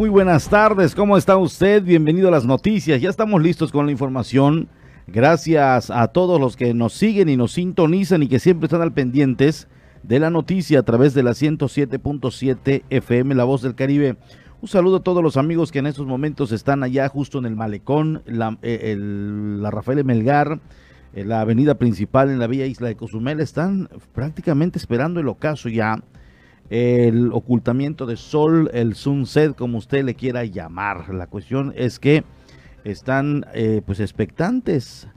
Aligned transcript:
Muy, 0.00 0.08
buenas 0.08 0.48
tardes. 0.48 0.94
¿Cómo 0.94 1.18
está 1.18 1.36
usted? 1.36 1.82
Bienvenido 1.82 2.28
a 2.28 2.30
las 2.30 2.46
noticias. 2.46 3.02
Ya 3.02 3.10
estamos 3.10 3.42
listos 3.42 3.70
con 3.70 3.84
la 3.84 3.92
información. 3.92 4.70
Gracias 5.06 5.90
a 5.90 6.08
todos 6.08 6.40
los 6.40 6.56
que 6.56 6.72
nos 6.72 6.94
siguen 6.94 7.28
y 7.28 7.36
nos 7.36 7.52
sintonizan 7.52 8.22
y 8.22 8.28
que 8.28 8.38
siempre 8.38 8.64
están 8.64 8.80
al 8.80 8.94
pendientes 8.94 9.68
de 10.02 10.18
la 10.18 10.30
noticia 10.30 10.78
a 10.78 10.84
través 10.84 11.12
de 11.12 11.22
la 11.22 11.32
107.7 11.32 12.84
FM 12.88 13.34
La 13.34 13.44
Voz 13.44 13.60
del 13.60 13.74
Caribe. 13.74 14.16
Un 14.62 14.68
saludo 14.68 14.96
a 14.96 15.02
todos 15.02 15.22
los 15.22 15.36
amigos 15.36 15.70
que 15.70 15.80
en 15.80 15.86
estos 15.86 16.06
momentos 16.06 16.50
están 16.50 16.82
allá 16.82 17.06
justo 17.10 17.38
en 17.38 17.44
el 17.44 17.54
malecón, 17.54 18.22
la, 18.24 18.56
eh, 18.62 18.96
la 18.98 19.70
Rafael 19.70 20.02
Melgar, 20.02 20.60
en 21.12 21.28
la 21.28 21.42
avenida 21.42 21.74
principal 21.74 22.30
en 22.30 22.38
la 22.38 22.46
Villa 22.46 22.64
Isla 22.64 22.88
de 22.88 22.96
Cozumel. 22.96 23.38
Están 23.38 23.90
prácticamente 24.14 24.78
esperando 24.78 25.20
el 25.20 25.28
ocaso 25.28 25.68
ya 25.68 26.02
el 26.70 27.32
ocultamiento 27.32 28.06
de 28.06 28.16
sol, 28.16 28.70
el 28.72 28.94
sunset, 28.94 29.56
como 29.56 29.78
usted 29.78 30.04
le 30.04 30.14
quiera 30.14 30.44
llamar. 30.44 31.12
La 31.12 31.26
cuestión 31.26 31.72
es 31.76 31.98
que 31.98 32.24
están 32.84 33.44
eh, 33.52 33.82
pues 33.84 33.98
expectantes 34.00 35.08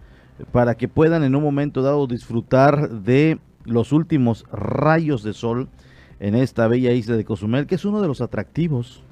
para 0.51 0.75
que 0.75 0.87
puedan 0.87 1.23
en 1.23 1.35
un 1.35 1.43
momento 1.43 1.83
dado 1.83 2.07
disfrutar 2.07 2.89
de 2.89 3.39
los 3.65 3.91
últimos 3.91 4.45
rayos 4.51 5.23
de 5.23 5.33
sol 5.33 5.69
en 6.19 6.35
esta 6.35 6.67
bella 6.67 6.91
isla 6.91 7.15
de 7.15 7.23
Cozumel, 7.23 7.67
que 7.67 7.75
es 7.75 7.85
uno 7.85 8.01
de 8.01 8.07
los 8.07 8.19
atractivos, 8.19 9.03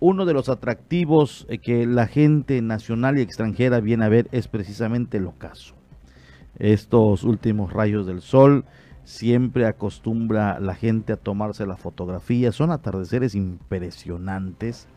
uno 0.00 0.24
de 0.24 0.32
los 0.32 0.48
atractivos 0.48 1.46
eh, 1.50 1.58
que 1.58 1.86
la 1.86 2.06
gente 2.06 2.62
nacional 2.62 3.18
y 3.18 3.22
extranjera 3.22 3.80
viene 3.80 4.06
a 4.06 4.08
ver 4.08 4.28
es 4.32 4.48
precisamente 4.48 5.18
el 5.18 5.26
ocaso. 5.26 5.74
Estos 6.58 7.24
últimos 7.24 7.72
rayos 7.72 8.06
del 8.06 8.22
sol, 8.22 8.64
siempre 9.04 9.66
acostumbra 9.66 10.58
la 10.60 10.74
gente 10.74 11.12
a 11.12 11.16
tomarse 11.16 11.66
la 11.66 11.76
fotografía. 11.76 12.52
Son 12.52 12.70
atardeceres 12.70 13.34
impresionantes 13.34 14.88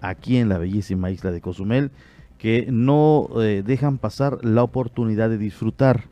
aquí 0.00 0.36
en 0.36 0.48
la 0.48 0.58
bellísima 0.58 1.10
isla 1.10 1.30
de 1.30 1.40
Cozumel 1.40 1.90
que 2.38 2.66
no 2.70 3.28
eh, 3.40 3.62
dejan 3.64 3.98
pasar 3.98 4.44
la 4.44 4.64
oportunidad 4.64 5.30
de 5.30 5.38
disfrutar. 5.38 6.04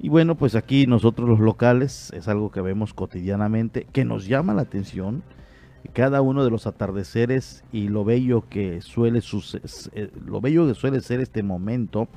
Y 0.00 0.08
bueno, 0.08 0.34
pues 0.34 0.56
aquí 0.56 0.88
nosotros 0.88 1.28
los 1.28 1.38
locales 1.38 2.10
es 2.14 2.26
algo 2.26 2.50
que 2.50 2.60
vemos 2.60 2.92
cotidianamente, 2.92 3.86
que 3.92 4.04
nos 4.04 4.26
llama 4.26 4.54
la 4.54 4.62
atención. 4.62 5.22
Cada 5.92 6.20
uno 6.20 6.42
de 6.42 6.50
los 6.50 6.66
atardeceres 6.66 7.62
y 7.70 7.88
lo 7.88 8.04
bello 8.04 8.44
que 8.48 8.80
suele 8.80 9.20
eh, 9.20 10.10
lo 10.26 10.40
bello 10.40 10.66
que 10.66 10.74
suele 10.74 11.00
ser 11.00 11.20
este 11.20 11.44
momento 11.44 12.08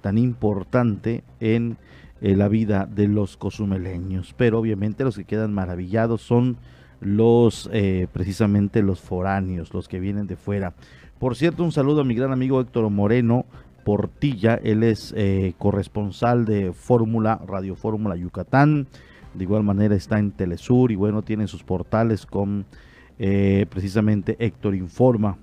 tan 0.00 0.18
importante 0.18 1.24
en 1.40 1.78
eh, 2.24 2.36
la 2.36 2.46
vida 2.46 2.86
de 2.86 3.08
los 3.08 3.36
cozumeleños. 3.36 4.32
Pero 4.36 4.60
obviamente 4.60 5.02
los 5.02 5.16
que 5.16 5.24
quedan 5.24 5.52
maravillados 5.52 6.22
son 6.22 6.56
los 7.00 7.68
eh, 7.72 8.06
precisamente 8.12 8.80
los 8.80 9.00
foráneos, 9.00 9.74
los 9.74 9.88
que 9.88 9.98
vienen 9.98 10.28
de 10.28 10.36
fuera. 10.36 10.72
Por 11.18 11.34
cierto, 11.34 11.64
un 11.64 11.72
saludo 11.72 12.02
a 12.02 12.04
mi 12.04 12.14
gran 12.14 12.32
amigo 12.32 12.60
Héctor 12.60 12.88
Moreno 12.90 13.44
Portilla, 13.84 14.54
él 14.54 14.84
es 14.84 15.12
eh, 15.16 15.54
corresponsal 15.58 16.44
de 16.44 16.72
Fórmula, 16.72 17.40
Radio 17.44 17.74
Fórmula 17.74 18.14
Yucatán. 18.14 18.86
De 19.34 19.42
igual 19.42 19.64
manera 19.64 19.96
está 19.96 20.20
en 20.20 20.30
Telesur 20.30 20.92
y 20.92 20.94
bueno, 20.94 21.22
tiene 21.22 21.48
sus 21.48 21.64
portales 21.64 22.24
con 22.24 22.66
precisamente 23.18 24.36
Héctor 24.38 24.74
Informa. 24.74 25.38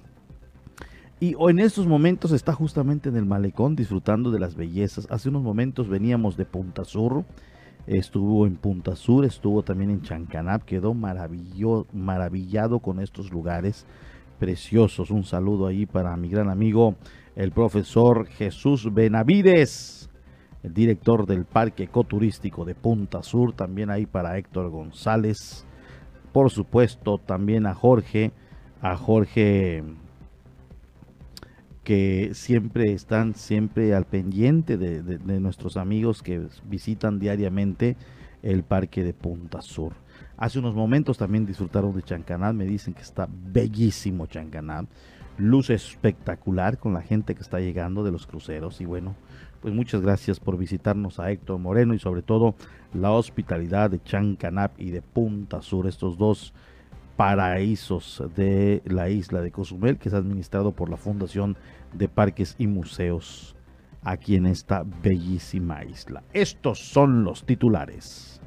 Y 1.22 1.36
en 1.38 1.60
estos 1.60 1.86
momentos 1.86 2.32
está 2.32 2.54
justamente 2.54 3.10
en 3.10 3.18
el 3.18 3.26
malecón 3.26 3.76
disfrutando 3.76 4.32
de 4.32 4.40
las 4.40 4.56
bellezas. 4.56 5.06
Hace 5.10 5.28
unos 5.28 5.44
momentos 5.44 5.90
veníamos 5.90 6.38
de 6.38 6.46
Punta 6.46 6.86
Sur, 6.86 7.26
estuvo 7.88 8.48
en 8.48 8.56
Punta 8.56 8.96
Sur, 8.96 9.26
estuvo 9.26 9.62
también 9.62 9.90
en 9.90 10.02
Chancanap, 10.02 10.64
quedó 10.64 10.94
maravillado 10.94 12.80
con 12.80 13.02
estos 13.02 13.32
lugares 13.32 13.86
preciosos. 14.40 15.12
Un 15.12 15.26
saludo 15.26 15.68
ahí 15.68 15.86
para 15.86 16.16
mi 16.16 16.30
gran 16.30 16.50
amigo, 16.50 16.96
el 17.36 17.52
profesor 17.52 18.26
Jesús 18.28 18.94
Benavides, 18.94 20.10
el 20.64 20.74
director 20.74 21.26
del 21.26 21.44
Parque 21.44 21.84
Ecoturístico 21.84 22.64
de 22.64 22.76
Punta 22.76 23.24
Sur, 23.24 23.52
también 23.52 23.90
ahí 23.90 24.06
para 24.06 24.38
Héctor 24.38 24.70
González, 24.70 25.66
por 26.32 26.50
supuesto 26.50 27.18
también 27.18 27.66
a 27.66 27.74
Jorge, 27.74 28.32
a 28.82 28.96
Jorge 28.96 29.84
que 31.90 32.36
siempre 32.36 32.94
están 32.94 33.34
siempre 33.34 33.96
al 33.96 34.06
pendiente 34.06 34.78
de, 34.78 35.40
nuestros 35.40 35.76
amigos 35.76 36.22
que 36.22 36.40
visitan 36.66 37.18
diariamente 37.18 37.98
el 38.44 38.62
parque 38.62 39.04
de 39.04 39.12
Punta 39.12 39.64
Sur. 39.64 39.94
Hace 40.38 40.60
unos 40.60 40.76
momentos 40.76 41.18
también 41.18 41.48
disfrutaron 41.48 41.96
de 41.96 42.04
Chancanal, 42.04 42.54
me 42.54 42.66
dicen 42.66 42.94
que 42.94 43.02
está 43.02 43.28
bellísimo 43.28 44.28
Chancanal, 44.28 44.88
luz 45.40 45.72
espectacular 45.72 46.78
con 46.78 46.94
la 46.94 47.02
gente 47.02 47.34
que 47.34 47.42
está 47.42 47.60
llegando 47.60 48.04
de 48.04 48.12
los 48.12 48.28
cruceros 48.28 48.82
y 48.82 48.86
bueno, 48.86 49.16
pues 49.60 49.74
muchas 49.74 50.02
gracias 50.02 50.40
por 50.40 50.60
visitarnos 50.60 51.20
a 51.20 51.32
Héctor 51.32 51.58
Moreno 51.58 51.96
y 51.96 52.00
sobre 52.00 52.22
todo 52.22 52.54
la 52.94 53.10
hospitalidad 53.14 53.90
de 53.90 54.04
Chancanap 54.04 54.80
y 54.80 54.92
de 54.92 55.02
Punta 55.02 55.64
Sur, 55.64 55.88
estos 55.88 56.20
dos 56.20 56.54
paraísos 57.20 58.24
de 58.36 58.82
la 58.86 59.10
isla 59.10 59.42
de 59.42 59.52
Cozumel 59.52 59.98
que 59.98 60.08
es 60.08 60.16
administrado 60.16 60.72
por 60.72 60.90
la 60.90 60.96
Fundación 60.96 61.58
de 61.94 62.08
Parques 62.08 62.56
y 62.58 62.68
Museos 62.68 63.56
aquí 64.04 64.36
en 64.36 64.46
esta 64.46 64.84
bellísima 65.04 65.84
isla. 65.84 66.24
Estos 66.34 66.80
son 66.80 67.24
los 67.24 67.46
titulares. 67.46 68.42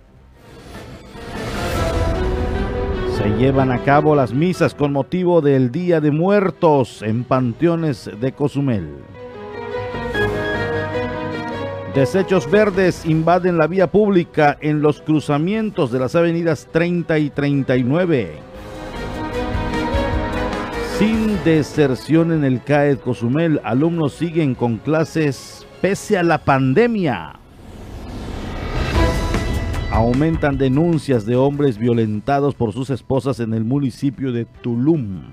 Se 3.16 3.28
llevan 3.36 3.70
a 3.70 3.82
cabo 3.84 4.16
las 4.16 4.32
misas 4.32 4.75
con 4.75 4.92
motivo 4.92 5.41
del 5.41 5.70
Día 5.70 6.00
de 6.00 6.10
Muertos 6.10 7.03
en 7.03 7.25
panteones 7.25 8.10
de 8.20 8.32
Cozumel. 8.32 8.88
Desechos 11.94 12.50
verdes 12.50 13.04
invaden 13.04 13.59
la 13.59 13.66
vía 13.66 13.86
pública 13.86 14.56
en 14.62 14.80
los 14.80 15.03
cruzamientos 15.03 15.92
de 15.92 15.98
las 15.98 16.16
avenidas 16.16 16.66
30 16.72 17.19
y 17.19 17.28
39. 17.28 18.52
Sin 21.03 21.43
deserción 21.43 22.31
en 22.31 22.45
el 22.45 22.63
CAED 22.63 22.99
Cozumel, 22.99 23.61
alumnos 23.65 24.13
siguen 24.13 24.55
con 24.55 24.77
clases 24.77 25.67
pese 25.81 26.17
a 26.17 26.23
la 26.23 26.39
pandemia. 26.39 27.41
Aumentan 29.91 30.59
denuncias 30.59 31.27
de 31.27 31.35
hombres 31.35 31.77
violentados 31.77 32.55
por 32.55 32.73
sus 32.73 32.89
esposas 32.91 33.41
en 33.41 33.53
el 33.53 33.65
municipio 33.65 34.31
de 34.31 34.45
Tulum. 34.45 35.25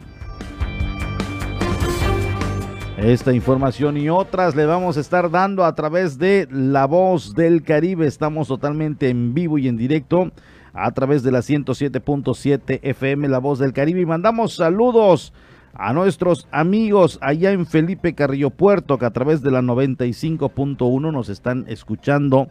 Esta 2.97 3.31
información 3.31 3.95
y 3.97 4.09
otras 4.09 4.55
le 4.55 4.65
vamos 4.65 4.97
a 4.97 5.01
estar 5.01 5.29
dando 5.29 5.63
a 5.65 5.75
través 5.75 6.17
de 6.17 6.47
La 6.49 6.87
Voz 6.87 7.35
del 7.35 7.61
Caribe. 7.61 8.07
Estamos 8.07 8.47
totalmente 8.47 9.09
en 9.09 9.35
vivo 9.35 9.59
y 9.59 9.67
en 9.67 9.77
directo 9.77 10.31
a 10.73 10.89
través 10.93 11.21
de 11.21 11.31
la 11.31 11.39
107.7 11.39 12.79
FM 12.81 13.27
La 13.27 13.37
Voz 13.37 13.59
del 13.59 13.71
Caribe 13.71 14.01
y 14.01 14.07
mandamos 14.07 14.55
saludos 14.55 15.31
a 15.73 15.93
nuestros 15.93 16.47
amigos 16.51 17.19
allá 17.21 17.51
en 17.51 17.65
Felipe 17.65 18.13
Carrillo 18.13 18.49
Puerto, 18.49 18.97
que 18.97 19.05
a 19.05 19.11
través 19.11 19.41
de 19.41 19.51
la 19.51 19.61
95.1 19.61 21.11
nos 21.11 21.29
están 21.29 21.65
escuchando 21.67 22.49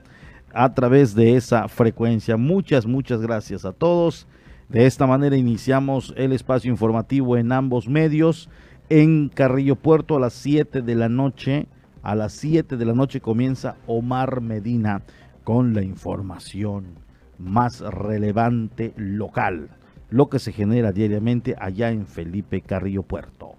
a 0.53 0.73
través 0.75 1.15
de 1.15 1.37
esa 1.37 1.69
frecuencia. 1.69 2.37
Muchas, 2.37 2.87
muchas 2.87 3.21
gracias 3.21 3.65
a 3.65 3.73
todos. 3.73 4.27
De 4.69 4.87
esta 4.87 5.07
manera 5.07 5.37
iniciamos 5.37 6.15
el 6.17 6.33
espacio 6.33 6.71
informativo 6.71 7.37
en 7.37 7.53
ambos 7.53 7.89
medios. 7.89 8.49
En 8.91 9.29
Carrillo 9.29 9.77
Puerto 9.77 10.17
a 10.17 10.21
las 10.21 10.33
7 10.35 10.83
de 10.83 10.95
la 10.95 11.09
noche, 11.09 11.67
a 12.03 12.15
las 12.15 12.33
7 12.35 12.77
de 12.77 12.85
la 12.85 12.95
noche 12.95 13.21
comienza 13.21 13.77
Omar 13.87 14.41
Medina 14.41 15.03
con 15.45 15.75
la 15.75 15.83
información 15.83 16.99
más 17.39 17.81
relevante 17.81 18.95
local 18.97 19.69
lo 20.11 20.29
que 20.29 20.39
se 20.39 20.53
genera 20.53 20.93
diariamente 20.93 21.55
allá 21.59 21.91
en 21.91 22.07
Felipe 22.07 22.61
Carrillo 22.63 23.03
Puerto. 23.03 23.55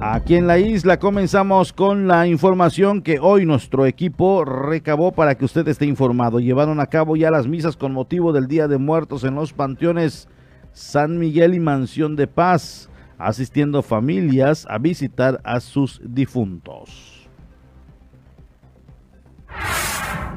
Aquí 0.00 0.36
en 0.36 0.46
la 0.46 0.58
isla 0.58 0.98
comenzamos 0.98 1.72
con 1.72 2.06
la 2.06 2.26
información 2.26 3.02
que 3.02 3.18
hoy 3.18 3.46
nuestro 3.46 3.86
equipo 3.86 4.44
recabó 4.44 5.10
para 5.10 5.34
que 5.36 5.46
usted 5.46 5.66
esté 5.66 5.86
informado. 5.86 6.38
Llevaron 6.38 6.80
a 6.80 6.86
cabo 6.86 7.16
ya 7.16 7.30
las 7.30 7.48
misas 7.48 7.76
con 7.76 7.92
motivo 7.92 8.32
del 8.32 8.46
Día 8.46 8.68
de 8.68 8.78
Muertos 8.78 9.24
en 9.24 9.34
los 9.34 9.52
panteones 9.52 10.28
San 10.72 11.18
Miguel 11.18 11.54
y 11.54 11.60
Mansión 11.60 12.14
de 12.14 12.26
Paz, 12.26 12.90
asistiendo 13.16 13.82
familias 13.82 14.66
a 14.68 14.76
visitar 14.76 15.40
a 15.42 15.58
sus 15.60 16.00
difuntos. 16.04 17.28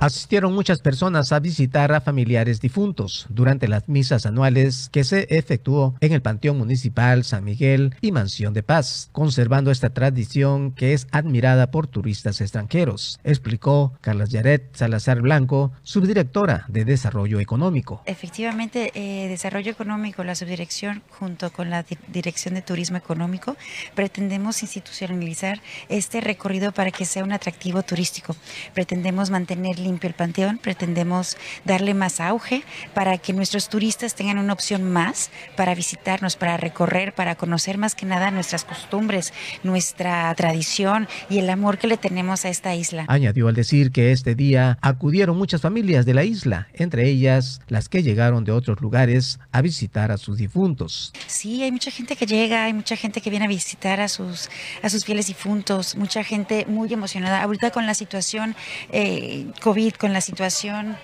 Asistieron 0.02 0.56
muchas 0.56 0.80
personas 0.80 1.34
a 1.34 1.42
visitar 1.42 1.92
a 1.92 2.00
familiares 2.00 2.62
difuntos 2.62 3.28
durante 3.28 3.68
las 3.68 3.90
misas 3.90 4.26
anuales 4.26 4.88
que 4.94 5.04
se 5.04 5.28
efectuó 5.30 5.96
en 6.00 6.14
el 6.14 6.22
Panteón 6.22 6.58
Municipal 6.58 7.26
San 7.26 7.44
Miguel 7.44 7.94
y 8.00 8.14
Mansión 8.14 8.54
de 8.54 8.64
Paz, 8.64 9.10
conservando 9.12 9.72
esta 9.72 9.90
tradición 9.90 10.72
que 10.72 10.94
es 10.94 11.08
admirada 11.12 11.70
por 11.70 11.88
turistas 11.88 12.40
extranjeros, 12.40 13.20
explicó 13.26 13.94
Carla 14.00 14.24
Yaret 14.24 14.74
Salazar 14.74 15.22
Blanco, 15.22 15.74
subdirectora 15.84 16.64
de 16.70 16.86
Desarrollo 16.86 17.42
Económico. 17.42 18.02
Efectivamente, 18.06 18.94
eh, 18.96 19.28
Desarrollo 19.28 19.74
Económico, 19.74 20.24
la 20.24 20.36
subdirección 20.36 21.04
junto 21.10 21.52
con 21.52 21.70
la 21.70 21.86
Dirección 22.08 22.54
de 22.54 22.62
Turismo 22.62 22.96
Económico, 22.96 23.58
pretendemos 23.96 24.64
institucionalizar 24.64 25.62
este 25.90 26.22
recorrido 26.22 26.72
para 26.72 26.92
que 26.92 27.04
sea 27.04 27.26
un 27.26 27.34
atractivo 27.34 27.84
turístico. 27.84 28.34
Pretendemos 28.74 29.30
mantener 29.30 29.89
limpio 29.90 30.08
el 30.08 30.14
panteón, 30.14 30.58
pretendemos 30.58 31.38
darle 31.66 31.94
más 31.94 32.20
auge 32.20 32.64
para 32.94 33.18
que 33.18 33.34
nuestros 33.34 33.70
turistas 33.70 34.16
tengan 34.16 34.38
una 34.38 34.54
opción 34.54 34.90
más 34.92 35.32
para 35.56 35.76
visitarnos, 35.76 36.36
para 36.36 36.58
recorrer, 36.58 37.14
para 37.14 37.36
conocer 37.36 37.78
más 37.78 37.96
que 37.96 38.06
nada 38.06 38.32
nuestras 38.32 38.64
costumbres, 38.66 39.34
nuestra 39.64 40.34
tradición 40.36 41.08
y 41.30 41.40
el 41.40 41.50
amor 41.50 41.78
que 41.78 41.88
le 41.88 41.98
tenemos 41.98 42.46
a 42.46 42.50
esta 42.50 42.76
isla. 42.76 43.06
Añadió 43.08 43.48
al 43.48 43.56
decir 43.56 43.92
que 43.92 44.12
este 44.12 44.36
día 44.36 44.78
acudieron 44.82 45.38
muchas 45.38 45.62
familias 45.62 46.06
de 46.06 46.14
la 46.14 46.24
isla, 46.24 46.68
entre 46.74 47.08
ellas 47.10 47.62
las 47.68 47.90
que 47.90 48.04
llegaron 48.04 48.44
de 48.44 48.52
otros 48.52 48.80
lugares 48.82 49.40
a 49.52 49.62
visitar 49.62 50.12
a 50.12 50.18
sus 50.18 50.38
difuntos. 50.38 51.14
Sí, 51.28 51.64
hay 51.64 51.72
mucha 51.72 51.92
gente 51.92 52.16
que 52.16 52.26
llega, 52.26 52.66
hay 52.66 52.74
mucha 52.74 52.96
gente 52.96 53.22
que 53.22 53.30
viene 53.30 53.46
a 53.46 53.48
visitar 53.48 54.00
a 54.02 54.08
sus, 54.08 54.50
a 54.84 54.90
sus 54.90 55.04
fieles 55.06 55.28
difuntos, 55.28 55.96
mucha 55.96 56.24
gente 56.24 56.66
muy 56.68 56.94
emocionada. 56.94 57.42
Ahorita 57.42 57.72
con 57.72 57.86
la 57.86 57.94
situación 57.94 58.56
eh, 58.92 59.48
COVID, 59.62 59.79
con 59.98 60.12
la 60.12 60.20
situación 60.20 60.98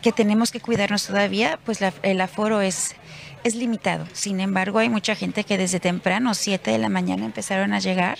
que 0.00 0.12
tenemos 0.12 0.52
que 0.52 0.60
cuidarnos 0.60 1.06
todavía, 1.08 1.58
pues 1.64 1.80
el 2.02 2.20
aforo 2.20 2.60
es, 2.60 2.94
es 3.42 3.56
limitado. 3.56 4.06
Sin 4.12 4.40
embargo, 4.40 4.78
hay 4.78 4.88
mucha 4.88 5.14
gente 5.16 5.42
que 5.44 5.58
desde 5.58 5.80
temprano, 5.80 6.34
7 6.34 6.70
de 6.70 6.78
la 6.78 6.88
mañana, 6.88 7.26
empezaron 7.26 7.72
a 7.72 7.80
llegar 7.80 8.18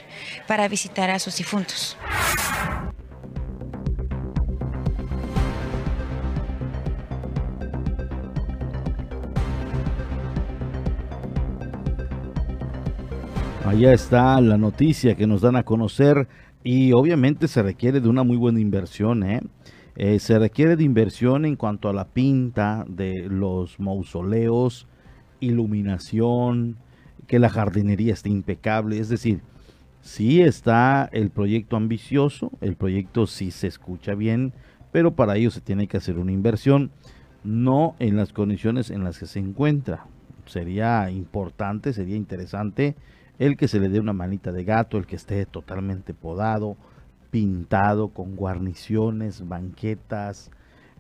para 0.49 0.67
visitar 0.67 1.09
a 1.11 1.19
sus 1.21 1.37
difuntos. 1.37 1.97
Allá 13.65 13.93
está 13.93 14.41
la 14.41 14.59
noticia 14.59 15.15
que 15.15 15.29
nos 15.29 15.43
dan 15.43 15.55
a 15.55 15.63
conocer 15.63 16.27
y 16.63 16.93
obviamente 16.93 17.49
se 17.49 17.63
requiere 17.63 18.01
de 18.01 18.09
una 18.09 18.23
muy 18.23 18.37
buena 18.37 18.61
inversión, 18.61 19.23
¿eh? 19.23 19.41
Eh, 19.97 20.19
se 20.19 20.39
requiere 20.39 20.77
de 20.77 20.85
inversión 20.85 21.45
en 21.45 21.57
cuanto 21.57 21.89
a 21.89 21.93
la 21.93 22.07
pinta 22.07 22.85
de 22.89 23.29
los 23.29 23.81
mausoleos, 23.81 24.87
iluminación, 25.41 26.77
que 27.27 27.39
la 27.39 27.51
jardinería 27.51 28.15
esté 28.15 28.31
impecable. 28.31 28.99
Es 28.99 29.09
decir, 29.09 29.41
sí 30.01 30.41
está 30.41 31.09
el 31.13 31.31
proyecto 31.31 31.77
ambicioso, 31.77 32.51
el 32.61 32.77
proyecto 32.77 33.27
sí 33.27 33.51
se 33.51 33.67
escucha 33.67 34.15
bien, 34.15 34.53
pero 34.93 35.15
para 35.15 35.37
ello 35.37 35.51
se 35.51 35.61
tiene 35.61 35.87
que 35.87 35.97
hacer 35.97 36.19
una 36.19 36.33
inversión, 36.33 36.91
no 37.45 37.95
en 37.99 38.17
las 38.17 38.33
condiciones 38.33 38.91
en 38.91 39.05
las 39.05 39.19
que 39.19 39.27
se 39.27 39.39
encuentra. 39.39 40.07
Sería 40.47 41.11
importante, 41.11 41.93
sería 41.93 42.17
interesante 42.17 42.97
el 43.41 43.57
que 43.57 43.69
se 43.69 43.81
le 43.81 43.89
dé 43.89 43.99
una 43.99 44.13
manita 44.13 44.53
de 44.53 44.65
gato, 44.65 44.99
el 44.99 45.07
que 45.07 45.17
esté 45.17 45.47
totalmente 45.47 46.13
podado, 46.13 46.77
pintado 47.31 48.09
con 48.09 48.37
guarniciones, 48.37 49.49
banquetas, 49.49 50.51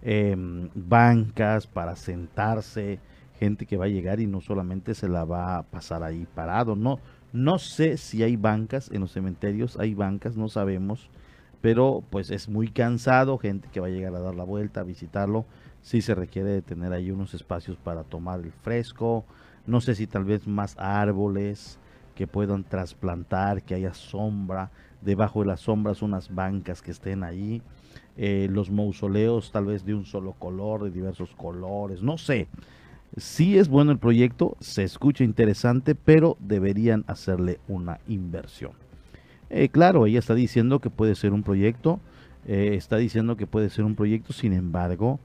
em, 0.00 0.70
bancas 0.74 1.66
para 1.66 1.96
sentarse, 1.96 2.98
gente 3.38 3.66
que 3.66 3.76
va 3.76 3.84
a 3.84 3.88
llegar 3.88 4.20
y 4.20 4.26
no 4.26 4.40
solamente 4.40 4.94
se 4.94 5.06
la 5.06 5.26
va 5.26 5.58
a 5.58 5.64
pasar 5.64 6.02
ahí 6.02 6.26
parado, 6.34 6.76
no, 6.76 6.98
no 7.34 7.58
sé 7.58 7.98
si 7.98 8.22
hay 8.22 8.36
bancas 8.36 8.90
en 8.90 9.02
los 9.02 9.12
cementerios, 9.12 9.78
hay 9.78 9.92
bancas, 9.92 10.38
no 10.38 10.48
sabemos, 10.48 11.10
pero 11.60 12.02
pues 12.08 12.30
es 12.30 12.48
muy 12.48 12.68
cansado, 12.68 13.36
gente 13.36 13.68
que 13.70 13.80
va 13.80 13.88
a 13.88 13.90
llegar 13.90 14.14
a 14.14 14.20
dar 14.20 14.34
la 14.34 14.44
vuelta, 14.44 14.80
a 14.80 14.84
visitarlo, 14.84 15.44
sí 15.82 16.00
se 16.00 16.14
requiere 16.14 16.48
de 16.48 16.62
tener 16.62 16.94
ahí 16.94 17.10
unos 17.10 17.34
espacios 17.34 17.76
para 17.76 18.02
tomar 18.02 18.40
el 18.40 18.52
fresco, 18.52 19.26
no 19.66 19.82
sé 19.82 19.94
si 19.94 20.06
tal 20.06 20.24
vez 20.24 20.46
más 20.48 20.74
árboles, 20.78 21.78
que 22.20 22.26
puedan 22.26 22.64
trasplantar, 22.64 23.62
que 23.62 23.74
haya 23.74 23.94
sombra, 23.94 24.70
debajo 25.00 25.40
de 25.40 25.46
las 25.46 25.60
sombras 25.60 26.02
unas 26.02 26.34
bancas 26.34 26.82
que 26.82 26.90
estén 26.90 27.24
ahí, 27.24 27.62
eh, 28.18 28.46
los 28.50 28.70
mausoleos 28.70 29.50
tal 29.52 29.64
vez 29.64 29.86
de 29.86 29.94
un 29.94 30.04
solo 30.04 30.34
color, 30.34 30.84
de 30.84 30.90
diversos 30.90 31.34
colores, 31.34 32.02
no 32.02 32.18
sé. 32.18 32.46
Sí 33.16 33.56
es 33.56 33.70
bueno 33.70 33.90
el 33.90 33.96
proyecto, 33.96 34.58
se 34.60 34.82
escucha 34.82 35.24
interesante, 35.24 35.94
pero 35.94 36.36
deberían 36.40 37.06
hacerle 37.06 37.58
una 37.68 38.00
inversión. 38.06 38.72
Eh, 39.48 39.70
claro, 39.70 40.04
ella 40.04 40.18
está 40.18 40.34
diciendo 40.34 40.78
que 40.80 40.90
puede 40.90 41.14
ser 41.14 41.32
un 41.32 41.42
proyecto, 41.42 42.00
eh, 42.46 42.72
está 42.74 42.98
diciendo 42.98 43.38
que 43.38 43.46
puede 43.46 43.70
ser 43.70 43.86
un 43.86 43.94
proyecto, 43.94 44.34
sin 44.34 44.52
embargo, 44.52 45.20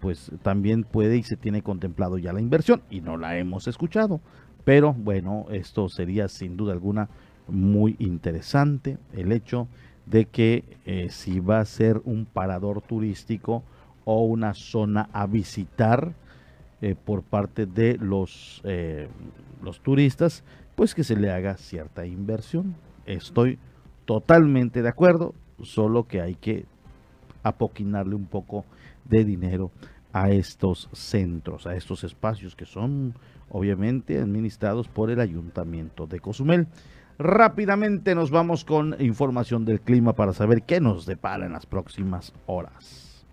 pues 0.00 0.32
también 0.42 0.82
puede 0.84 1.16
y 1.16 1.24
se 1.24 1.36
tiene 1.36 1.62
contemplado 1.62 2.16
ya 2.16 2.32
la 2.32 2.40
inversión 2.40 2.80
y 2.90 3.00
no 3.00 3.16
la 3.16 3.38
hemos 3.38 3.68
escuchado. 3.68 4.20
Pero 4.68 4.92
bueno, 4.92 5.46
esto 5.50 5.88
sería 5.88 6.28
sin 6.28 6.58
duda 6.58 6.74
alguna 6.74 7.08
muy 7.46 7.96
interesante 7.98 8.98
el 9.14 9.32
hecho 9.32 9.66
de 10.04 10.26
que 10.26 10.62
eh, 10.84 11.08
si 11.08 11.40
va 11.40 11.60
a 11.60 11.64
ser 11.64 12.02
un 12.04 12.26
parador 12.26 12.82
turístico 12.82 13.62
o 14.04 14.26
una 14.26 14.52
zona 14.52 15.08
a 15.14 15.26
visitar 15.26 16.12
eh, 16.82 16.94
por 17.02 17.22
parte 17.22 17.64
de 17.64 17.96
los, 17.96 18.60
eh, 18.64 19.08
los 19.62 19.80
turistas, 19.80 20.44
pues 20.74 20.94
que 20.94 21.02
se 21.02 21.16
le 21.16 21.30
haga 21.30 21.56
cierta 21.56 22.04
inversión. 22.04 22.74
Estoy 23.06 23.58
totalmente 24.04 24.82
de 24.82 24.90
acuerdo, 24.90 25.34
solo 25.62 26.06
que 26.06 26.20
hay 26.20 26.34
que 26.34 26.66
apoquinarle 27.42 28.14
un 28.14 28.26
poco 28.26 28.66
de 29.06 29.24
dinero 29.24 29.70
a 30.12 30.28
estos 30.28 30.90
centros, 30.92 31.66
a 31.66 31.74
estos 31.74 32.04
espacios 32.04 32.54
que 32.54 32.66
son 32.66 33.14
obviamente 33.50 34.18
administrados 34.18 34.88
por 34.88 35.10
el 35.10 35.20
Ayuntamiento 35.20 36.06
de 36.06 36.20
Cozumel. 36.20 36.66
Rápidamente 37.18 38.14
nos 38.14 38.30
vamos 38.30 38.64
con 38.64 38.94
información 39.00 39.64
del 39.64 39.80
clima 39.80 40.12
para 40.12 40.32
saber 40.32 40.62
qué 40.62 40.80
nos 40.80 41.04
depara 41.04 41.46
en 41.46 41.52
las 41.52 41.66
próximas 41.66 42.32
horas. 42.46 43.24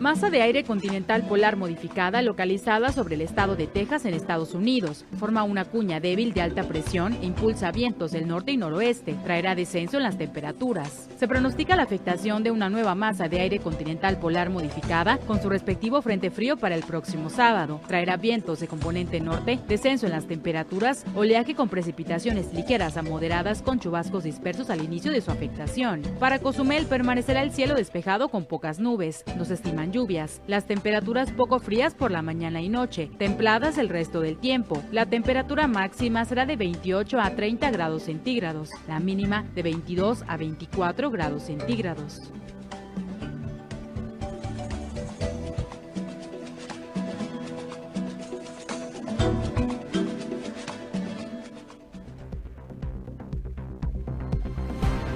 Masa 0.00 0.30
de 0.30 0.42
aire 0.42 0.62
continental 0.62 1.26
polar 1.26 1.56
modificada 1.56 2.22
localizada 2.22 2.92
sobre 2.92 3.16
el 3.16 3.20
estado 3.20 3.56
de 3.56 3.66
Texas 3.66 4.04
en 4.04 4.14
Estados 4.14 4.54
Unidos. 4.54 5.04
Forma 5.18 5.42
una 5.42 5.64
cuña 5.64 5.98
débil 5.98 6.32
de 6.32 6.40
alta 6.40 6.62
presión 6.62 7.14
e 7.14 7.26
impulsa 7.26 7.72
vientos 7.72 8.12
del 8.12 8.28
norte 8.28 8.52
y 8.52 8.56
noroeste. 8.56 9.16
Traerá 9.24 9.56
descenso 9.56 9.96
en 9.96 10.04
las 10.04 10.16
temperaturas. 10.16 11.08
Se 11.18 11.26
pronostica 11.26 11.74
la 11.74 11.82
afectación 11.82 12.44
de 12.44 12.52
una 12.52 12.70
nueva 12.70 12.94
masa 12.94 13.28
de 13.28 13.40
aire 13.40 13.58
continental 13.58 14.20
polar 14.20 14.50
modificada 14.50 15.18
con 15.18 15.42
su 15.42 15.48
respectivo 15.48 16.00
frente 16.00 16.30
frío 16.30 16.56
para 16.56 16.76
el 16.76 16.84
próximo 16.84 17.28
sábado. 17.28 17.80
Traerá 17.88 18.16
vientos 18.16 18.60
de 18.60 18.68
componente 18.68 19.18
norte, 19.20 19.58
descenso 19.66 20.06
en 20.06 20.12
las 20.12 20.28
temperaturas, 20.28 21.04
oleaje 21.16 21.56
con 21.56 21.68
precipitaciones 21.68 22.54
ligeras 22.54 22.96
a 22.96 23.02
moderadas 23.02 23.62
con 23.62 23.80
chubascos 23.80 24.22
dispersos 24.22 24.70
al 24.70 24.84
inicio 24.84 25.10
de 25.10 25.22
su 25.22 25.32
afectación. 25.32 26.02
Para 26.20 26.38
Cozumel 26.38 26.86
permanecerá 26.86 27.42
el 27.42 27.50
cielo 27.50 27.74
despejado 27.74 28.28
con 28.28 28.44
pocas 28.44 28.78
nubes. 28.78 29.24
Nos 29.36 29.50
estiman 29.50 29.88
lluvias. 29.98 30.40
Las 30.46 30.66
temperaturas 30.66 31.32
poco 31.32 31.58
frías 31.58 31.94
por 31.94 32.12
la 32.12 32.22
mañana 32.22 32.60
y 32.60 32.68
noche, 32.68 33.10
templadas 33.18 33.78
el 33.78 33.88
resto 33.88 34.20
del 34.20 34.38
tiempo. 34.38 34.80
La 34.92 35.06
temperatura 35.06 35.66
máxima 35.66 36.24
será 36.24 36.46
de 36.46 36.56
28 36.56 37.20
a 37.20 37.30
30 37.30 37.70
grados 37.72 38.04
centígrados, 38.04 38.70
la 38.86 39.00
mínima 39.00 39.44
de 39.56 39.62
22 39.64 40.22
a 40.28 40.36
24 40.36 41.10
grados 41.10 41.42
centígrados. 41.42 42.30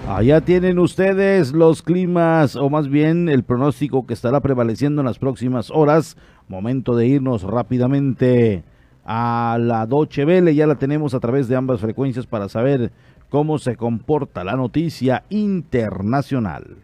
Allá 0.08 0.40
tienen 0.40 0.80
ustedes 0.80 1.52
los 1.52 1.80
climas, 1.80 2.56
o 2.56 2.68
más 2.68 2.88
bien 2.88 3.28
el 3.28 3.44
pronóstico 3.44 4.04
que 4.04 4.14
estará 4.14 4.40
prevaleciendo 4.40 5.00
en 5.00 5.06
las 5.06 5.18
próximas 5.18 5.70
horas. 5.70 6.16
Momento 6.48 6.96
de 6.96 7.06
irnos 7.06 7.44
rápidamente 7.44 8.64
a 9.04 9.58
la 9.60 9.86
Doche 9.86 10.24
Vele. 10.24 10.56
Ya 10.56 10.66
la 10.66 10.74
tenemos 10.74 11.14
a 11.14 11.20
través 11.20 11.46
de 11.46 11.56
ambas 11.56 11.80
frecuencias 11.80 12.26
para 12.26 12.48
saber 12.48 12.90
cómo 13.30 13.58
se 13.58 13.76
comporta 13.76 14.42
la 14.42 14.56
noticia 14.56 15.22
internacional. 15.30 16.76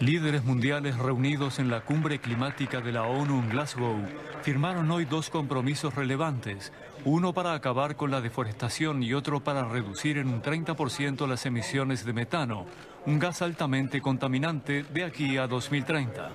Líderes 0.00 0.44
mundiales 0.44 0.96
reunidos 0.96 1.58
en 1.58 1.70
la 1.70 1.80
cumbre 1.80 2.20
climática 2.20 2.80
de 2.80 2.92
la 2.92 3.02
ONU 3.02 3.40
en 3.40 3.48
Glasgow 3.48 3.96
firmaron 4.42 4.88
hoy 4.92 5.06
dos 5.06 5.28
compromisos 5.28 5.96
relevantes, 5.96 6.72
uno 7.04 7.32
para 7.32 7.52
acabar 7.52 7.96
con 7.96 8.12
la 8.12 8.20
deforestación 8.20 9.02
y 9.02 9.12
otro 9.12 9.40
para 9.40 9.64
reducir 9.64 10.18
en 10.18 10.28
un 10.28 10.40
30% 10.40 11.26
las 11.26 11.46
emisiones 11.46 12.04
de 12.04 12.12
metano, 12.12 12.64
un 13.06 13.18
gas 13.18 13.42
altamente 13.42 14.00
contaminante 14.00 14.84
de 14.84 15.02
aquí 15.02 15.36
a 15.36 15.48
2030. 15.48 16.30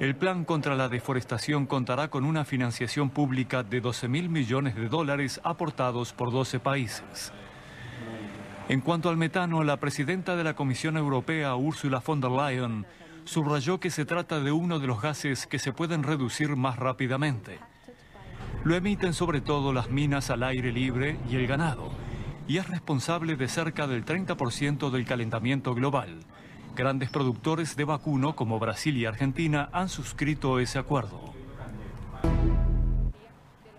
El 0.00 0.16
plan 0.16 0.44
contra 0.44 0.74
la 0.74 0.88
deforestación 0.88 1.66
contará 1.66 2.08
con 2.08 2.24
una 2.24 2.44
financiación 2.44 3.08
pública 3.08 3.62
de 3.62 3.80
12 3.80 4.08
mil 4.08 4.28
millones 4.28 4.74
de 4.74 4.88
dólares 4.88 5.40
aportados 5.44 6.12
por 6.12 6.32
12 6.32 6.58
países. 6.58 7.32
En 8.66 8.80
cuanto 8.80 9.10
al 9.10 9.18
metano, 9.18 9.62
la 9.62 9.76
presidenta 9.76 10.36
de 10.36 10.44
la 10.44 10.54
Comisión 10.54 10.96
Europea, 10.96 11.54
Ursula 11.54 12.02
von 12.04 12.22
der 12.22 12.30
Leyen, 12.30 12.86
subrayó 13.24 13.78
que 13.78 13.90
se 13.90 14.06
trata 14.06 14.40
de 14.40 14.52
uno 14.52 14.78
de 14.78 14.86
los 14.86 15.02
gases 15.02 15.46
que 15.46 15.58
se 15.58 15.72
pueden 15.72 16.02
reducir 16.02 16.56
más 16.56 16.78
rápidamente. 16.78 17.58
Lo 18.64 18.74
emiten 18.74 19.12
sobre 19.12 19.42
todo 19.42 19.74
las 19.74 19.90
minas 19.90 20.30
al 20.30 20.42
aire 20.42 20.72
libre 20.72 21.18
y 21.28 21.36
el 21.36 21.46
ganado, 21.46 21.90
y 22.48 22.56
es 22.56 22.66
responsable 22.66 23.36
de 23.36 23.48
cerca 23.48 23.86
del 23.86 24.06
30% 24.06 24.90
del 24.90 25.04
calentamiento 25.04 25.74
global. 25.74 26.20
Grandes 26.74 27.10
productores 27.10 27.76
de 27.76 27.84
vacuno 27.84 28.34
como 28.34 28.58
Brasil 28.58 28.96
y 28.96 29.04
Argentina 29.04 29.68
han 29.72 29.90
suscrito 29.90 30.58
ese 30.58 30.78
acuerdo. 30.78 31.33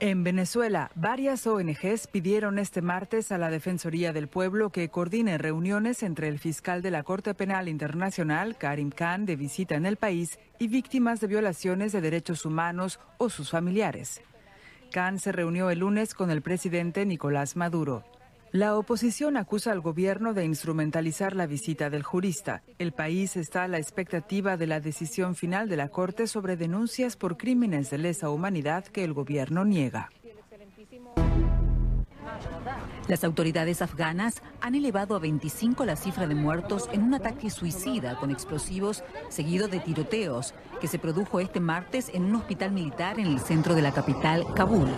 En 0.07 0.23
Venezuela, 0.23 0.91
varias 0.93 1.47
ONGs 1.47 2.05
pidieron 2.05 2.59
este 2.59 2.83
martes 2.83 3.31
a 3.31 3.39
la 3.39 3.49
Defensoría 3.49 4.13
del 4.13 4.27
Pueblo 4.27 4.69
que 4.69 4.89
coordine 4.89 5.39
reuniones 5.39 6.03
entre 6.03 6.27
el 6.27 6.37
fiscal 6.37 6.83
de 6.83 6.91
la 6.91 7.01
Corte 7.01 7.33
Penal 7.33 7.67
Internacional, 7.67 8.55
Karim 8.55 8.91
Khan, 8.91 9.25
de 9.25 9.35
visita 9.35 9.73
en 9.73 9.87
el 9.87 9.97
país, 9.97 10.37
y 10.59 10.67
víctimas 10.67 11.21
de 11.21 11.27
violaciones 11.27 11.91
de 11.91 12.01
derechos 12.01 12.45
humanos 12.45 12.99
o 13.17 13.29
sus 13.29 13.49
familiares. 13.49 14.21
Khan 14.91 15.17
se 15.17 15.31
reunió 15.31 15.71
el 15.71 15.79
lunes 15.79 16.13
con 16.13 16.29
el 16.29 16.43
presidente 16.43 17.03
Nicolás 17.07 17.55
Maduro. 17.55 18.03
La 18.55 18.77
oposición 18.77 19.35
acusa 19.35 19.73
al 19.73 19.81
gobierno 19.81 20.33
de 20.33 20.45
instrumentalizar 20.45 21.35
la 21.35 21.45
visita 21.45 21.89
del 21.89 22.03
jurista. 22.03 22.63
El 22.79 22.93
país 22.93 23.35
está 23.35 23.63
a 23.63 23.67
la 23.67 23.79
expectativa 23.79 24.55
de 24.55 24.65
la 24.65 24.79
decisión 24.79 25.35
final 25.35 25.67
de 25.67 25.75
la 25.75 25.89
Corte 25.89 26.25
sobre 26.25 26.55
denuncias 26.55 27.17
por 27.17 27.35
crímenes 27.35 27.89
de 27.89 27.97
lesa 27.97 28.29
humanidad 28.29 28.85
que 28.85 29.03
el 29.03 29.11
gobierno 29.11 29.65
niega. 29.65 30.09
Las 33.07 33.23
autoridades 33.23 33.81
afganas 33.81 34.41
han 34.61 34.75
elevado 34.75 35.15
a 35.15 35.19
25 35.19 35.85
la 35.85 35.95
cifra 35.95 36.27
de 36.27 36.35
muertos 36.35 36.89
en 36.91 37.03
un 37.03 37.13
ataque 37.13 37.49
suicida 37.49 38.17
con 38.17 38.31
explosivos 38.31 39.03
seguido 39.29 39.67
de 39.67 39.79
tiroteos 39.79 40.53
que 40.81 40.87
se 40.87 40.99
produjo 40.99 41.39
este 41.39 41.59
martes 41.59 42.09
en 42.13 42.25
un 42.25 42.35
hospital 42.35 42.71
militar 42.71 43.19
en 43.19 43.27
el 43.27 43.39
centro 43.39 43.75
de 43.75 43.81
la 43.81 43.91
capital, 43.91 44.45
Kabul. 44.55 44.89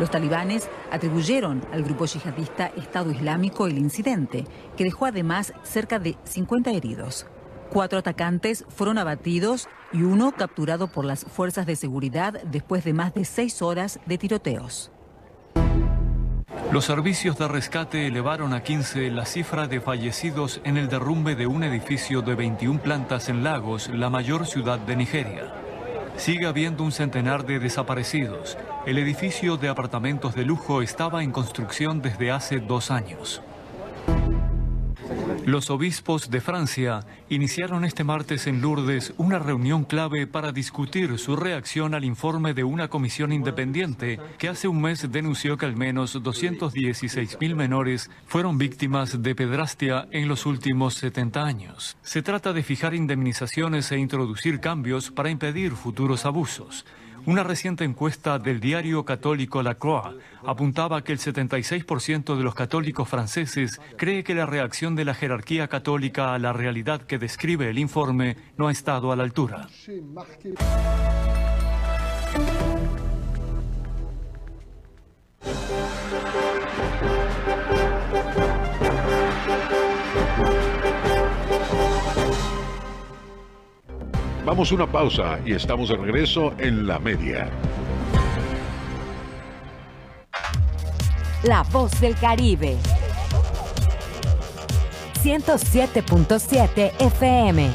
Los 0.00 0.10
talibanes 0.10 0.68
atribuyeron 0.90 1.62
al 1.72 1.84
grupo 1.84 2.06
yihadista 2.06 2.66
Estado 2.66 3.12
Islámico 3.12 3.66
el 3.66 3.78
incidente, 3.78 4.44
que 4.76 4.84
dejó 4.84 5.06
además 5.06 5.52
cerca 5.62 5.98
de 5.98 6.16
50 6.24 6.70
heridos. 6.72 7.26
Cuatro 7.70 7.98
atacantes 7.98 8.64
fueron 8.68 8.98
abatidos 8.98 9.68
y 9.92 10.02
uno 10.02 10.32
capturado 10.32 10.88
por 10.88 11.04
las 11.04 11.24
fuerzas 11.24 11.66
de 11.66 11.76
seguridad 11.76 12.42
después 12.44 12.84
de 12.84 12.92
más 12.92 13.14
de 13.14 13.24
seis 13.24 13.62
horas 13.62 14.00
de 14.06 14.18
tiroteos. 14.18 14.90
Los 16.72 16.86
servicios 16.86 17.38
de 17.38 17.46
rescate 17.46 18.06
elevaron 18.06 18.52
a 18.52 18.62
15 18.62 19.10
la 19.10 19.26
cifra 19.26 19.66
de 19.66 19.80
fallecidos 19.80 20.60
en 20.64 20.76
el 20.76 20.88
derrumbe 20.88 21.36
de 21.36 21.46
un 21.46 21.62
edificio 21.62 22.20
de 22.20 22.34
21 22.34 22.80
plantas 22.80 23.28
en 23.28 23.44
Lagos, 23.44 23.88
la 23.88 24.10
mayor 24.10 24.46
ciudad 24.46 24.78
de 24.78 24.96
Nigeria. 24.96 25.52
Sigue 26.16 26.46
habiendo 26.46 26.84
un 26.84 26.92
centenar 26.92 27.44
de 27.44 27.58
desaparecidos. 27.58 28.56
El 28.86 28.98
edificio 28.98 29.56
de 29.56 29.68
apartamentos 29.68 30.34
de 30.34 30.44
lujo 30.44 30.82
estaba 30.82 31.22
en 31.22 31.32
construcción 31.32 32.02
desde 32.02 32.30
hace 32.30 32.60
dos 32.60 32.90
años. 32.90 33.42
Los 35.46 35.68
obispos 35.68 36.30
de 36.30 36.40
Francia 36.40 37.00
iniciaron 37.28 37.84
este 37.84 38.02
martes 38.02 38.46
en 38.46 38.62
Lourdes 38.62 39.12
una 39.18 39.38
reunión 39.38 39.84
clave 39.84 40.26
para 40.26 40.52
discutir 40.52 41.18
su 41.18 41.36
reacción 41.36 41.94
al 41.94 42.06
informe 42.06 42.54
de 42.54 42.64
una 42.64 42.88
comisión 42.88 43.30
independiente 43.30 44.18
que 44.38 44.48
hace 44.48 44.68
un 44.68 44.80
mes 44.80 45.12
denunció 45.12 45.58
que 45.58 45.66
al 45.66 45.76
menos 45.76 46.16
216.000 46.16 47.54
menores 47.54 48.10
fueron 48.26 48.56
víctimas 48.56 49.22
de 49.22 49.34
pedrastia 49.34 50.08
en 50.12 50.28
los 50.28 50.46
últimos 50.46 50.94
70 50.94 51.44
años. 51.44 51.98
Se 52.00 52.22
trata 52.22 52.54
de 52.54 52.62
fijar 52.62 52.94
indemnizaciones 52.94 53.92
e 53.92 53.98
introducir 53.98 54.60
cambios 54.60 55.10
para 55.10 55.28
impedir 55.28 55.72
futuros 55.72 56.24
abusos. 56.24 56.86
Una 57.26 57.42
reciente 57.42 57.84
encuesta 57.84 58.38
del 58.38 58.60
diario 58.60 59.04
católico 59.04 59.62
La 59.62 59.76
Croix 59.76 60.14
apuntaba 60.44 61.02
que 61.02 61.12
el 61.12 61.18
76% 61.18 62.36
de 62.36 62.42
los 62.42 62.54
católicos 62.54 63.08
franceses 63.08 63.80
cree 63.96 64.24
que 64.24 64.34
la 64.34 64.44
reacción 64.44 64.94
de 64.94 65.06
la 65.06 65.14
jerarquía 65.14 65.68
católica 65.68 66.34
a 66.34 66.38
la 66.38 66.52
realidad 66.52 67.00
que 67.00 67.18
describe 67.18 67.70
el 67.70 67.78
informe 67.78 68.36
no 68.58 68.68
ha 68.68 68.72
estado 68.72 69.10
a 69.10 69.16
la 69.16 69.22
altura. 69.22 69.68
Vamos 84.44 84.72
una 84.72 84.86
pausa 84.86 85.38
y 85.46 85.54
estamos 85.54 85.88
de 85.88 85.96
regreso 85.96 86.52
en 86.58 86.86
la 86.86 86.98
media. 86.98 87.48
La 91.44 91.62
voz 91.62 91.98
del 91.98 92.14
Caribe. 92.14 92.76
107.7 95.22 96.92
FM. 96.98 97.70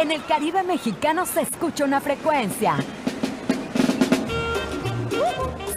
En 0.00 0.10
el 0.10 0.24
Caribe 0.24 0.64
mexicano 0.64 1.24
se 1.24 1.42
escucha 1.42 1.84
una 1.84 2.00
frecuencia. 2.00 2.74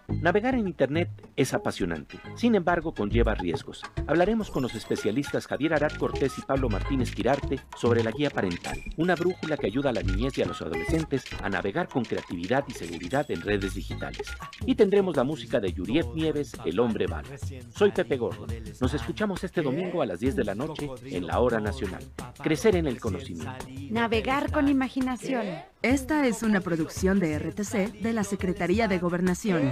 Navegar 0.07 0.55
en 0.55 0.67
Internet 0.67 1.26
es 1.37 1.53
apasionante, 1.53 2.19
sin 2.35 2.55
embargo 2.55 2.93
conlleva 2.93 3.35
riesgos. 3.35 3.83
Hablaremos 4.07 4.49
con 4.49 4.63
los 4.63 4.73
especialistas 4.73 5.47
Javier 5.47 5.75
Arad 5.75 5.93
Cortés 5.93 6.37
y 6.39 6.41
Pablo 6.41 6.67
Martínez 6.67 7.13
Quirarte 7.13 7.59
sobre 7.77 8.03
la 8.03 8.11
guía 8.11 8.31
parental, 8.31 8.79
una 8.97 9.15
brújula 9.15 9.55
que 9.55 9.67
ayuda 9.67 9.91
a 9.91 9.93
la 9.93 10.01
niñez 10.01 10.37
y 10.37 10.41
a 10.41 10.45
los 10.45 10.61
adolescentes 10.61 11.25
a 11.41 11.47
navegar 11.47 11.87
con 11.87 12.03
creatividad 12.03 12.65
y 12.67 12.73
seguridad 12.73 13.29
en 13.29 13.41
redes 13.41 13.75
digitales. 13.75 14.27
Y 14.65 14.75
tendremos 14.75 15.15
la 15.15 15.23
música 15.23 15.59
de 15.59 15.71
Yuriet 15.71 16.07
Nieves, 16.15 16.53
El 16.65 16.79
Hombre 16.79 17.05
Bala. 17.05 17.29
Soy 17.75 17.91
Pepe 17.91 18.17
Gordo. 18.17 18.47
Nos 18.81 18.93
escuchamos 18.95 19.43
este 19.43 19.61
domingo 19.61 20.01
a 20.01 20.07
las 20.07 20.19
10 20.19 20.35
de 20.35 20.43
la 20.43 20.55
noche 20.55 20.89
en 21.05 21.27
la 21.27 21.39
Hora 21.39 21.59
Nacional. 21.59 22.03
Crecer 22.41 22.75
en 22.75 22.87
el 22.87 22.99
conocimiento. 22.99 23.53
Navegar 23.91 24.51
con 24.51 24.67
imaginación. 24.67 25.45
Esta 25.83 26.25
es 26.25 26.41
una 26.41 26.61
producción 26.61 27.19
de 27.19 27.37
RTC 27.37 28.01
de 28.01 28.13
la 28.13 28.23
Secretaría 28.23 28.87
de 28.87 28.97
Gobernación. 28.97 29.71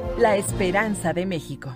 la 0.21 0.37
esperanza 0.37 1.13
de 1.13 1.25
México. 1.25 1.75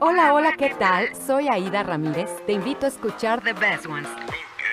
Hola, 0.00 0.32
hola, 0.32 0.54
¿qué 0.56 0.70
tal? 0.78 1.14
Soy 1.14 1.48
Aida 1.48 1.82
Ramírez. 1.82 2.30
Te 2.46 2.52
invito 2.52 2.86
a 2.86 2.88
escuchar 2.88 3.42
The 3.42 3.52
Best 3.52 3.86
Ones. 3.86 4.08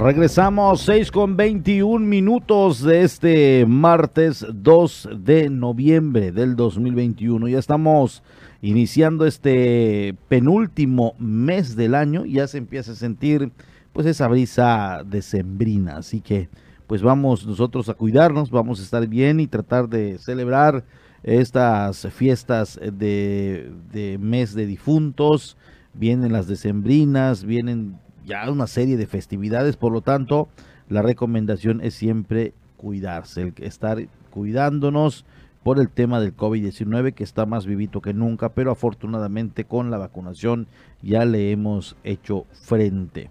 Regresamos 0.00 0.80
6 0.80 1.10
con 1.10 1.36
21 1.36 2.06
minutos 2.06 2.82
de 2.82 3.02
este 3.02 3.66
martes 3.66 4.46
2 4.50 5.10
de 5.18 5.50
noviembre 5.50 6.32
del 6.32 6.56
2021. 6.56 7.48
Ya 7.48 7.58
estamos 7.58 8.22
iniciando 8.62 9.26
este 9.26 10.16
penúltimo 10.28 11.14
mes 11.18 11.76
del 11.76 11.94
año. 11.94 12.24
Ya 12.24 12.46
se 12.46 12.56
empieza 12.56 12.92
a 12.92 12.94
sentir 12.94 13.52
pues 13.92 14.06
esa 14.06 14.26
brisa 14.28 15.02
decembrina. 15.04 15.98
Así 15.98 16.22
que 16.22 16.48
pues 16.86 17.02
vamos 17.02 17.46
nosotros 17.46 17.90
a 17.90 17.94
cuidarnos, 17.94 18.50
vamos 18.50 18.80
a 18.80 18.84
estar 18.84 19.06
bien 19.06 19.38
y 19.38 19.48
tratar 19.48 19.86
de 19.90 20.16
celebrar 20.16 20.82
estas 21.24 22.06
fiestas 22.06 22.80
de, 22.82 23.70
de 23.92 24.16
mes 24.16 24.54
de 24.54 24.64
difuntos. 24.64 25.58
Vienen 25.92 26.32
las 26.32 26.46
decembrinas, 26.46 27.44
vienen 27.44 27.98
ya 28.26 28.50
una 28.50 28.66
serie 28.66 28.96
de 28.96 29.06
festividades, 29.06 29.76
por 29.76 29.92
lo 29.92 30.00
tanto, 30.00 30.48
la 30.88 31.02
recomendación 31.02 31.80
es 31.82 31.94
siempre 31.94 32.52
cuidarse, 32.76 33.42
el 33.42 33.54
estar 33.58 33.98
cuidándonos 34.30 35.24
por 35.62 35.78
el 35.78 35.90
tema 35.90 36.20
del 36.20 36.36
COVID-19 36.36 37.12
que 37.12 37.24
está 37.24 37.44
más 37.46 37.66
vivito 37.66 38.00
que 38.00 38.14
nunca, 38.14 38.50
pero 38.50 38.70
afortunadamente 38.70 39.64
con 39.64 39.90
la 39.90 39.98
vacunación 39.98 40.66
ya 41.02 41.24
le 41.24 41.50
hemos 41.50 41.96
hecho 42.02 42.46
frente. 42.50 43.30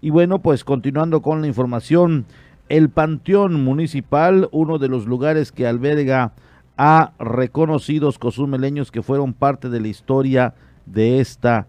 Y 0.00 0.10
bueno, 0.10 0.40
pues 0.40 0.64
continuando 0.64 1.20
con 1.20 1.42
la 1.42 1.46
información, 1.46 2.26
el 2.68 2.90
Panteón 2.90 3.62
Municipal, 3.62 4.48
uno 4.52 4.78
de 4.78 4.88
los 4.88 5.06
lugares 5.06 5.52
que 5.52 5.66
alberga 5.66 6.32
a 6.76 7.12
reconocidos 7.18 8.18
cozumeleños 8.18 8.90
que 8.90 9.02
fueron 9.02 9.32
parte 9.32 9.68
de 9.68 9.80
la 9.80 9.88
historia 9.88 10.54
de 10.84 11.20
esta 11.20 11.66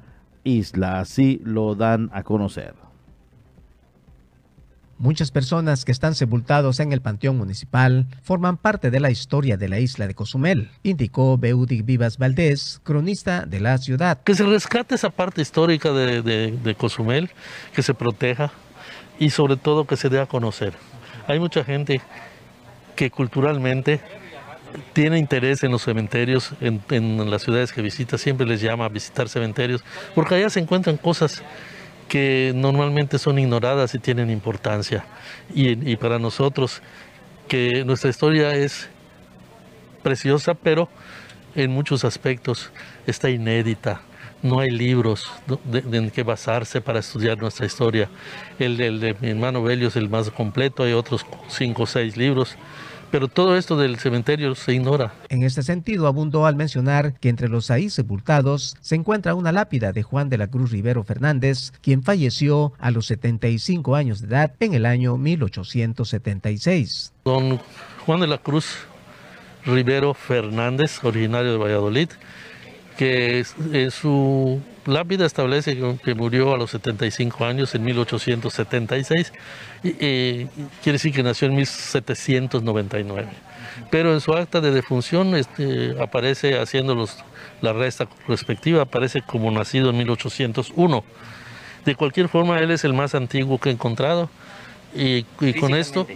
isla, 0.48 1.00
así 1.00 1.42
lo 1.44 1.76
dan 1.76 2.10
a 2.14 2.24
conocer. 2.24 2.74
Muchas 5.00 5.30
personas 5.30 5.86
que 5.86 5.92
están 5.92 6.16
sepultados 6.16 6.80
en 6.80 6.92
el 6.92 7.02
Panteón 7.02 7.38
Municipal 7.38 8.08
forman 8.24 8.58
parte 8.58 8.90
de 8.90 9.00
la 9.00 9.12
historia 9.12 9.56
de 9.56 9.70
la 9.70 9.80
isla 9.80 10.08
de 10.08 10.16
Cozumel, 10.16 10.72
indicó 10.82 11.38
Beudi 11.38 11.84
Vivas 11.84 12.18
Valdés, 12.18 12.82
cronista 12.84 13.46
de 13.46 13.60
la 13.60 13.78
ciudad. 13.78 14.20
Que 14.24 14.34
se 14.34 14.44
rescate 14.44 14.96
esa 14.96 15.12
parte 15.12 15.44
histórica 15.44 15.92
de, 15.92 16.24
de, 16.24 16.52
de 16.52 16.76
Cozumel, 16.76 17.30
que 17.76 17.84
se 17.84 17.94
proteja 17.94 18.52
y 19.20 19.30
sobre 19.30 19.56
todo 19.56 19.86
que 19.86 19.98
se 19.98 20.10
dé 20.10 20.20
a 20.20 20.26
conocer. 20.26 20.74
Hay 21.28 21.40
mucha 21.40 21.64
gente 21.64 22.02
que 22.96 23.12
culturalmente 23.12 24.02
tiene 24.94 25.18
interés 25.20 25.64
en 25.64 25.72
los 25.72 25.84
cementerios, 25.84 26.52
en, 26.62 27.30
las 27.30 27.44
ciudades 27.44 27.72
que 27.72 27.82
visita, 27.82 28.18
siempre 28.18 28.46
les 28.46 28.62
llama 28.62 28.86
a 28.86 28.90
visitar 28.90 29.30
cementerios, 29.30 29.84
porque 30.16 30.36
allá 30.36 30.50
se 30.50 30.60
encuentran 30.60 30.98
cosas 30.98 31.44
que 32.08 32.54
normalmente 32.56 33.20
son 33.20 33.38
ignoradas 33.38 33.94
y 33.94 34.00
tienen 34.00 34.30
importancia. 34.30 35.06
Y, 35.54 35.96
para 35.98 36.20
nosotros, 36.20 36.82
que 37.48 37.84
nuestra 37.86 38.10
historia 38.10 38.56
es 38.56 38.90
preciosa, 40.04 40.54
pero 40.54 40.90
en 41.56 41.72
muchos 41.72 42.06
aspectos 42.06 42.72
está 43.06 43.30
inédita. 43.30 44.02
no 44.44 44.60
hay 44.60 44.70
libros 44.70 45.32
en 45.74 46.12
que 46.12 46.22
basarse 46.22 46.80
para 46.80 47.00
estudiar 47.00 47.40
nuestra 47.40 47.66
historia. 47.66 48.08
El, 48.60 48.80
el 48.80 49.00
de 49.00 49.16
mi 49.20 49.30
hermano 49.30 49.64
Belio 49.64 49.88
es 49.88 49.96
el 49.96 50.10
más 50.10 50.30
completo, 50.30 50.84
hay 50.84 50.94
otros 50.94 51.26
cinco 51.50 51.84
o 51.84 51.86
seis 51.88 52.16
libros 52.16 52.56
pero 53.12 53.28
todo 53.28 53.58
esto 53.58 53.78
del 53.78 53.98
cementerio 53.98 54.56
se 54.56 54.74
ignora. 54.74 55.14
En 55.30 55.44
este 55.44 55.64
sentido, 55.64 56.08
abundó 56.08 56.46
al 56.46 56.56
mencionar 56.56 57.14
que 57.20 57.30
entre 57.30 57.50
los 57.50 57.72
ahí 57.72 57.90
sepultados 57.90 58.76
se 58.82 58.96
encuentra 58.96 59.36
una 59.36 59.52
lápida 59.52 59.92
de 59.92 60.04
Juan 60.04 60.30
de 60.30 60.38
la 60.38 60.48
Cruz 60.48 60.72
Rivero 60.72 61.04
Fernández, 61.04 61.72
quien 61.82 62.04
falleció 62.04 62.74
a 62.80 62.92
los 62.92 63.08
75 63.08 63.96
años 63.96 64.22
de 64.22 64.28
edad 64.28 64.54
en 64.60 64.74
el 64.74 64.86
año 64.86 65.18
1876. 65.18 67.14
Don 67.26 67.60
Juan 68.06 68.20
de 68.20 68.28
la 68.28 68.38
Cruz 68.38 68.78
Rivero 69.66 70.14
Fernández, 70.14 71.04
originario 71.04 71.52
de 71.52 71.58
Valladolid, 71.58 72.10
que 72.98 73.46
en 73.74 73.92
su 73.92 74.60
lápida 74.86 75.26
establece 75.26 75.78
que 76.04 76.16
murió 76.16 76.54
a 76.54 76.58
los 76.58 76.72
75 76.72 77.46
años 77.46 77.76
en 77.76 77.84
1876, 77.84 79.34
y, 79.84 80.46
quiere 80.46 80.94
decir 80.94 81.14
que 81.14 81.24
nació 81.24 81.48
en 81.48 81.56
1799. 81.56 83.28
Pero 83.92 84.14
en 84.14 84.22
su 84.22 84.34
acta 84.34 84.60
de 84.60 84.72
defunción 84.72 85.36
este, 85.36 85.96
aparece 86.02 86.60
haciendo 86.60 86.96
los, 86.96 87.24
la 87.62 87.74
resta 87.74 88.08
respectiva, 88.28 88.82
aparece 88.84 89.22
como 89.22 89.52
nacido 89.52 89.92
en 89.92 89.98
1801. 89.98 91.04
De 91.86 91.96
cualquier 91.96 92.28
forma, 92.28 92.60
él 92.60 92.72
es 92.72 92.84
el 92.84 92.94
más 92.94 93.14
antiguo 93.14 93.60
que 93.60 93.70
he 93.70 93.74
encontrado. 93.74 94.30
Y, 94.96 95.26
y 95.40 95.54
con 95.54 95.76
esto, 95.76 96.08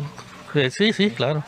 eh, 0.56 0.72
sí, 0.72 0.92
sí, 0.92 1.12
claro. 1.12 1.44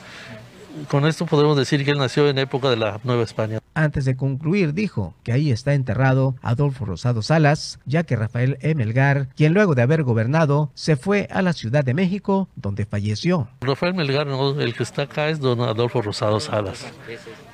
Con 0.89 1.05
esto 1.05 1.25
podemos 1.25 1.55
decir 1.57 1.85
que 1.85 1.91
él 1.91 1.97
nació 1.97 2.27
en 2.27 2.37
época 2.37 2.69
de 2.69 2.77
la 2.77 2.99
Nueva 3.03 3.23
España. 3.23 3.59
Antes 3.75 4.05
de 4.05 4.15
concluir, 4.15 4.73
dijo 4.73 5.13
que 5.23 5.31
ahí 5.31 5.51
está 5.51 5.73
enterrado 5.73 6.35
Adolfo 6.41 6.85
Rosado 6.85 7.21
Salas, 7.21 7.79
ya 7.85 8.03
que 8.03 8.15
Rafael 8.15 8.57
Melgar, 8.75 9.27
quien 9.35 9.53
luego 9.53 9.75
de 9.75 9.81
haber 9.81 10.03
gobernado, 10.03 10.71
se 10.73 10.95
fue 10.95 11.27
a 11.31 11.41
la 11.41 11.53
Ciudad 11.53 11.83
de 11.83 11.93
México, 11.93 12.49
donde 12.55 12.85
falleció. 12.85 13.47
Rafael 13.61 13.93
Melgar, 13.93 14.27
el 14.27 14.73
que 14.75 14.83
está 14.83 15.03
acá 15.03 15.29
es 15.29 15.39
don 15.39 15.61
Adolfo 15.61 16.01
Rosado 16.01 16.39
Salas. 16.39 16.85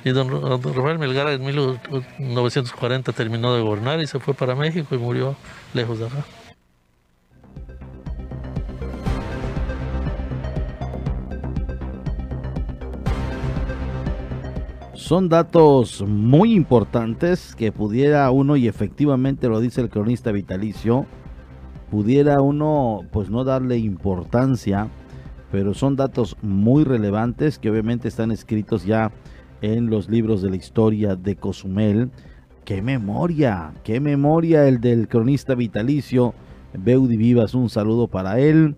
Y 0.04 0.12
don, 0.12 0.30
Rafael 0.62 1.00
Melgar 1.00 1.30
en 1.30 1.46
1940 1.46 3.12
terminó 3.12 3.54
de 3.54 3.62
gobernar 3.62 4.00
y 4.02 4.08
se 4.08 4.20
fue 4.20 4.34
para 4.34 4.56
México 4.56 4.96
y 4.96 4.98
murió 4.98 5.36
lejos 5.74 6.00
de 6.00 6.08
acá. 6.08 6.26
Son 15.10 15.28
datos 15.28 16.06
muy 16.08 16.54
importantes 16.54 17.56
que 17.56 17.72
pudiera 17.72 18.30
uno, 18.30 18.58
y 18.58 18.68
efectivamente 18.68 19.50
lo 19.50 19.60
dice 19.60 19.82
el 19.82 19.90
cronista 19.90 20.32
vitalicio, 20.32 21.08
pudiera 21.90 22.44
uno 22.44 23.02
pues 23.12 23.32
no 23.32 23.44
darle 23.44 23.80
importancia, 23.80 24.88
pero 25.52 25.74
son 25.74 25.96
datos 25.96 26.38
muy 26.44 26.84
relevantes 26.84 27.58
que 27.58 27.72
obviamente 27.72 28.08
están 28.08 28.30
escritos 28.30 28.86
ya 28.86 29.12
en 29.62 29.90
los 29.90 30.10
libros 30.10 30.44
de 30.44 30.52
la 30.52 30.58
historia 30.58 31.16
de 31.16 31.36
Cozumel. 31.36 32.12
¡Qué 32.64 32.84
memoria! 32.84 33.74
¡Qué 33.84 34.00
memoria 34.00 34.68
el 34.68 34.80
del 34.80 35.08
cronista 35.08 35.56
vitalicio! 35.56 36.36
Beudi 36.78 37.18
Vivas, 37.18 37.56
un 37.56 37.72
saludo 37.72 38.10
para 38.10 38.40
él. 38.40 38.76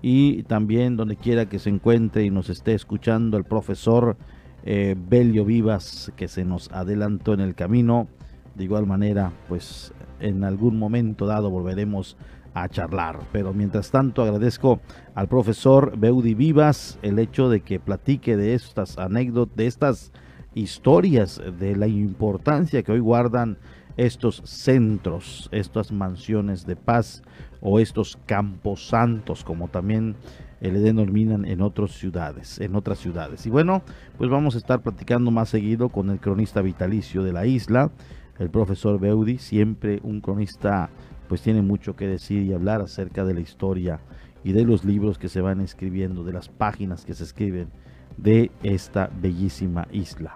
Y 0.00 0.44
también 0.44 0.96
donde 0.96 1.16
quiera 1.16 1.46
que 1.46 1.58
se 1.58 1.70
encuentre 1.70 2.24
y 2.24 2.30
nos 2.30 2.50
esté 2.50 2.72
escuchando 2.72 3.36
el 3.36 3.42
profesor 3.42 4.16
eh, 4.64 4.96
Belio 4.98 5.44
Vivas 5.44 6.12
que 6.16 6.28
se 6.28 6.44
nos 6.44 6.70
adelantó 6.72 7.34
en 7.34 7.40
el 7.40 7.54
camino. 7.54 8.08
De 8.54 8.64
igual 8.64 8.86
manera, 8.86 9.32
pues 9.48 9.92
en 10.20 10.44
algún 10.44 10.78
momento 10.78 11.26
dado 11.26 11.50
volveremos 11.50 12.16
a 12.54 12.68
charlar. 12.68 13.20
Pero 13.32 13.52
mientras 13.52 13.90
tanto 13.90 14.22
agradezco 14.22 14.80
al 15.14 15.28
profesor 15.28 15.98
Beudi 15.98 16.34
Vivas 16.34 16.98
el 17.02 17.18
hecho 17.18 17.48
de 17.48 17.60
que 17.60 17.80
platique 17.80 18.36
de 18.36 18.54
estas 18.54 18.98
anécdotas, 18.98 19.56
de 19.56 19.66
estas 19.66 20.12
historias, 20.54 21.40
de 21.58 21.76
la 21.76 21.86
importancia 21.86 22.82
que 22.82 22.92
hoy 22.92 23.00
guardan 23.00 23.58
estos 23.96 24.42
centros, 24.44 25.48
estas 25.52 25.92
mansiones 25.92 26.66
de 26.66 26.76
paz 26.76 27.22
o 27.60 27.78
estos 27.78 28.18
campos 28.26 28.88
santos, 28.88 29.44
como 29.44 29.68
también 29.68 30.16
le 30.60 30.78
denominan 30.78 31.44
en 31.44 31.60
otras 31.60 31.92
ciudades, 31.92 32.60
en 32.60 32.76
otras 32.76 32.98
ciudades. 32.98 33.46
Y 33.46 33.50
bueno, 33.50 33.82
pues 34.16 34.30
vamos 34.30 34.54
a 34.54 34.58
estar 34.58 34.80
platicando 34.80 35.30
más 35.30 35.48
seguido 35.48 35.88
con 35.88 36.10
el 36.10 36.20
cronista 36.20 36.62
vitalicio 36.62 37.22
de 37.22 37.32
la 37.32 37.46
isla, 37.46 37.90
el 38.38 38.50
profesor 38.50 38.98
Beudi, 38.98 39.38
siempre 39.38 40.00
un 40.02 40.20
cronista 40.20 40.90
pues 41.28 41.42
tiene 41.42 41.62
mucho 41.62 41.96
que 41.96 42.06
decir 42.06 42.42
y 42.42 42.52
hablar 42.52 42.80
acerca 42.80 43.24
de 43.24 43.34
la 43.34 43.40
historia 43.40 44.00
y 44.44 44.52
de 44.52 44.64
los 44.64 44.84
libros 44.84 45.18
que 45.18 45.28
se 45.28 45.40
van 45.40 45.60
escribiendo, 45.60 46.24
de 46.24 46.32
las 46.32 46.48
páginas 46.48 47.04
que 47.04 47.14
se 47.14 47.24
escriben 47.24 47.68
de 48.16 48.50
esta 48.62 49.10
bellísima 49.20 49.86
isla. 49.92 50.34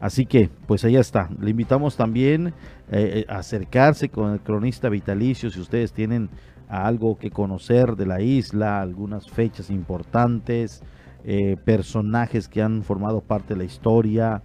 Así 0.00 0.26
que, 0.26 0.50
pues 0.66 0.84
allá 0.84 1.00
está. 1.00 1.30
Le 1.40 1.50
invitamos 1.50 1.96
también 1.96 2.48
eh, 2.48 2.52
eh, 2.90 3.26
a 3.28 3.38
acercarse 3.38 4.08
con 4.08 4.32
el 4.32 4.40
cronista 4.40 4.88
vitalicio 4.88 5.50
si 5.50 5.60
ustedes 5.60 5.92
tienen 5.92 6.28
algo 6.68 7.18
que 7.18 7.30
conocer 7.30 7.96
de 7.96 8.06
la 8.06 8.20
isla, 8.20 8.80
algunas 8.80 9.30
fechas 9.30 9.70
importantes, 9.70 10.82
eh, 11.24 11.56
personajes 11.64 12.48
que 12.48 12.62
han 12.62 12.82
formado 12.82 13.20
parte 13.20 13.54
de 13.54 13.58
la 13.58 13.64
historia. 13.64 14.42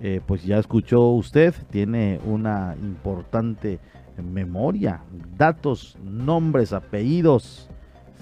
Eh, 0.00 0.20
pues 0.26 0.42
ya 0.44 0.58
escuchó 0.58 1.08
usted, 1.10 1.54
tiene 1.70 2.20
una 2.24 2.74
importante 2.82 3.78
memoria, 4.20 5.00
datos, 5.38 5.96
nombres, 6.04 6.72
apellidos, 6.72 7.70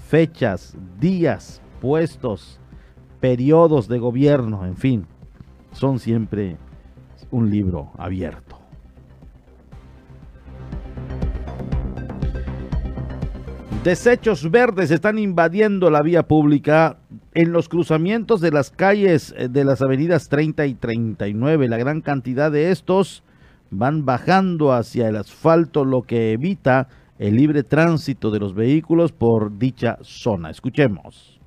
fechas, 0.07 0.77
días, 0.99 1.59
puestos, 1.81 2.59
periodos 3.19 3.87
de 3.87 3.97
gobierno, 3.97 4.65
en 4.65 4.77
fin, 4.77 5.07
son 5.71 5.99
siempre 5.99 6.57
un 7.31 7.49
libro 7.49 7.91
abierto. 7.97 8.57
Desechos 13.83 14.51
verdes 14.51 14.91
están 14.91 15.17
invadiendo 15.17 15.89
la 15.89 16.03
vía 16.03 16.21
pública 16.21 16.97
en 17.33 17.51
los 17.51 17.67
cruzamientos 17.67 18.39
de 18.39 18.51
las 18.51 18.69
calles 18.69 19.33
eh, 19.35 19.47
de 19.49 19.65
las 19.65 19.81
avenidas 19.81 20.29
30 20.29 20.67
y 20.67 20.75
39. 20.75 21.67
La 21.67 21.77
gran 21.77 22.01
cantidad 22.01 22.51
de 22.51 22.69
estos 22.69 23.23
van 23.71 24.05
bajando 24.05 24.71
hacia 24.71 25.07
el 25.07 25.15
asfalto, 25.15 25.83
lo 25.83 26.03
que 26.03 26.33
evita 26.33 26.89
el 27.17 27.35
libre 27.35 27.63
tránsito 27.63 28.29
de 28.29 28.39
los 28.39 28.53
vehículos 28.53 29.11
por 29.11 29.57
dicha 29.57 29.97
zona. 30.01 30.51
Escuchemos. 30.51 31.39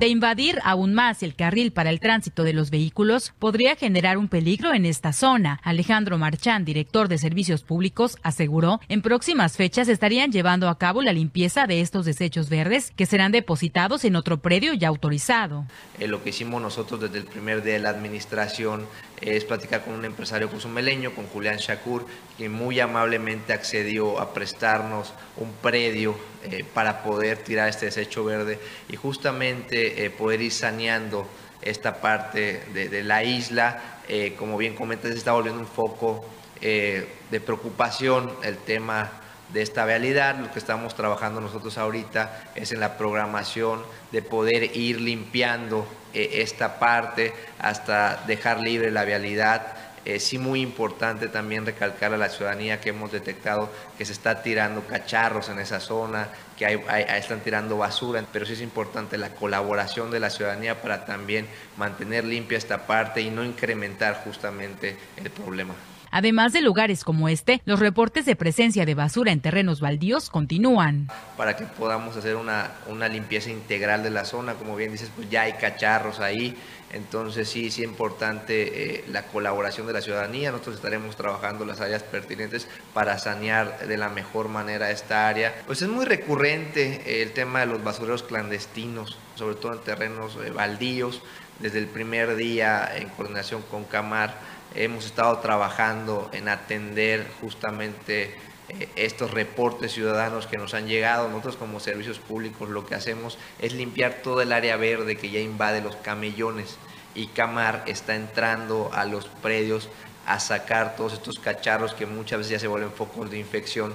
De 0.00 0.08
invadir 0.08 0.58
aún 0.64 0.94
más 0.94 1.22
el 1.22 1.34
carril 1.34 1.72
para 1.72 1.90
el 1.90 2.00
tránsito 2.00 2.42
de 2.42 2.54
los 2.54 2.70
vehículos 2.70 3.34
podría 3.38 3.76
generar 3.76 4.16
un 4.16 4.28
peligro 4.28 4.72
en 4.72 4.86
esta 4.86 5.12
zona. 5.12 5.60
Alejandro 5.62 6.16
Marchán, 6.16 6.64
director 6.64 7.06
de 7.06 7.18
Servicios 7.18 7.64
Públicos, 7.64 8.16
aseguró 8.22 8.80
en 8.88 9.02
próximas 9.02 9.58
fechas 9.58 9.88
estarían 9.88 10.32
llevando 10.32 10.70
a 10.70 10.78
cabo 10.78 11.02
la 11.02 11.12
limpieza 11.12 11.66
de 11.66 11.82
estos 11.82 12.06
desechos 12.06 12.48
verdes 12.48 12.94
que 12.96 13.04
serán 13.04 13.30
depositados 13.30 14.06
en 14.06 14.16
otro 14.16 14.40
predio 14.40 14.72
ya 14.72 14.88
autorizado. 14.88 15.66
Eh, 15.98 16.08
lo 16.08 16.24
que 16.24 16.30
hicimos 16.30 16.62
nosotros 16.62 16.98
desde 17.02 17.18
el 17.18 17.26
primer 17.26 17.62
día 17.62 17.74
de 17.74 17.80
la 17.80 17.90
administración 17.90 18.86
es 19.20 19.44
platicar 19.44 19.84
con 19.84 19.94
un 19.94 20.04
empresario 20.04 20.50
cozumeleño, 20.50 21.14
con 21.14 21.26
Julián 21.26 21.56
Shakur, 21.58 22.06
que 22.38 22.48
muy 22.48 22.80
amablemente 22.80 23.52
accedió 23.52 24.18
a 24.18 24.32
prestarnos 24.32 25.12
un 25.36 25.52
predio 25.52 26.16
eh, 26.44 26.64
para 26.72 27.02
poder 27.02 27.38
tirar 27.38 27.68
este 27.68 27.86
desecho 27.86 28.24
verde 28.24 28.58
y 28.88 28.96
justamente 28.96 30.04
eh, 30.04 30.10
poder 30.10 30.40
ir 30.40 30.52
saneando 30.52 31.28
esta 31.60 32.00
parte 32.00 32.62
de, 32.72 33.04
la 33.04 33.22
isla. 33.22 34.00
Eh, 34.08 34.34
como 34.38 34.56
bien 34.56 34.74
comentas, 34.74 35.12
se 35.12 35.18
está 35.18 35.32
volviendo 35.32 35.60
un 35.60 35.68
foco 35.68 36.24
de 36.60 37.40
preocupación 37.40 38.30
el 38.42 38.58
tema 38.58 39.10
de 39.52 39.62
esta 39.62 39.84
vialidad. 39.84 40.36
Lo 40.38 40.52
que 40.52 40.58
estamos 40.58 40.94
trabajando 40.94 41.40
nosotros 41.40 41.78
ahorita 41.78 42.42
es 42.54 42.72
en 42.72 42.80
la 42.80 42.96
programación 42.96 43.82
de 44.12 44.22
poder 44.22 44.76
ir 44.76 45.00
limpiando 45.00 45.86
esta 46.12 46.78
parte 46.80 47.32
hasta 47.58 48.24
dejar 48.26 48.60
libre 48.60 48.90
la 48.90 49.04
vialidad 49.04 49.76
es 50.04 50.24
sí 50.24 50.38
muy 50.38 50.60
importante 50.60 51.28
también 51.28 51.66
recalcar 51.66 52.14
a 52.14 52.16
la 52.16 52.28
ciudadanía 52.28 52.80
que 52.80 52.90
hemos 52.90 53.12
detectado 53.12 53.68
que 53.98 54.04
se 54.04 54.12
está 54.12 54.42
tirando 54.42 54.82
cacharros 54.86 55.48
en 55.50 55.58
esa 55.58 55.80
zona, 55.80 56.28
que 56.56 56.66
hay, 56.66 56.80
están 57.18 57.40
tirando 57.40 57.76
basura, 57.76 58.24
pero 58.32 58.46
sí 58.46 58.54
es 58.54 58.62
importante 58.62 59.18
la 59.18 59.30
colaboración 59.34 60.10
de 60.10 60.20
la 60.20 60.30
ciudadanía 60.30 60.80
para 60.80 61.04
también 61.04 61.46
mantener 61.76 62.24
limpia 62.24 62.58
esta 62.58 62.86
parte 62.86 63.20
y 63.20 63.30
no 63.30 63.44
incrementar 63.44 64.22
justamente 64.24 64.96
el 65.16 65.30
problema. 65.30 65.74
Además 66.10 66.52
de 66.52 66.60
lugares 66.60 67.04
como 67.04 67.28
este, 67.28 67.62
los 67.64 67.78
reportes 67.78 68.26
de 68.26 68.36
presencia 68.36 68.84
de 68.84 68.94
basura 68.94 69.32
en 69.32 69.40
terrenos 69.40 69.80
baldíos 69.80 70.30
continúan. 70.30 71.08
Para 71.36 71.56
que 71.56 71.64
podamos 71.64 72.16
hacer 72.16 72.36
una, 72.36 72.72
limpieza 73.08 73.50
integral 73.50 74.02
de 74.02 74.10
la 74.10 74.24
zona, 74.24 74.54
como 74.54 74.76
bien 74.76 74.92
dices, 74.92 75.10
pues 75.14 75.30
ya 75.30 75.42
hay 75.42 75.52
cacharros 75.54 76.20
ahí, 76.20 76.56
entonces 76.92 77.48
sí, 77.48 77.68
es 77.68 77.78
importante 77.78 78.96
eh, 78.96 79.04
la 79.08 79.22
colaboración 79.22 79.86
de 79.86 79.92
la 79.92 80.00
ciudadanía. 80.00 80.50
Nosotros 80.50 80.76
estaremos 80.76 81.14
trabajando 81.14 81.64
las 81.64 81.80
áreas 81.80 82.02
pertinentes 82.02 82.66
para 82.92 83.16
sanear 83.18 83.86
de 83.86 83.96
la 83.96 84.08
mejor 84.08 84.48
manera 84.48 84.90
esta 84.90 85.28
área. 85.28 85.54
Pues 85.66 85.82
es 85.82 85.88
muy 85.88 86.04
recurrente 86.04 87.22
el 87.22 87.30
tema 87.32 87.60
de 87.60 87.66
los 87.66 87.84
basureros 87.84 88.24
clandestinos, 88.24 89.18
sobre 89.36 89.54
todo 89.54 89.74
en 89.74 89.80
terrenos 89.80 90.36
eh, 90.44 90.50
baldíos. 90.50 91.22
Desde 91.60 91.78
el 91.78 91.86
primer 91.86 92.36
día, 92.36 92.90
en 92.96 93.10
coordinación 93.10 93.62
con 93.70 93.84
Camar, 93.84 94.34
hemos 94.74 95.06
estado 95.06 95.38
trabajando 95.38 96.30
en 96.32 96.48
atender 96.48 97.26
justamente 97.40 98.34
eh, 98.68 98.88
estos 98.96 99.30
reportes 99.30 99.92
ciudadanos 99.92 100.46
que 100.46 100.58
nos 100.58 100.74
han 100.74 100.86
llegado. 100.86 101.28
Nosotros 101.28 101.56
como 101.56 101.80
servicios 101.80 102.18
públicos 102.18 102.68
lo 102.68 102.86
que 102.86 102.94
hacemos 102.94 103.38
es 103.60 103.72
limpiar 103.72 104.20
todo 104.22 104.42
el 104.42 104.52
área 104.52 104.76
verde 104.76 105.16
que 105.16 105.30
ya 105.30 105.40
invade 105.40 105.80
los 105.80 105.96
camellones 105.96 106.76
y 107.14 107.26
Camar 107.28 107.82
está 107.86 108.14
entrando 108.14 108.90
a 108.92 109.04
los 109.04 109.26
predios 109.26 109.88
a 110.26 110.38
sacar 110.38 110.96
todos 110.96 111.14
estos 111.14 111.38
cacharros 111.38 111.94
que 111.94 112.06
muchas 112.06 112.38
veces 112.38 112.52
ya 112.52 112.58
se 112.58 112.68
vuelven 112.68 112.92
focos 112.92 113.30
de 113.30 113.38
infección. 113.38 113.94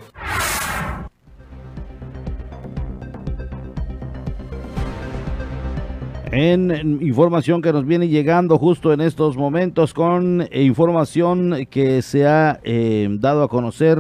En 6.38 7.00
información 7.02 7.62
que 7.62 7.71
nos 7.71 7.86
viene 7.86 8.10
llegando 8.10 8.58
justo 8.58 8.91
en 8.91 9.00
estos 9.00 9.38
momentos 9.38 9.93
con 9.93 10.45
información 10.52 11.65
que 11.69 12.02
se 12.02 12.28
ha 12.28 12.60
eh, 12.62 13.08
dado 13.10 13.43
a 13.43 13.48
conocer 13.48 13.98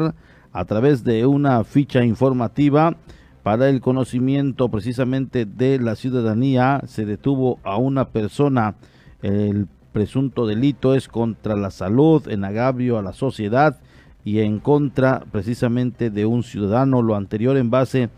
a 0.51 0.65
través 0.65 1.05
de 1.05 1.25
una 1.25 1.63
ficha 1.63 2.03
informativa 2.03 2.97
para 3.41 3.69
el 3.69 3.79
conocimiento 3.79 4.67
precisamente 4.67 5.45
de 5.45 5.79
la 5.79 5.95
ciudadanía. 5.95 6.81
Se 6.87 7.05
detuvo 7.05 7.57
a 7.63 7.77
una 7.77 8.09
persona. 8.09 8.75
El 9.21 9.69
presunto 9.93 10.45
delito 10.45 10.93
es 10.93 11.07
contra 11.07 11.55
la 11.55 11.71
salud, 11.71 12.27
en 12.27 12.43
agravio 12.43 12.97
a 12.97 13.01
la 13.01 13.13
sociedad 13.13 13.77
y 14.25 14.39
en 14.39 14.59
contra 14.59 15.23
precisamente 15.31 16.09
de 16.09 16.25
un 16.25 16.43
ciudadano. 16.43 17.01
Lo 17.01 17.15
anterior 17.15 17.55
en 17.55 17.69
base 17.69 18.03
a 18.03 18.09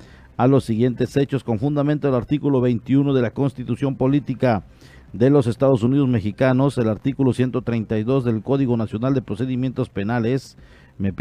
los 0.45 0.65
siguientes 0.65 1.17
hechos 1.17 1.43
con 1.43 1.57
fundamento 1.57 2.07
del 2.07 2.15
artículo 2.15 2.61
21 2.61 3.15
de 3.15 3.21
la 3.23 3.31
Constitución 3.31 3.95
Política 3.95 4.63
de 5.11 5.31
los 5.31 5.47
Estados 5.47 5.81
Unidos 5.81 6.07
Mexicanos, 6.07 6.77
el 6.77 6.89
artículo 6.89 7.33
132 7.33 8.23
del 8.23 8.43
Código 8.43 8.77
Nacional 8.77 9.15
de 9.15 9.23
Procedimientos 9.23 9.89
Penales, 9.89 10.57
me, 10.99 11.11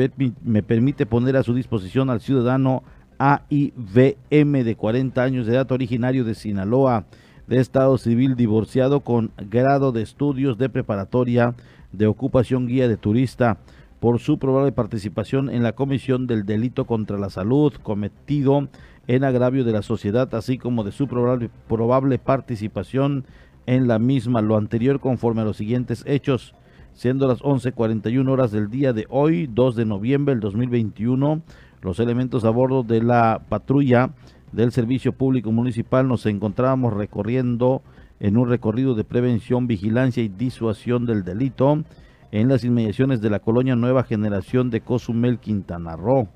me 0.44 0.62
permite 0.62 1.06
poner 1.06 1.38
a 1.38 1.42
su 1.42 1.54
disposición 1.54 2.10
al 2.10 2.20
ciudadano 2.20 2.82
AIVM 3.18 4.64
de 4.64 4.74
40 4.76 5.22
años 5.22 5.46
de 5.46 5.54
edad, 5.54 5.72
originario 5.72 6.24
de 6.24 6.34
Sinaloa, 6.34 7.06
de 7.46 7.58
Estado 7.58 7.96
Civil, 7.96 8.36
divorciado 8.36 9.00
con 9.00 9.30
grado 9.48 9.92
de 9.92 10.02
estudios 10.02 10.58
de 10.58 10.68
preparatoria 10.68 11.54
de 11.92 12.06
ocupación 12.06 12.66
guía 12.66 12.88
de 12.88 12.98
turista, 12.98 13.58
por 14.00 14.18
su 14.20 14.38
probable 14.38 14.72
participación 14.72 15.48
en 15.48 15.62
la 15.62 15.72
comisión 15.72 16.26
del 16.26 16.44
delito 16.44 16.84
contra 16.84 17.18
la 17.18 17.30
salud 17.30 17.72
cometido 17.82 18.68
en 19.08 19.24
agravio 19.24 19.64
de 19.64 19.72
la 19.72 19.82
sociedad, 19.82 20.34
así 20.34 20.58
como 20.58 20.84
de 20.84 20.92
su 20.92 21.06
probable, 21.06 21.50
probable 21.68 22.18
participación 22.18 23.24
en 23.66 23.88
la 23.88 23.98
misma, 23.98 24.42
lo 24.42 24.56
anterior 24.56 25.00
conforme 25.00 25.42
a 25.42 25.44
los 25.44 25.56
siguientes 25.56 26.04
hechos 26.06 26.54
siendo 26.96 27.28
las 27.28 27.40
11.41 27.42 28.28
horas 28.28 28.50
del 28.50 28.70
día 28.70 28.94
de 28.94 29.06
hoy, 29.10 29.46
2 29.52 29.76
de 29.76 29.84
noviembre 29.84 30.34
del 30.34 30.40
2021. 30.40 31.42
Los 31.82 32.00
elementos 32.00 32.44
a 32.44 32.50
bordo 32.50 32.82
de 32.82 33.02
la 33.02 33.42
patrulla 33.50 34.10
del 34.50 34.72
Servicio 34.72 35.12
Público 35.12 35.52
Municipal 35.52 36.08
nos 36.08 36.24
encontrábamos 36.24 36.94
recorriendo 36.94 37.82
en 38.18 38.38
un 38.38 38.48
recorrido 38.48 38.94
de 38.94 39.04
prevención, 39.04 39.66
vigilancia 39.66 40.22
y 40.22 40.28
disuasión 40.28 41.04
del 41.04 41.22
delito 41.22 41.84
en 42.32 42.48
las 42.48 42.64
inmediaciones 42.64 43.20
de 43.20 43.28
la 43.28 43.40
colonia 43.40 43.76
Nueva 43.76 44.02
Generación 44.02 44.70
de 44.70 44.80
Cozumel, 44.80 45.38
Quintana 45.38 45.96
Roo. 45.96 46.28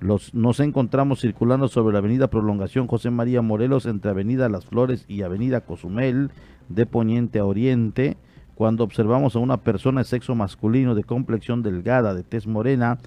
Nos 0.00 0.60
encontramos 0.60 1.20
circulando 1.20 1.66
sobre 1.66 1.92
la 1.92 1.98
avenida 1.98 2.28
Prolongación 2.28 2.86
José 2.86 3.10
María 3.10 3.42
Morelos 3.42 3.84
entre 3.84 4.12
avenida 4.12 4.48
Las 4.48 4.64
Flores 4.64 5.04
y 5.08 5.22
avenida 5.22 5.62
Cozumel 5.62 6.30
de 6.68 6.86
poniente 6.86 7.40
a 7.40 7.44
oriente 7.44 8.16
cuando 8.54 8.84
observamos 8.84 9.34
a 9.34 9.40
una 9.40 9.56
persona 9.56 10.02
de 10.02 10.04
sexo 10.04 10.36
masculino 10.36 10.94
de 10.94 11.02
complexión 11.02 11.64
delgada, 11.64 12.14
de 12.14 12.22
tez 12.22 12.46
morena, 12.46 12.98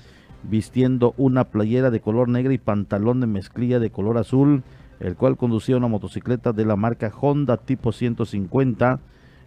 vistiendo 0.43 1.13
una 1.17 1.45
playera 1.45 1.91
de 1.91 2.01
color 2.01 2.27
negra 2.27 2.53
y 2.53 2.57
pantalón 2.57 3.21
de 3.21 3.27
mezclilla 3.27 3.79
de 3.79 3.89
color 3.89 4.17
azul, 4.17 4.63
el 4.99 5.15
cual 5.15 5.37
conducía 5.37 5.77
una 5.77 5.87
motocicleta 5.87 6.51
de 6.51 6.65
la 6.65 6.75
marca 6.75 7.11
Honda 7.19 7.55
tipo 7.55 7.93
150, 7.93 8.99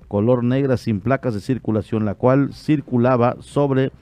color 0.08 0.44
negra 0.44 0.78
sin 0.78 1.00
placas 1.00 1.34
de 1.34 1.40
circulación, 1.40 2.06
la 2.06 2.14
cual 2.14 2.54
circulaba 2.54 3.36
sobre 3.40 3.92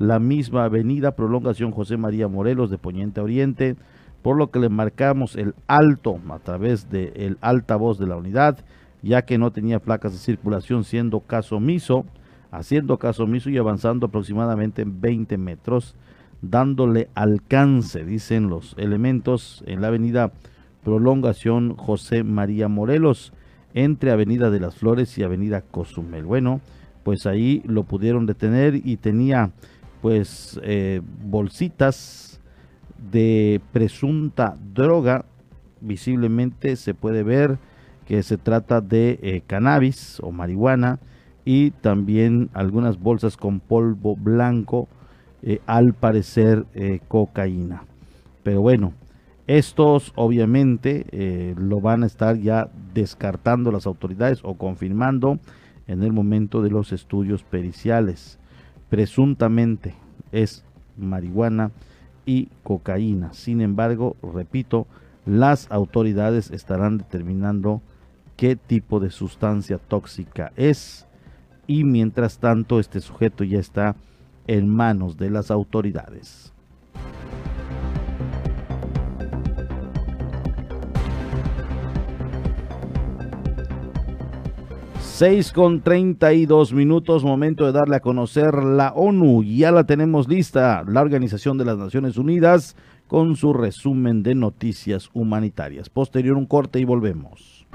la 0.00 0.18
misma 0.18 0.64
avenida 0.64 1.14
Prolongación 1.14 1.70
José 1.70 1.96
María 1.96 2.26
Morelos 2.26 2.70
de 2.70 2.78
Poniente 2.78 3.20
a 3.20 3.22
Oriente, 3.22 3.76
por 4.22 4.36
lo 4.36 4.50
que 4.50 4.58
le 4.58 4.68
marcamos 4.68 5.36
el 5.36 5.54
alto 5.68 6.18
a 6.30 6.40
través 6.40 6.90
del 6.90 7.12
el 7.14 7.38
altavoz 7.40 8.00
de 8.00 8.08
la 8.08 8.16
unidad 8.16 8.58
ya 9.02 9.22
que 9.22 9.38
no 9.38 9.50
tenía 9.50 9.78
placas 9.78 10.12
de 10.12 10.18
circulación, 10.18 10.84
siendo 10.84 11.20
caso 11.20 11.56
omiso, 11.56 12.04
haciendo 12.50 12.98
caso 12.98 13.24
omiso 13.24 13.50
y 13.50 13.58
avanzando 13.58 14.06
aproximadamente 14.06 14.84
20 14.86 15.38
metros, 15.38 15.94
dándole 16.42 17.08
alcance, 17.14 18.04
dicen 18.04 18.48
los 18.48 18.74
elementos, 18.78 19.62
en 19.66 19.80
la 19.80 19.88
avenida 19.88 20.32
Prolongación 20.84 21.76
José 21.76 22.24
María 22.24 22.68
Morelos, 22.68 23.32
entre 23.72 24.10
Avenida 24.10 24.50
de 24.50 24.60
las 24.60 24.74
Flores 24.74 25.16
y 25.16 25.22
Avenida 25.22 25.60
Cozumel. 25.62 26.24
Bueno, 26.24 26.60
pues 27.04 27.26
ahí 27.26 27.62
lo 27.66 27.84
pudieron 27.84 28.26
detener 28.26 28.74
y 28.74 28.96
tenía 28.96 29.52
pues 30.00 30.58
eh, 30.62 31.00
bolsitas 31.24 32.40
de 33.10 33.60
presunta 33.72 34.56
droga, 34.72 35.24
visiblemente 35.80 36.76
se 36.76 36.94
puede 36.94 37.22
ver 37.22 37.58
que 38.06 38.22
se 38.22 38.36
trata 38.36 38.80
de 38.80 39.18
eh, 39.22 39.42
cannabis 39.46 40.18
o 40.20 40.32
marihuana 40.32 40.98
y 41.44 41.70
también 41.70 42.50
algunas 42.52 42.98
bolsas 42.98 43.36
con 43.36 43.60
polvo 43.60 44.16
blanco, 44.16 44.88
eh, 45.42 45.60
al 45.66 45.94
parecer 45.94 46.66
cocaína. 47.08 47.84
Pero 48.42 48.60
bueno, 48.60 48.92
estos 49.46 50.12
obviamente 50.16 51.54
lo 51.56 51.80
van 51.80 52.02
a 52.02 52.06
estar 52.06 52.36
ya 52.36 52.68
descartando 52.92 53.72
las 53.72 53.86
autoridades 53.86 54.40
o 54.42 54.54
confirmando 54.54 55.38
en 55.86 56.02
el 56.02 56.12
momento 56.12 56.60
de 56.62 56.70
los 56.70 56.92
estudios 56.92 57.42
periciales. 57.42 58.39
Presuntamente 58.90 59.94
es 60.32 60.64
marihuana 60.98 61.70
y 62.26 62.48
cocaína. 62.62 63.32
Sin 63.32 63.60
embargo, 63.60 64.16
repito, 64.34 64.86
las 65.24 65.70
autoridades 65.70 66.50
estarán 66.50 66.98
determinando 66.98 67.80
qué 68.36 68.56
tipo 68.56 69.00
de 69.00 69.10
sustancia 69.10 69.78
tóxica 69.78 70.52
es 70.56 71.06
y 71.66 71.84
mientras 71.84 72.38
tanto 72.38 72.80
este 72.80 73.00
sujeto 73.00 73.44
ya 73.44 73.60
está 73.60 73.96
en 74.46 74.68
manos 74.68 75.16
de 75.16 75.30
las 75.30 75.50
autoridades. 75.50 76.52
6 85.20 85.52
con 85.52 85.82
32 85.82 86.72
minutos, 86.72 87.24
momento 87.24 87.66
de 87.66 87.72
darle 87.72 87.96
a 87.96 88.00
conocer 88.00 88.54
la 88.54 88.94
ONU. 88.94 89.42
Ya 89.42 89.70
la 89.70 89.84
tenemos 89.84 90.26
lista, 90.30 90.82
la 90.88 91.02
Organización 91.02 91.58
de 91.58 91.66
las 91.66 91.76
Naciones 91.76 92.16
Unidas, 92.16 92.74
con 93.06 93.36
su 93.36 93.52
resumen 93.52 94.22
de 94.22 94.34
noticias 94.34 95.10
humanitarias. 95.12 95.90
Posterior 95.90 96.38
un 96.38 96.46
corte 96.46 96.80
y 96.80 96.86
volvemos. 96.86 97.66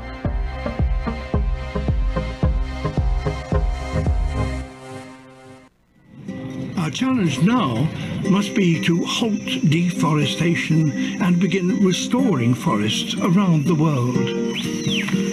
Our 6.80 6.90
challenge 6.92 7.44
now 7.44 7.88
must 8.28 8.56
be 8.56 8.82
to 8.88 9.06
halt 9.06 9.62
deforestation 9.70 10.92
and 11.22 11.40
begin 11.40 11.86
restoring 11.86 12.56
forests 12.56 13.16
around 13.22 13.68
the 13.68 13.76
world. 13.76 15.25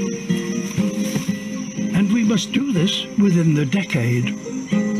Must 2.33 2.51
do 2.51 2.73
this 2.73 3.05
within 3.19 3.55
the 3.55 3.67
decade. 3.67 4.35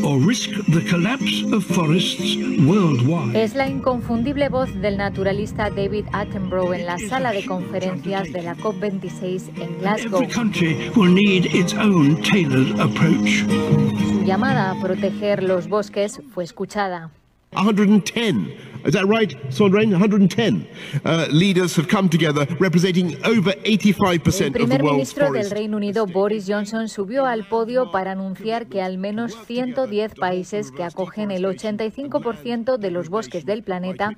or 0.05 0.19
risk 0.19 0.51
the 0.67 0.81
collapse 0.81 1.41
of 1.51 1.65
forests 1.65 2.35
worldwide. 2.67 3.35
Es 3.35 3.55
la 3.55 3.67
inconfundible 3.67 4.49
voz 4.49 4.69
del 4.81 4.97
naturalista 4.97 5.71
David 5.71 6.05
Attenborough 6.13 6.75
en 6.75 6.85
la 6.85 6.99
sala 6.99 7.31
de 7.31 7.43
conferencias 7.43 8.31
de 8.31 8.43
la 8.43 8.55
COP26 8.55 9.49
en 9.59 9.79
Glasgow. 9.79 10.21
Every 10.21 10.31
country 10.31 10.91
will 10.95 11.11
need 11.11 11.45
its 11.55 11.73
own 11.73 12.21
tailored 12.21 12.79
approach. 12.79 13.45
Su 13.47 14.23
llamada 14.23 14.69
a 14.69 14.79
proteger 14.79 15.41
los 15.41 15.67
bosques 15.67 16.21
fue 16.35 16.43
escuchada. 16.43 17.09
110. 17.53 18.72
Is 18.85 18.93
that 18.93 19.05
right, 19.07 19.31
Sondrain? 19.49 19.91
110 19.91 20.67
uh, 21.05 21.27
leaders 21.31 21.77
have 21.77 21.87
come 21.87 22.09
together 22.09 22.45
representing 22.59 23.15
over 23.23 23.51
85% 23.63 24.55
El 24.55 24.63
of 24.63 24.69
the 24.69 24.77
primer 24.77 24.83
ministro 24.83 25.31
del. 25.31 25.49
Reino 25.49 25.77
Unido, 25.77 26.05
Boris 26.05 26.45
Johnson, 26.47 26.89
subió 26.89 27.25
al 27.25 27.47
podio 27.47 27.91
para 27.91 28.11
anunciar 28.11 28.67
que 28.67 28.81
al 28.81 28.97
menos 28.97 29.37
110 29.47 30.15
países 30.15 30.71
que 30.71 30.83
acogen 30.83 31.31
el 31.31 31.45
85% 31.45 32.77
de 32.77 32.91
los 32.91 33.07
bosques 33.07 33.45
del 33.45 33.63
planeta 33.63 34.11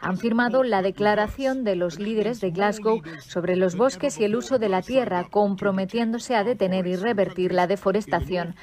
han 0.00 0.18
firmado 0.18 0.64
la 0.64 0.82
declaración 0.82 1.64
de 1.64 1.76
los 1.76 1.98
líderes 1.98 2.40
de 2.40 2.50
Glasgow 2.50 3.00
sobre 3.26 3.56
los 3.56 3.76
bosques 3.76 4.18
y 4.20 4.24
el 4.24 4.36
uso 4.36 4.58
de 4.58 4.68
la 4.68 4.82
tierra, 4.82 5.28
comprometiéndose 5.30 6.34
a 6.34 6.44
detener 6.44 6.86
y 6.86 6.96
revertir 6.96 7.52
la 7.52 7.66
deforestación 7.66 8.54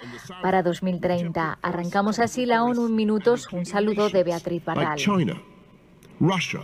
para 0.43 0.61
2030. 0.61 1.57
Arrancamos 1.61 2.19
así 2.19 2.45
la 2.45 2.63
ONU 2.63 2.87
en 2.87 2.95
minutos. 2.95 3.47
Un 3.51 3.65
saludo 3.65 4.09
de 4.09 4.23
Beatriz 4.23 4.63
Barral. 4.63 4.99
Russia, 6.19 6.61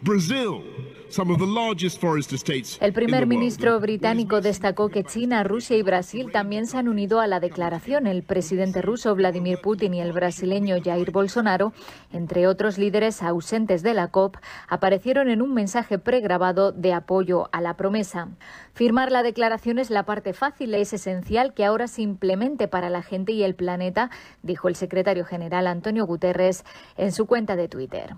Brazil, 0.00 0.64
some 1.08 1.30
of 1.30 1.38
the 1.38 1.46
largest 1.46 2.00
forest 2.00 2.32
estates 2.32 2.78
El 2.80 2.92
primer 2.92 3.28
ministro 3.28 3.78
británico 3.78 4.40
destacó 4.40 4.88
que 4.88 5.04
China, 5.04 5.44
Rusia 5.44 5.76
y 5.76 5.82
Brasil 5.82 6.32
también 6.32 6.66
se 6.66 6.78
han 6.78 6.88
unido 6.88 7.20
a 7.20 7.28
la 7.28 7.38
declaración. 7.38 8.08
El 8.08 8.24
presidente 8.24 8.82
ruso 8.82 9.14
Vladimir 9.14 9.60
Putin 9.62 9.94
y 9.94 10.00
el 10.00 10.12
brasileño 10.12 10.82
Jair 10.82 11.12
Bolsonaro, 11.12 11.72
entre 12.12 12.48
otros 12.48 12.76
líderes 12.76 13.22
ausentes 13.22 13.84
de 13.84 13.94
la 13.94 14.08
COP, 14.08 14.36
aparecieron 14.66 15.28
en 15.28 15.42
un 15.42 15.54
mensaje 15.54 16.00
pregrabado 16.00 16.72
de 16.72 16.92
apoyo 16.92 17.48
a 17.52 17.60
la 17.60 17.76
promesa. 17.76 18.30
Firmar 18.74 19.12
la 19.12 19.22
declaración 19.22 19.78
es 19.78 19.90
la 19.90 20.06
parte 20.06 20.32
fácil, 20.32 20.74
es 20.74 20.92
esencial 20.92 21.54
que 21.54 21.64
ahora 21.64 21.86
se 21.86 22.02
implemente 22.02 22.66
para 22.66 22.90
la 22.90 23.02
gente 23.02 23.30
y 23.30 23.44
el 23.44 23.54
planeta, 23.54 24.10
dijo 24.42 24.66
el 24.66 24.74
secretario 24.74 25.24
general 25.24 25.68
Antonio 25.68 26.04
Guterres 26.04 26.64
en 26.96 27.12
su 27.12 27.26
cuenta 27.26 27.54
de 27.54 27.68
Twitter. 27.68 28.16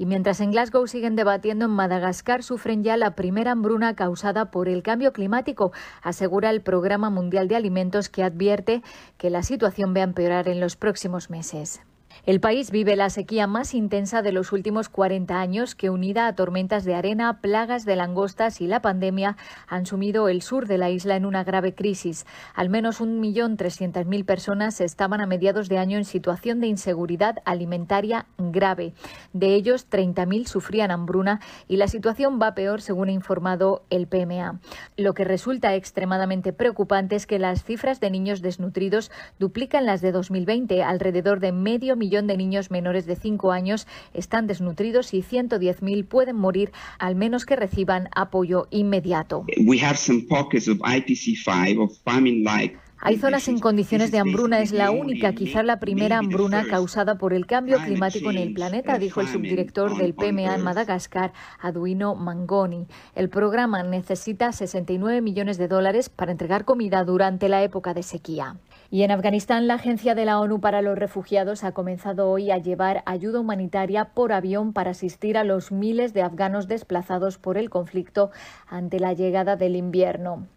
Y 0.00 0.06
mientras 0.06 0.40
en 0.40 0.50
Glasgow 0.50 0.86
siguen 0.86 1.14
debatiendo, 1.14 1.66
en 1.66 1.72
Madagascar 1.72 2.42
sufren 2.42 2.82
ya 2.82 2.96
la 2.96 3.14
primera 3.14 3.52
hambruna 3.52 3.94
causada 3.94 4.50
por 4.50 4.66
el 4.66 4.82
cambio 4.82 5.12
climático, 5.12 5.72
asegura 6.00 6.48
el 6.48 6.62
Programa 6.62 7.10
Mundial 7.10 7.48
de 7.48 7.56
Alimentos 7.56 8.08
que 8.08 8.22
advierte 8.22 8.82
que 9.18 9.28
la 9.28 9.42
situación 9.42 9.94
va 9.94 10.00
a 10.00 10.04
empeorar 10.04 10.48
en 10.48 10.58
los 10.58 10.74
próximos 10.74 11.28
meses. 11.28 11.82
El 12.26 12.38
país 12.38 12.70
vive 12.70 12.96
la 12.96 13.08
sequía 13.08 13.46
más 13.46 13.74
intensa 13.74 14.20
de 14.20 14.30
los 14.30 14.52
últimos 14.52 14.88
40 14.88 15.40
años 15.40 15.74
que, 15.74 15.90
unida 15.90 16.26
a 16.26 16.34
tormentas 16.34 16.84
de 16.84 16.94
arena, 16.94 17.40
plagas 17.40 17.84
de 17.84 17.96
langostas 17.96 18.60
y 18.60 18.66
la 18.66 18.82
pandemia, 18.82 19.36
han 19.66 19.86
sumido 19.86 20.28
el 20.28 20.42
sur 20.42 20.66
de 20.66 20.76
la 20.76 20.90
isla 20.90 21.16
en 21.16 21.24
una 21.24 21.44
grave 21.44 21.74
crisis. 21.74 22.26
Al 22.54 22.68
menos 22.68 23.00
1.300.000 23.00 24.24
personas 24.24 24.80
estaban 24.80 25.20
a 25.20 25.26
mediados 25.26 25.68
de 25.68 25.78
año 25.78 25.96
en 25.96 26.04
situación 26.04 26.60
de 26.60 26.66
inseguridad 26.66 27.38
alimentaria 27.44 28.26
grave. 28.38 28.92
De 29.32 29.54
ellos, 29.54 29.88
30.000 29.90 30.46
sufrían 30.46 30.90
hambruna 30.90 31.40
y 31.68 31.76
la 31.78 31.88
situación 31.88 32.38
va 32.40 32.54
peor, 32.54 32.82
según 32.82 33.08
ha 33.08 33.12
informado 33.12 33.82
el 33.88 34.06
PMA. 34.06 34.60
Lo 34.96 35.14
que 35.14 35.24
resulta 35.24 35.74
extremadamente 35.74 36.52
preocupante 36.52 37.16
es 37.16 37.26
que 37.26 37.38
las 37.38 37.64
cifras 37.64 37.98
de 37.98 38.10
niños 38.10 38.42
desnutridos 38.42 39.10
duplican 39.38 39.86
las 39.86 40.02
de 40.02 40.12
2020. 40.12 40.82
Alrededor 40.82 41.40
de 41.40 41.52
medio 41.52 41.96
millón 42.00 42.26
de 42.26 42.36
niños 42.36 42.72
menores 42.72 43.06
de 43.06 43.14
5 43.14 43.52
años 43.52 43.86
están 44.12 44.48
desnutridos 44.48 45.14
y 45.14 45.22
110.000 45.22 46.04
pueden 46.08 46.34
morir 46.34 46.72
al 46.98 47.14
menos 47.14 47.46
que 47.46 47.54
reciban 47.54 48.08
apoyo 48.16 48.66
inmediato. 48.70 49.44
We 49.64 49.78
have 49.78 49.96
some 49.96 50.22
pockets 50.28 50.66
of 50.66 50.78
IPC5 50.78 51.78
of 51.78 51.96
famine-like 52.04 52.76
Hay 53.02 53.16
zonas 53.16 53.48
en 53.48 53.60
condiciones 53.60 54.10
de 54.10 54.18
hambruna, 54.18 54.60
es 54.60 54.72
la 54.72 54.90
única, 54.90 55.32
quizá 55.32 55.62
la 55.62 55.80
primera 55.80 56.18
hambruna 56.18 56.66
causada 56.66 57.16
por 57.16 57.32
el 57.32 57.46
cambio 57.46 57.78
climático 57.78 58.30
en 58.30 58.36
el 58.36 58.52
planeta, 58.52 58.98
dijo 58.98 59.22
el 59.22 59.28
subdirector 59.28 59.96
del 59.96 60.12
PMA 60.12 60.54
en 60.54 60.62
Madagascar, 60.62 61.32
Aduino 61.58 62.14
Mangoni. 62.14 62.86
El 63.14 63.30
programa 63.30 63.82
necesita 63.82 64.52
69 64.52 65.22
millones 65.22 65.56
de 65.56 65.68
dólares 65.68 66.10
para 66.10 66.30
entregar 66.30 66.66
comida 66.66 67.02
durante 67.04 67.48
la 67.48 67.62
época 67.62 67.94
de 67.94 68.02
sequía. 68.02 68.56
Y 68.92 69.04
en 69.04 69.12
Afganistán, 69.12 69.68
la 69.68 69.74
Agencia 69.74 70.16
de 70.16 70.24
la 70.24 70.40
ONU 70.40 70.60
para 70.60 70.82
los 70.82 70.98
Refugiados 70.98 71.62
ha 71.62 71.70
comenzado 71.70 72.28
hoy 72.28 72.50
a 72.50 72.58
llevar 72.58 73.04
ayuda 73.06 73.38
humanitaria 73.38 74.06
por 74.06 74.32
avión 74.32 74.72
para 74.72 74.90
asistir 74.90 75.38
a 75.38 75.44
los 75.44 75.70
miles 75.70 76.12
de 76.12 76.22
afganos 76.22 76.66
desplazados 76.66 77.38
por 77.38 77.56
el 77.56 77.70
conflicto 77.70 78.32
ante 78.66 78.98
la 78.98 79.12
llegada 79.12 79.54
del 79.54 79.76
invierno. 79.76 80.48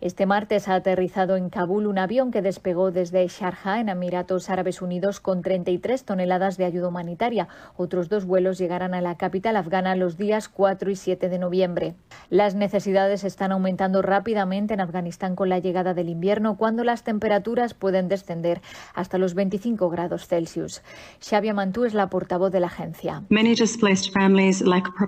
Este 0.00 0.26
martes 0.26 0.68
ha 0.68 0.74
aterrizado 0.74 1.36
en 1.36 1.48
Kabul 1.48 1.86
un 1.86 1.98
avión 1.98 2.30
que 2.30 2.42
despegó 2.42 2.90
desde 2.90 3.26
Sharjah, 3.26 3.80
en 3.80 3.88
Emiratos 3.88 4.50
Árabes 4.50 4.82
Unidos, 4.82 5.20
con 5.20 5.42
33 5.42 6.04
toneladas 6.04 6.56
de 6.58 6.66
ayuda 6.66 6.88
humanitaria. 6.88 7.48
Otros 7.76 8.08
dos 8.08 8.26
vuelos 8.26 8.58
llegarán 8.58 8.92
a 8.92 9.00
la 9.00 9.16
capital 9.16 9.56
afgana 9.56 9.96
los 9.96 10.16
días 10.18 10.48
4 10.48 10.90
y 10.90 10.96
7 10.96 11.28
de 11.28 11.38
noviembre. 11.38 11.94
Las 12.28 12.54
necesidades 12.54 13.24
están 13.24 13.52
aumentando 13.52 14.02
rápidamente 14.02 14.74
en 14.74 14.80
Afganistán 14.80 15.34
con 15.34 15.48
la 15.48 15.60
llegada 15.60 15.94
del 15.94 16.10
invierno, 16.10 16.56
cuando 16.56 16.84
las 16.84 17.02
temperaturas 17.02 17.72
pueden 17.72 18.08
descender 18.08 18.60
hasta 18.94 19.16
los 19.16 19.34
25 19.34 19.88
grados 19.88 20.26
Celsius. 20.26 20.82
Xavier 21.20 21.54
Mantú 21.54 21.84
es 21.84 21.94
la 21.94 22.08
portavoz 22.10 22.52
de 22.52 22.60
la 22.60 22.66
agencia. 22.66 23.22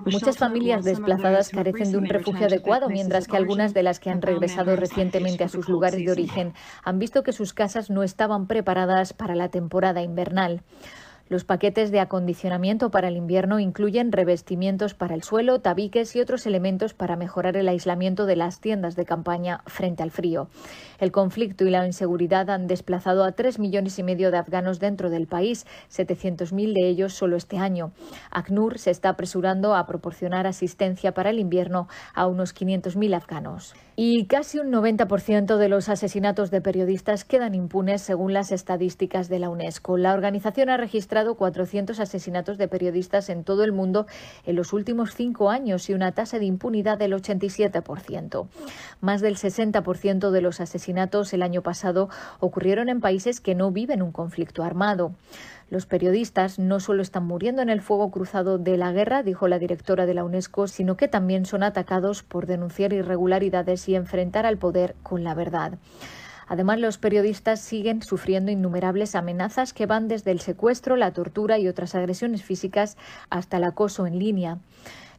Muchas 0.05 0.37
familias 0.37 0.83
desplazadas 0.83 1.49
carecen 1.49 1.91
de 1.91 1.97
un 1.97 2.05
refugio 2.05 2.47
adecuado, 2.47 2.89
mientras 2.89 3.27
que 3.27 3.37
algunas 3.37 3.73
de 3.73 3.83
las 3.83 3.99
que 3.99 4.09
han 4.09 4.21
regresado 4.21 4.78
recientemente 4.79 5.43
a 5.43 5.49
sus 5.49 5.69
lugares 5.69 6.03
de 6.03 6.11
origen 6.11 6.53
han 6.83 6.99
visto 6.99 7.23
que 7.23 7.33
sus 7.33 7.53
casas 7.53 7.89
no 7.89 8.03
estaban 8.03 8.47
preparadas 8.47 9.13
para 9.13 9.35
la 9.35 9.49
temporada 9.49 10.01
invernal. 10.01 10.63
Los 11.29 11.43
paquetes 11.43 11.91
de 11.91 11.99
acondicionamiento 11.99 12.89
para 12.89 13.07
el 13.07 13.15
invierno 13.15 13.59
incluyen 13.59 14.11
revestimientos 14.11 14.95
para 14.95 15.13
el 15.13 15.21
suelo, 15.21 15.61
tabiques 15.61 16.15
y 16.15 16.21
otros 16.21 16.47
elementos 16.47 16.95
para 16.95 17.15
mejorar 17.17 17.55
el 17.55 17.67
aislamiento 17.67 18.25
de 18.25 18.35
las 18.35 18.59
tiendas 18.61 18.95
de 18.95 19.05
campaña 19.05 19.61
frente 19.67 20.01
al 20.01 20.09
frío. 20.09 20.49
El 20.99 21.11
conflicto 21.11 21.65
y 21.65 21.69
la 21.69 21.85
inseguridad 21.85 22.49
han 22.49 22.67
desplazado 22.67 23.23
a 23.23 23.31
tres 23.31 23.57
millones 23.57 23.97
y 23.99 24.03
medio 24.03 24.31
de 24.31 24.37
afganos 24.37 24.79
dentro 24.79 25.09
del 25.09 25.27
país, 25.27 25.65
700.000 25.91 26.73
de 26.73 26.89
ellos 26.89 27.13
solo 27.13 27.37
este 27.37 27.57
año. 27.57 27.91
ACNUR 28.31 28.77
se 28.77 28.91
está 28.91 29.09
apresurando 29.09 29.75
a 29.75 29.85
proporcionar 29.85 30.45
asistencia 30.45 31.13
para 31.13 31.29
el 31.29 31.39
invierno 31.39 31.87
a 32.13 32.27
unos 32.27 32.53
500.000 32.53 33.15
afganos. 33.15 33.73
Y 33.95 34.25
casi 34.27 34.59
un 34.59 34.71
90% 34.71 35.57
de 35.57 35.69
los 35.69 35.89
asesinatos 35.89 36.51
de 36.51 36.61
periodistas 36.61 37.25
quedan 37.25 37.55
impunes 37.55 38.01
según 38.01 38.33
las 38.33 38.51
estadísticas 38.51 39.29
de 39.29 39.39
la 39.39 39.49
UNESCO. 39.49 39.97
La 39.97 40.13
organización 40.13 40.69
ha 40.69 40.77
registrado 40.77 41.35
400 41.35 41.99
asesinatos 41.99 42.57
de 42.57 42.67
periodistas 42.67 43.29
en 43.29 43.43
todo 43.43 43.63
el 43.63 43.73
mundo 43.73 44.05
en 44.45 44.55
los 44.55 44.71
últimos 44.71 45.15
cinco 45.15 45.49
años 45.49 45.89
y 45.89 45.93
una 45.93 46.13
tasa 46.13 46.39
de 46.39 46.45
impunidad 46.45 46.97
del 46.97 47.13
87%. 47.13 48.47
Más 49.01 49.21
del 49.21 49.35
60% 49.35 50.31
de 50.31 50.41
los 50.41 50.61
asesinatos 50.61 50.88
el 51.33 51.43
año 51.43 51.61
pasado 51.61 52.09
ocurrieron 52.39 52.89
en 52.89 52.99
países 52.99 53.39
que 53.39 53.55
no 53.55 53.71
viven 53.71 54.01
un 54.01 54.11
conflicto 54.11 54.63
armado. 54.63 55.11
Los 55.69 55.85
periodistas 55.85 56.57
no 56.57 56.79
solo 56.79 57.03
están 57.03 57.25
muriendo 57.25 57.61
en 57.61 57.69
el 57.69 57.81
fuego 57.81 58.09
cruzado 58.09 58.57
de 58.57 58.75
la 58.75 58.91
guerra, 58.91 59.21
dijo 59.21 59.47
la 59.47 59.59
directora 59.59 60.07
de 60.07 60.15
la 60.15 60.23
UNESCO, 60.23 60.67
sino 60.67 60.97
que 60.97 61.07
también 61.07 61.45
son 61.45 61.61
atacados 61.61 62.23
por 62.23 62.47
denunciar 62.47 62.91
irregularidades 62.91 63.87
y 63.87 63.95
enfrentar 63.95 64.47
al 64.47 64.57
poder 64.57 64.95
con 65.03 65.23
la 65.23 65.35
verdad. 65.35 65.77
Además, 66.47 66.79
los 66.79 66.97
periodistas 66.97 67.59
siguen 67.59 68.01
sufriendo 68.01 68.51
innumerables 68.51 69.13
amenazas 69.13 69.71
que 69.71 69.85
van 69.85 70.07
desde 70.07 70.31
el 70.31 70.39
secuestro, 70.39 70.95
la 70.95 71.13
tortura 71.13 71.59
y 71.59 71.67
otras 71.67 71.93
agresiones 71.93 72.43
físicas 72.43 72.97
hasta 73.29 73.57
el 73.57 73.65
acoso 73.65 74.07
en 74.07 74.17
línea. 74.17 74.57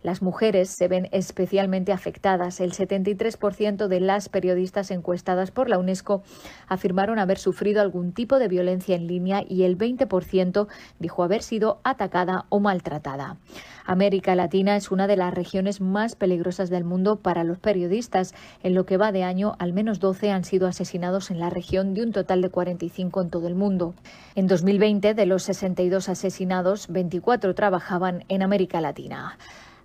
Las 0.02 0.22
mujeres 0.22 0.70
se 0.70 0.88
ven 0.88 1.08
especialmente 1.12 1.92
afectadas. 1.92 2.60
El 2.60 2.72
73% 2.72 3.86
de 3.86 4.00
las 4.00 4.30
periodistas 4.30 4.90
encuestadas 4.90 5.50
por 5.50 5.68
la 5.68 5.78
UNESCO 5.78 6.22
afirmaron 6.68 7.18
haber 7.18 7.38
sufrido 7.38 7.82
algún 7.82 8.12
tipo 8.12 8.38
de 8.38 8.48
violencia 8.48 8.96
en 8.96 9.06
línea 9.06 9.44
y 9.46 9.64
el 9.64 9.76
20% 9.76 10.68
dijo 10.98 11.22
haber 11.22 11.42
sido 11.42 11.80
atacada 11.84 12.46
o 12.48 12.60
maltratada. 12.60 13.36
América 13.84 14.34
Latina 14.34 14.76
es 14.76 14.90
una 14.90 15.06
de 15.06 15.16
las 15.16 15.34
regiones 15.34 15.80
más 15.82 16.14
peligrosas 16.14 16.70
del 16.70 16.84
mundo 16.84 17.16
para 17.16 17.44
los 17.44 17.58
periodistas. 17.58 18.34
En 18.62 18.74
lo 18.74 18.86
que 18.86 18.96
va 18.96 19.12
de 19.12 19.24
año, 19.24 19.54
al 19.58 19.74
menos 19.74 20.00
12 20.00 20.30
han 20.30 20.44
sido 20.44 20.66
asesinados 20.66 21.30
en 21.30 21.40
la 21.40 21.50
región 21.50 21.92
de 21.92 22.04
un 22.04 22.12
total 22.12 22.40
de 22.40 22.48
45 22.48 23.20
en 23.20 23.30
todo 23.30 23.48
el 23.48 23.54
mundo. 23.54 23.94
En 24.34 24.46
2020, 24.46 25.12
de 25.12 25.26
los 25.26 25.42
62 25.42 26.08
asesinados, 26.08 26.88
24 26.88 27.54
trabajaban 27.54 28.24
en 28.28 28.42
América 28.42 28.80
Latina. 28.80 29.36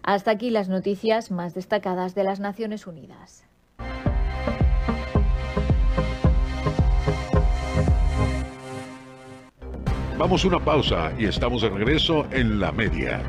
Hasta 0.06 0.30
aquí 0.30 0.52
las 0.52 0.70
noticias 0.70 1.32
más 1.32 1.56
destacadas 1.56 2.14
de 2.14 2.24
las 2.24 2.40
Naciones 2.40 2.86
Unidas. 2.86 3.44
Vamos 10.16 10.46
a 10.46 10.48
una 10.48 10.64
pausa 10.64 11.12
y 11.18 11.26
estamos 11.26 11.64
de 11.64 11.70
regreso 11.70 12.28
en 12.30 12.60
la 12.60 12.72
media. 12.72 13.20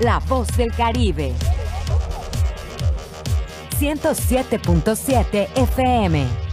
La 0.00 0.18
voz 0.20 0.48
del 0.56 0.72
Caribe. 0.72 1.34
107.7 3.78 5.48
FM. 5.56 6.47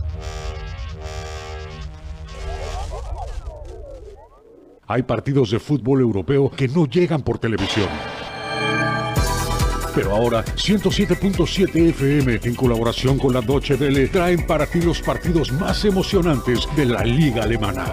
Hay 4.87 5.03
partidos 5.03 5.49
de 5.51 5.59
fútbol 5.59 6.01
europeo 6.01 6.51
que 6.51 6.67
no 6.67 6.85
llegan 6.85 7.21
por 7.21 7.39
televisión. 7.39 7.89
Pero 9.95 10.13
ahora 10.13 10.43
107.7 10.43 11.89
FM 11.89 12.41
en 12.43 12.53
colaboración 12.53 13.17
con 13.17 13.33
la 13.33 13.41
Deutsche 13.41 13.75
Welle 13.75 14.09
traen 14.09 14.45
para 14.45 14.65
ti 14.67 14.81
los 14.81 15.01
partidos 15.01 15.53
más 15.53 15.85
emocionantes 15.85 16.67
de 16.75 16.85
la 16.85 17.03
liga 17.03 17.43
alemana. 17.43 17.85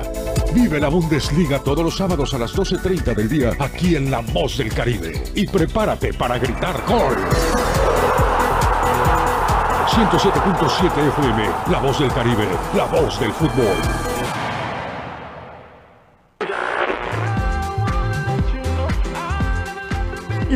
Vive 0.52 0.80
la 0.80 0.88
Bundesliga 0.88 1.60
todos 1.60 1.84
los 1.84 1.96
sábados 1.96 2.34
a 2.34 2.38
las 2.38 2.54
12.30 2.54 3.14
del 3.14 3.28
día 3.28 3.52
aquí 3.58 3.94
en 3.96 4.10
La 4.10 4.20
Voz 4.20 4.58
del 4.58 4.74
Caribe. 4.74 5.22
Y 5.34 5.46
prepárate 5.46 6.12
para 6.12 6.38
gritar 6.38 6.82
gol. 6.86 7.16
107.7 9.86 11.08
FM, 11.08 11.50
La 11.70 11.78
Voz 11.78 12.00
del 12.00 12.10
Caribe, 12.12 12.48
la 12.74 12.84
voz 12.86 13.20
del 13.20 13.32
fútbol. 13.32 14.11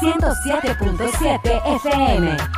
107.7 0.00 1.60
FM. 1.80 2.57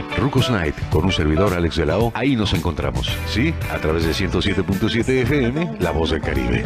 Rucos 0.00 0.50
Night 0.50 0.74
con 0.90 1.04
un 1.04 1.12
servidor 1.12 1.52
Alex 1.52 1.76
de 1.76 1.86
la. 1.86 1.98
Ahí 2.14 2.36
nos 2.36 2.54
encontramos, 2.54 3.06
¿sí? 3.26 3.54
A 3.70 3.78
través 3.78 4.04
de 4.04 4.12
107.7 4.12 5.08
FM, 5.22 5.76
La 5.80 5.90
Voz 5.90 6.10
del 6.10 6.22
Caribe. 6.22 6.64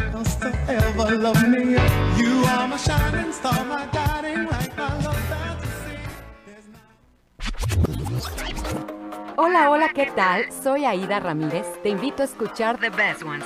Hola, 9.35 9.69
hola, 9.69 9.89
¿qué 9.93 10.11
tal? 10.15 10.45
Soy 10.51 10.85
Aida 10.85 11.19
Ramírez. 11.19 11.65
Te 11.83 11.89
invito 11.89 12.23
a 12.23 12.25
escuchar 12.25 12.79
The 12.79 12.89
Best 12.89 13.23
Ones. 13.23 13.45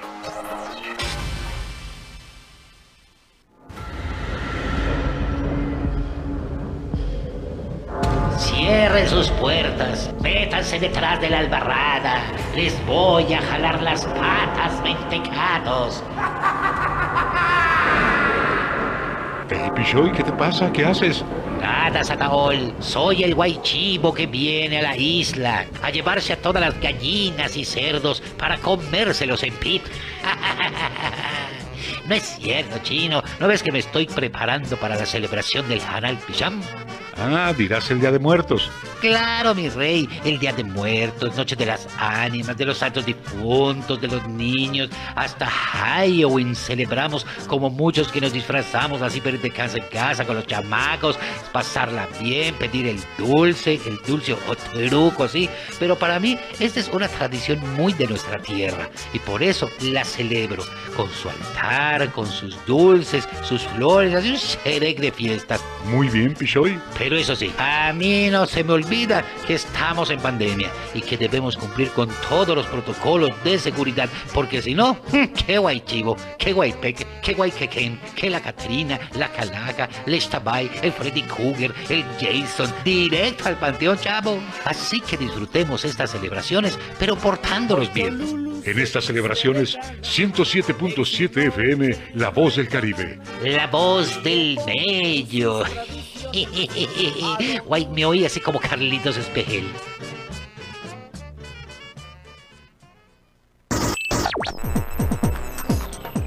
Cierren 8.61 9.09
sus 9.09 9.27
puertas, 9.31 10.11
métanse 10.21 10.79
detrás 10.79 11.19
de 11.19 11.31
la 11.31 11.39
albarrada. 11.39 12.21
Les 12.55 12.73
voy 12.85 13.33
a 13.33 13.41
jalar 13.41 13.81
las 13.81 14.05
patas, 14.05 14.79
mentecados. 14.83 16.03
Hey, 19.49 19.71
Pichoy, 19.75 20.11
¿qué 20.11 20.23
te 20.23 20.31
pasa? 20.33 20.71
¿Qué 20.71 20.85
haces? 20.85 21.25
Nada, 21.59 22.03
Sataol. 22.03 22.71
Soy 22.79 23.23
el 23.23 23.33
guaychivo 23.33 24.13
que 24.13 24.27
viene 24.27 24.77
a 24.77 24.83
la 24.83 24.95
isla 24.95 25.65
a 25.81 25.89
llevarse 25.89 26.33
a 26.33 26.37
todas 26.37 26.61
las 26.61 26.79
gallinas 26.79 27.57
y 27.57 27.65
cerdos 27.65 28.21
para 28.37 28.59
comérselos 28.59 29.41
en 29.41 29.55
pit. 29.55 29.81
No 32.07 32.15
es 32.15 32.23
cierto, 32.23 32.77
chino. 32.79 33.23
¿No 33.39 33.47
ves 33.47 33.63
que 33.63 33.71
me 33.71 33.79
estoy 33.79 34.05
preparando 34.05 34.75
para 34.77 34.95
la 34.95 35.05
celebración 35.05 35.69
del 35.69 35.79
Hanal 35.81 36.17
Pijam? 36.17 36.61
Ah, 37.23 37.53
dirás 37.55 37.91
el 37.91 37.99
Día 37.99 38.11
de 38.11 38.17
Muertos. 38.17 38.69
Claro, 38.99 39.53
mi 39.53 39.69
rey, 39.69 40.09
el 40.25 40.39
Día 40.39 40.53
de 40.53 40.63
Muertos, 40.63 41.35
Noche 41.35 41.55
de 41.55 41.67
las 41.67 41.87
Ánimas, 41.97 42.57
de 42.57 42.65
los 42.65 42.79
santos 42.79 43.05
difuntos, 43.05 44.01
de 44.01 44.07
los 44.07 44.27
niños, 44.27 44.89
hasta 45.15 45.45
Halloween 45.47 46.55
celebramos 46.55 47.25
como 47.47 47.69
muchos 47.69 48.11
que 48.11 48.21
nos 48.21 48.33
disfrazamos 48.33 49.01
así 49.01 49.19
para 49.19 49.35
ir 49.35 49.41
de 49.41 49.51
casa 49.51 49.77
en 49.77 49.85
casa 49.85 50.25
con 50.25 50.35
los 50.35 50.47
chamacos, 50.47 51.17
pasarla 51.51 52.07
bien, 52.19 52.55
pedir 52.55 52.87
el 52.87 52.99
dulce, 53.17 53.79
el 53.85 53.97
dulce 54.05 54.33
o 54.33 54.55
truco, 54.55 55.27
sí. 55.27 55.49
Pero 55.79 55.97
para 55.97 56.19
mí 56.19 56.37
esta 56.59 56.79
es 56.79 56.89
una 56.89 57.07
tradición 57.07 57.59
muy 57.75 57.93
de 57.93 58.07
nuestra 58.07 58.39
tierra 58.39 58.89
y 59.13 59.19
por 59.19 59.43
eso 59.43 59.69
la 59.81 60.03
celebro 60.03 60.63
con 60.95 61.09
su 61.09 61.29
altar, 61.29 62.11
con 62.11 62.27
sus 62.27 62.55
dulces, 62.65 63.27
sus 63.43 63.61
flores, 63.63 64.13
así 64.13 64.31
un 64.31 64.37
xerec 64.37 64.99
de 64.99 65.11
fiestas. 65.11 65.61
Muy 65.85 66.09
bien, 66.09 66.33
Pichoy. 66.33 66.79
Pero 66.97 67.10
eso 67.17 67.35
sí, 67.35 67.51
a 67.57 67.91
mí 67.93 68.29
no 68.29 68.45
se 68.45 68.63
me 68.63 68.73
olvida 68.73 69.25
que 69.45 69.55
estamos 69.55 70.09
en 70.09 70.19
pandemia 70.19 70.71
y 70.93 71.01
que 71.01 71.17
debemos 71.17 71.57
cumplir 71.57 71.89
con 71.91 72.09
todos 72.29 72.55
los 72.55 72.65
protocolos 72.67 73.31
de 73.43 73.59
seguridad, 73.59 74.09
porque 74.33 74.61
si 74.61 74.73
no, 74.73 74.97
qué 75.45 75.57
guay 75.57 75.81
chivo, 75.81 76.15
qué 76.37 76.53
guay 76.53 76.73
peque, 76.73 77.05
qué 77.21 77.33
guay 77.33 77.51
quequén, 77.51 77.99
qué 78.15 78.29
la 78.29 78.41
Caterina, 78.41 78.99
la 79.13 79.29
Calaca, 79.29 79.89
el 80.05 80.13
Estabay, 80.13 80.69
el 80.81 80.91
Freddy 80.91 81.23
Krueger, 81.23 81.73
el 81.89 82.03
Jason, 82.19 82.73
directo 82.83 83.47
al 83.47 83.57
panteón, 83.57 83.99
chavo. 83.99 84.39
Así 84.65 85.01
que 85.01 85.17
disfrutemos 85.17 85.85
estas 85.85 86.11
celebraciones, 86.11 86.77
pero 86.99 87.15
portándonos 87.15 87.93
bien. 87.93 88.61
En 88.63 88.79
estas 88.79 89.05
celebraciones, 89.05 89.77
107.7 90.01 91.47
FM, 91.47 91.95
La 92.13 92.29
Voz 92.29 92.57
del 92.57 92.67
Caribe. 92.67 93.19
La 93.43 93.67
voz 93.67 94.23
del 94.23 94.59
bello. 94.65 95.63
Guay, 97.65 97.87
me 97.87 98.05
oí 98.05 98.25
así 98.25 98.39
como 98.39 98.59
Carlitos 98.59 99.17
Espejel. 99.17 99.65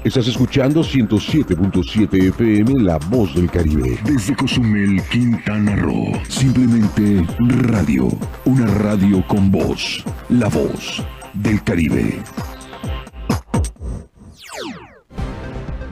Estás 0.05 0.27
escuchando 0.27 0.81
107.7 0.81 2.29
FM 2.29 2.83
La 2.83 2.99
Voz 3.09 3.33
del 3.33 3.49
Caribe. 3.49 3.97
Desde 4.05 4.35
Cozumel, 4.35 5.01
Quintana 5.09 5.75
Roo. 5.77 6.13
Simplemente 6.29 7.25
radio. 7.39 8.07
Una 8.45 8.67
radio 8.67 9.25
con 9.25 9.49
voz. 9.49 10.03
La 10.29 10.47
Voz 10.47 11.03
del 11.33 11.63
Caribe. 11.63 12.19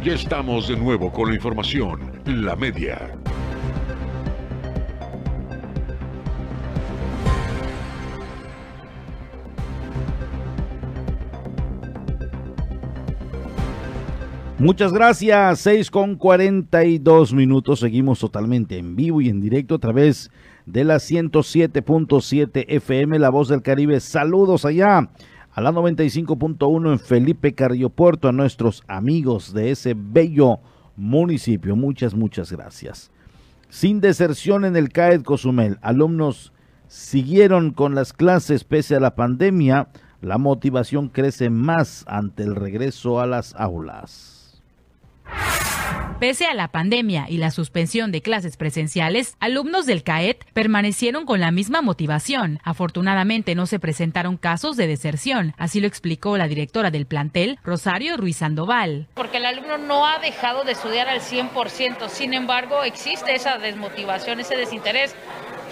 Ya 0.03 0.14
estamos 0.14 0.68
de 0.68 0.78
nuevo 0.78 1.11
con 1.11 1.30
la 1.30 1.36
información. 1.36 2.22
La 2.26 2.55
media. 2.55 3.22
Muchas 14.60 14.93
gracias, 14.93 15.60
6 15.62 15.89
con 15.89 16.16
42 16.16 17.34
minutos. 17.34 17.80
Seguimos 17.80 18.20
totalmente 18.20 18.78
en 18.78 18.95
vivo 18.95 19.20
y 19.20 19.28
en 19.28 19.41
directo 19.41 19.76
a 19.76 19.80
través 19.80 20.30
de 20.68 20.84
la 20.84 20.97
107.7 20.97 22.66
FM, 22.68 23.18
La 23.18 23.30
Voz 23.30 23.47
del 23.49 23.64
Caribe. 23.64 23.99
Saludos 23.99 24.64
allá 24.64 25.10
a 25.51 25.62
la 25.62 25.72
95.1 25.72 26.91
en 26.91 26.99
Felipe 26.99 27.54
Carrillo 27.54 27.89
Puerto, 27.89 28.30
a 28.30 28.32
nuestros 28.32 28.84
amigos 28.88 29.54
de 29.54 29.72
ese 29.72 29.95
bello 29.97 30.60
municipio. 30.95 31.76
Muchas, 31.76 32.14
muchas 32.14 32.51
gracias. 32.51 33.12
Sin 33.70 34.01
deserción 34.01 34.66
en 34.66 34.76
el 34.76 34.89
CAED 34.89 35.24
Cozumel, 35.24 35.80
alumnos 35.82 36.54
siguieron 36.88 37.72
con 37.72 37.95
las 37.95 38.14
clases 38.14 38.64
pese 38.64 38.95
a 38.95 38.99
la 38.99 39.16
pandemia. 39.16 39.89
La 40.22 40.38
motivación 40.38 41.10
crece 41.10 41.49
más 41.49 42.06
ante 42.08 42.43
el 42.43 42.56
regreso 42.56 43.20
a 43.20 43.26
las 43.26 43.56
aulas. 43.56 44.32
Pese 46.23 46.45
a 46.45 46.53
la 46.53 46.69
pandemia 46.69 47.25
y 47.27 47.36
la 47.36 47.51
suspensión 47.51 48.13
de 48.13 48.21
clases 48.21 48.55
presenciales, 48.55 49.36
alumnos 49.41 49.86
del 49.86 50.03
CAET 50.03 50.45
permanecieron 50.53 51.25
con 51.25 51.41
la 51.41 51.51
misma 51.51 51.81
motivación. 51.81 52.61
Afortunadamente 52.63 53.55
no 53.55 53.65
se 53.65 53.77
presentaron 53.77 54.38
casos 54.38 54.77
de 54.77 54.88
deserción, 54.88 55.53
así 55.57 55.81
lo 55.81 55.88
explicó 55.88 56.38
la 56.38 56.47
directora 56.47 56.91
del 56.91 57.07
plantel, 57.07 57.59
Rosario 57.61 58.15
Ruiz 58.15 58.38
Sandoval. 58.38 59.07
Porque 59.15 59.36
el 59.36 59.45
alumno 59.45 59.77
no 59.77 60.07
ha 60.07 60.19
dejado 60.19 60.63
de 60.63 60.71
estudiar 60.71 61.09
al 61.09 61.19
100%, 61.19 62.07
sin 62.07 62.34
embargo 62.34 62.84
existe 62.84 63.36
esa 63.36 63.57
desmotivación, 63.57 64.39
ese 64.39 64.55
desinterés 64.55 65.13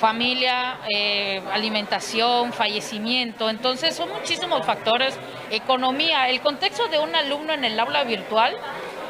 familia, 0.02 0.80
eh, 0.94 1.42
alimentación, 1.54 2.52
fallecimiento. 2.52 3.50
Entonces 3.50 3.96
son 3.96 4.10
muchísimos 4.10 4.66
factores, 4.66 5.18
economía, 5.52 6.28
el 6.28 6.42
contexto 6.42 6.88
de 6.88 6.98
un 6.98 7.16
alumno 7.16 7.54
en 7.54 7.64
el 7.64 7.80
aula 7.80 8.04
virtual 8.04 8.58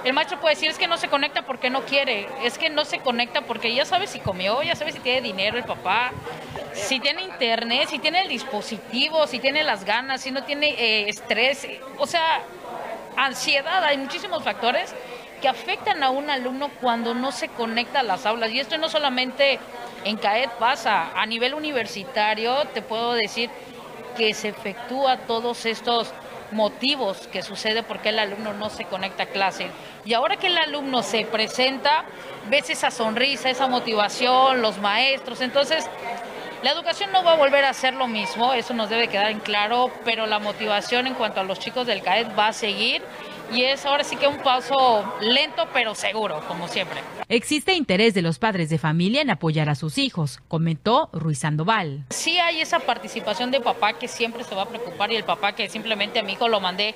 el 0.04 0.14
maestro 0.14 0.40
puede 0.40 0.56
decir 0.56 0.70
es 0.70 0.78
que 0.78 0.88
no 0.88 0.98
se 0.98 1.08
conecta 1.08 1.44
porque 1.44 1.70
no 1.70 1.82
quiere, 1.82 2.28
es 2.44 2.58
que 2.58 2.70
no 2.70 2.86
se 2.86 3.00
conecta 3.00 3.42
porque 3.42 3.74
ya 3.74 3.86
sabe 3.86 4.08
si 4.08 4.20
comió, 4.20 4.62
ya 4.64 4.76
sabe 4.76 4.92
si 4.92 5.00
tiene 5.00 5.22
dinero 5.22 5.58
el 5.58 5.64
papá, 5.64 6.12
si 6.74 7.00
tiene 7.00 7.22
internet, 7.22 7.88
si 7.90 8.00
tiene 8.00 8.22
el 8.22 8.28
dispositivo, 8.28 9.28
si 9.28 9.40
tiene 9.40 9.64
las 9.64 9.86
ganas, 9.86 10.22
si 10.22 10.32
no 10.32 10.44
tiene 10.44 10.70
eh, 10.70 11.10
estrés, 11.10 11.68
o 11.98 12.08
sea, 12.08 12.42
ansiedad, 13.16 13.84
hay 13.84 13.98
muchísimos 13.98 14.44
factores 14.44 14.96
que 15.42 15.48
afectan 15.48 16.04
a 16.04 16.12
un 16.12 16.30
alumno 16.30 16.70
cuando 16.80 17.14
no 17.14 17.32
se 17.32 17.50
conecta 17.50 18.00
a 18.00 18.04
las 18.04 18.26
aulas. 18.26 18.52
Y 18.52 18.60
esto 18.60 18.78
no 18.78 18.90
solamente 18.90 19.60
en 20.06 20.18
CAED 20.18 20.50
pasa, 20.60 21.12
a 21.16 21.26
nivel 21.26 21.54
universitario 21.54 22.66
te 22.74 22.82
puedo 22.82 23.14
decir 23.14 23.50
que 24.16 24.34
se 24.34 24.50
efectúa 24.50 25.18
todos 25.18 25.66
estos 25.66 26.14
motivos 26.52 27.28
que 27.28 27.42
sucede 27.42 27.84
porque 27.84 28.10
el 28.10 28.20
alumno 28.20 28.54
no 28.54 28.70
se 28.70 28.86
conecta 28.86 29.24
a 29.24 29.26
clase. 29.28 29.68
Y 30.06 30.14
ahora 30.14 30.38
que 30.38 30.48
el 30.48 30.58
alumno 30.58 31.04
se 31.04 31.26
presenta, 31.26 32.06
ves 32.50 32.70
esa 32.70 32.92
sonrisa, 32.92 33.50
esa 33.50 33.68
motivación, 33.68 34.62
los 34.62 34.78
maestros. 34.80 35.42
Entonces, 35.42 35.90
la 36.64 36.72
educación 36.72 37.12
no 37.12 37.24
va 37.24 37.34
a 37.34 37.38
volver 37.38 37.66
a 37.66 37.74
ser 37.74 37.96
lo 37.96 38.08
mismo, 38.08 38.54
eso 38.54 38.76
nos 38.76 38.88
debe 38.88 39.08
quedar 39.08 39.32
en 39.32 39.40
claro, 39.40 39.90
pero 40.06 40.28
la 40.28 40.38
motivación 40.38 41.08
en 41.08 41.16
cuanto 41.16 41.40
a 41.40 41.44
los 41.44 41.58
chicos 41.58 41.88
del 41.88 42.04
CAED 42.04 42.38
va 42.38 42.50
a 42.50 42.54
seguir 42.54 43.02
y 43.52 43.64
es 43.64 43.86
ahora 43.86 44.04
sí 44.04 44.16
que 44.16 44.28
un 44.28 44.38
paso 44.38 45.04
lento 45.22 45.68
pero 45.74 45.96
seguro, 45.96 46.42
como 46.48 46.68
siempre. 46.68 47.02
Existe 47.30 47.74
interés 47.74 48.14
de 48.14 48.22
los 48.22 48.40
padres 48.40 48.70
de 48.70 48.78
familia 48.78 49.22
en 49.22 49.30
apoyar 49.30 49.70
a 49.70 49.76
sus 49.76 49.98
hijos, 49.98 50.40
comentó 50.48 51.10
Ruiz 51.14 51.40
Sandoval. 51.40 52.06
Sí 52.10 52.40
hay 52.40 52.62
esa 52.62 52.80
participación 52.80 53.52
de 53.52 53.62
papá 53.62 53.94
que 53.94 54.08
siempre 54.08 54.44
se 54.44 54.56
va 54.56 54.64
a 54.64 54.70
preocupar 54.70 55.12
y 55.12 55.16
el 55.16 55.24
papá 55.24 55.54
que 55.54 55.70
simplemente 55.70 56.20
a 56.20 56.24
mi 56.24 56.34
hijo 56.34 56.48
lo 56.48 56.60
mandé 56.60 56.96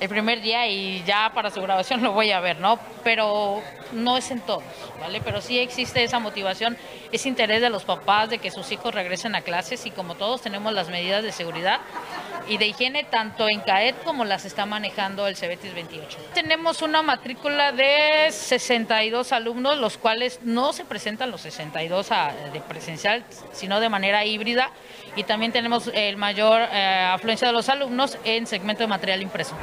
el 0.00 0.08
primer 0.08 0.40
día 0.40 0.66
y 0.66 1.02
ya 1.04 1.30
para 1.34 1.50
su 1.50 1.60
grabación 1.62 2.02
lo 2.02 2.12
voy 2.12 2.30
a 2.30 2.40
ver, 2.40 2.58
¿no? 2.60 2.78
Pero 3.02 3.62
no 3.92 4.16
es 4.16 4.30
en 4.30 4.40
todos, 4.40 4.64
¿vale? 5.00 5.20
Pero 5.24 5.40
sí 5.40 5.58
existe 5.58 6.02
esa 6.02 6.18
motivación, 6.18 6.76
ese 7.12 7.28
interés 7.28 7.60
de 7.60 7.70
los 7.70 7.84
papás 7.84 8.30
de 8.30 8.38
que 8.38 8.50
sus 8.50 8.70
hijos 8.72 8.94
regresen 8.94 9.34
a 9.34 9.40
clases 9.40 9.86
y 9.86 9.90
como 9.90 10.14
todos 10.14 10.42
tenemos 10.42 10.72
las 10.72 10.88
medidas 10.88 11.22
de 11.22 11.32
seguridad 11.32 11.80
y 12.48 12.58
de 12.58 12.66
higiene 12.66 13.04
tanto 13.04 13.48
en 13.48 13.60
CAET 13.60 14.02
como 14.04 14.24
las 14.24 14.44
está 14.44 14.66
manejando 14.66 15.26
el 15.26 15.36
CEBETIS 15.36 15.74
28. 15.74 16.18
Tenemos 16.34 16.82
una 16.82 17.02
matrícula 17.02 17.72
de 17.72 18.28
62 18.30 19.32
alumnos, 19.32 19.78
los 19.78 19.98
cuales 19.98 20.40
no 20.42 20.72
se 20.72 20.84
presentan 20.84 21.30
los 21.30 21.40
62 21.40 22.08
de 22.52 22.60
presencial, 22.60 23.24
sino 23.52 23.80
de 23.80 23.88
manera 23.88 24.24
híbrida 24.24 24.70
y 25.16 25.24
también 25.24 25.50
tenemos 25.50 25.90
el 25.94 26.16
mayor 26.16 26.60
eh, 26.70 27.10
afluencia 27.12 27.48
de 27.48 27.54
los 27.54 27.68
alumnos 27.68 28.18
en 28.24 28.46
segmento 28.46 28.82
de 28.82 28.88
material 28.88 29.22
impreso. 29.22 29.56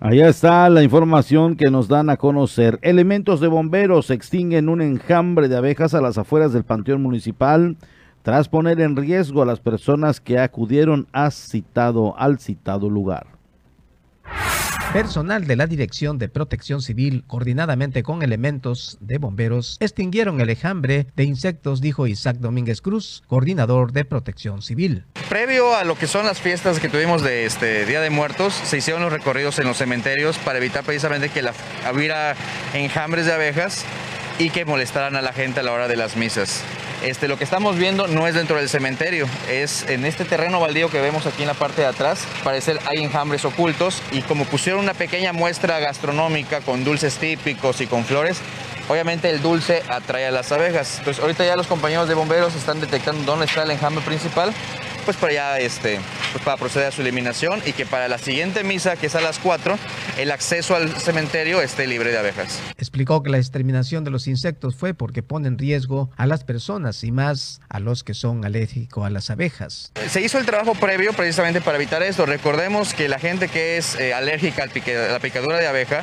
Allá 0.00 0.28
está 0.28 0.70
la 0.70 0.82
información 0.82 1.54
que 1.54 1.70
nos 1.70 1.86
dan 1.86 2.08
a 2.08 2.16
conocer. 2.16 2.78
Elementos 2.82 3.40
de 3.40 3.48
bomberos 3.48 4.10
extinguen 4.10 4.68
un 4.68 4.80
enjambre 4.80 5.48
de 5.48 5.56
abejas 5.56 5.92
a 5.92 6.00
las 6.00 6.16
afueras 6.16 6.52
del 6.52 6.64
Panteón 6.64 7.02
Municipal 7.02 7.76
tras 8.22 8.48
poner 8.48 8.80
en 8.80 8.96
riesgo 8.96 9.42
a 9.42 9.46
las 9.46 9.60
personas 9.60 10.20
que 10.20 10.38
acudieron 10.38 11.08
a 11.12 11.30
citado, 11.30 12.16
al 12.16 12.38
citado 12.38 12.88
lugar. 12.88 13.26
Personal 14.92 15.46
de 15.46 15.54
la 15.54 15.66
Dirección 15.66 16.16
de 16.16 16.30
Protección 16.30 16.80
Civil, 16.80 17.22
coordinadamente 17.26 18.02
con 18.02 18.22
elementos 18.22 18.96
de 19.00 19.18
bomberos, 19.18 19.76
extinguieron 19.80 20.40
el 20.40 20.48
enjambre 20.48 21.06
de 21.14 21.24
insectos, 21.24 21.82
dijo 21.82 22.06
Isaac 22.06 22.38
Domínguez 22.38 22.80
Cruz, 22.80 23.22
coordinador 23.26 23.92
de 23.92 24.06
Protección 24.06 24.62
Civil. 24.62 25.04
Previo 25.28 25.76
a 25.76 25.84
lo 25.84 25.94
que 25.94 26.06
son 26.06 26.24
las 26.24 26.40
fiestas 26.40 26.80
que 26.80 26.88
tuvimos 26.88 27.22
de 27.22 27.44
este 27.44 27.84
Día 27.84 28.00
de 28.00 28.08
Muertos, 28.08 28.54
se 28.54 28.78
hicieron 28.78 29.02
los 29.02 29.12
recorridos 29.12 29.58
en 29.58 29.66
los 29.66 29.76
cementerios 29.76 30.38
para 30.38 30.56
evitar 30.56 30.84
precisamente 30.84 31.28
que 31.28 31.46
hubiera 31.94 32.34
enjambres 32.72 33.26
de 33.26 33.34
abejas 33.34 33.84
y 34.38 34.48
que 34.48 34.64
molestaran 34.64 35.16
a 35.16 35.22
la 35.22 35.34
gente 35.34 35.60
a 35.60 35.64
la 35.64 35.72
hora 35.72 35.88
de 35.88 35.96
las 35.96 36.16
misas. 36.16 36.64
Este, 37.02 37.28
lo 37.28 37.38
que 37.38 37.44
estamos 37.44 37.76
viendo 37.76 38.08
no 38.08 38.26
es 38.26 38.34
dentro 38.34 38.56
del 38.56 38.68
cementerio, 38.68 39.26
es 39.48 39.84
en 39.88 40.04
este 40.04 40.24
terreno 40.24 40.58
baldío 40.58 40.90
que 40.90 41.00
vemos 41.00 41.26
aquí 41.26 41.42
en 41.42 41.48
la 41.48 41.54
parte 41.54 41.82
de 41.82 41.86
atrás. 41.86 42.26
Parece 42.42 42.76
hay 42.86 43.04
enjambres 43.04 43.44
ocultos 43.44 44.02
y 44.10 44.22
como 44.22 44.44
pusieron 44.44 44.80
una 44.80 44.94
pequeña 44.94 45.32
muestra 45.32 45.78
gastronómica 45.78 46.60
con 46.60 46.82
dulces 46.82 47.18
típicos 47.18 47.80
y 47.80 47.86
con 47.86 48.04
flores, 48.04 48.38
obviamente 48.88 49.30
el 49.30 49.40
dulce 49.40 49.82
atrae 49.88 50.26
a 50.26 50.32
las 50.32 50.50
abejas. 50.50 50.98
Entonces 50.98 51.22
ahorita 51.22 51.44
ya 51.46 51.54
los 51.54 51.68
compañeros 51.68 52.08
de 52.08 52.14
bomberos 52.14 52.56
están 52.56 52.80
detectando 52.80 53.22
dónde 53.22 53.46
está 53.46 53.62
el 53.62 53.70
enjambre 53.70 54.04
principal 54.04 54.52
pues 55.08 55.16
para 55.16 55.32
ya 55.32 55.58
este, 55.58 56.00
pues 56.32 56.44
para 56.44 56.58
proceder 56.58 56.88
a 56.88 56.92
su 56.92 57.00
eliminación 57.00 57.62
y 57.64 57.72
que 57.72 57.86
para 57.86 58.08
la 58.08 58.18
siguiente 58.18 58.62
misa, 58.62 58.96
que 58.96 59.06
es 59.06 59.14
a 59.14 59.22
las 59.22 59.38
4, 59.38 59.78
el 60.18 60.30
acceso 60.30 60.76
al 60.76 60.90
cementerio 61.00 61.62
esté 61.62 61.86
libre 61.86 62.10
de 62.12 62.18
abejas. 62.18 62.60
Explicó 62.76 63.22
que 63.22 63.30
la 63.30 63.38
exterminación 63.38 64.04
de 64.04 64.10
los 64.10 64.26
insectos 64.26 64.76
fue 64.76 64.92
porque 64.92 65.22
pone 65.22 65.48
en 65.48 65.56
riesgo 65.56 66.10
a 66.18 66.26
las 66.26 66.44
personas 66.44 67.04
y 67.04 67.10
más 67.10 67.62
a 67.70 67.80
los 67.80 68.04
que 68.04 68.12
son 68.12 68.44
alérgicos 68.44 69.06
a 69.06 69.08
las 69.08 69.30
abejas. 69.30 69.92
Se 70.10 70.20
hizo 70.20 70.38
el 70.38 70.44
trabajo 70.44 70.74
previo 70.74 71.14
precisamente 71.14 71.62
para 71.62 71.78
evitar 71.78 72.02
esto. 72.02 72.26
Recordemos 72.26 72.92
que 72.92 73.08
la 73.08 73.18
gente 73.18 73.48
que 73.48 73.78
es 73.78 73.94
eh, 73.94 74.12
alérgica 74.12 74.64
a 74.64 75.12
la 75.12 75.20
picadura 75.20 75.56
de 75.56 75.68
abeja 75.68 76.02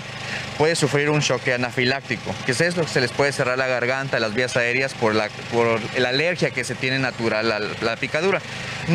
puede 0.58 0.76
sufrir 0.76 1.12
un 1.12 1.22
choque 1.22 1.54
anafiláctico, 1.54 2.34
que 2.48 2.54
es 2.54 2.62
esto, 2.62 2.82
que 2.82 2.88
se 2.88 3.02
les 3.02 3.12
puede 3.12 3.32
cerrar 3.32 3.60
la 3.60 3.68
garganta, 3.68 4.20
las 4.20 4.34
vías 4.34 4.58
aéreas 4.58 4.96
por 4.96 5.14
la, 5.14 5.30
por 5.54 5.80
la 6.00 6.10
alergia 6.10 6.50
que 6.50 6.64
se 6.64 6.74
tiene 6.74 6.98
natural 6.98 7.52
a 7.52 7.60
la 7.60 7.96
picadura. 7.98 8.42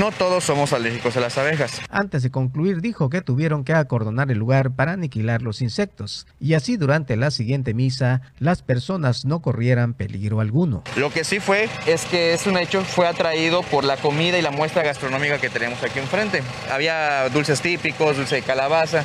No 0.01 0.13
todos 0.13 0.45
somos 0.45 0.73
alérgicos 0.73 1.19
a 1.19 1.21
las 1.21 1.37
abejas. 1.37 1.79
Antes 1.91 2.23
de 2.23 2.31
concluir, 2.31 2.81
dijo 2.81 3.11
que 3.11 3.21
tuvieron 3.21 3.65
que 3.65 3.75
acordonar 3.75 4.31
el 4.31 4.39
lugar 4.39 4.71
para 4.71 4.93
aniquilar 4.93 5.43
los 5.43 5.61
insectos, 5.61 6.27
y 6.41 6.55
así 6.55 6.79
durante 6.79 7.17
la 7.17 7.31
siguiente 7.31 7.75
misa 7.75 8.23
las 8.39 8.63
personas 8.63 9.27
no 9.27 9.43
corrieran 9.43 9.93
peligro 9.93 10.41
alguno. 10.41 10.85
Lo 10.97 11.11
que 11.13 11.23
sí 11.23 11.39
fue 11.39 11.69
es 11.87 12.07
que 12.07 12.33
es 12.33 12.47
un 12.47 12.57
hecho, 12.57 12.83
fue 12.83 13.07
atraído 13.07 13.63
por 13.63 13.85
la 13.85 13.99
comida 13.99 14.39
y 14.39 14.43
la 14.43 14.51
muestra 14.51 14.83
gastronómica 14.83 15.37
que 15.37 15.51
tenemos 15.51 15.83
aquí 15.83 15.99
enfrente. 15.99 16.43
Había 16.73 17.29
dulces 17.29 17.61
típicos, 17.61 18.17
dulce 18.17 18.37
de 18.37 18.43
calabaza, 18.43 19.05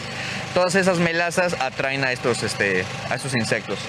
todas 0.53 0.75
esas 0.75 0.99
melazas 0.99 1.59
atraen 1.59 2.05
a 2.05 2.13
estos, 2.13 2.41
este, 2.41 2.85
a 3.09 3.15
estos 3.15 3.35
insectos. 3.35 3.79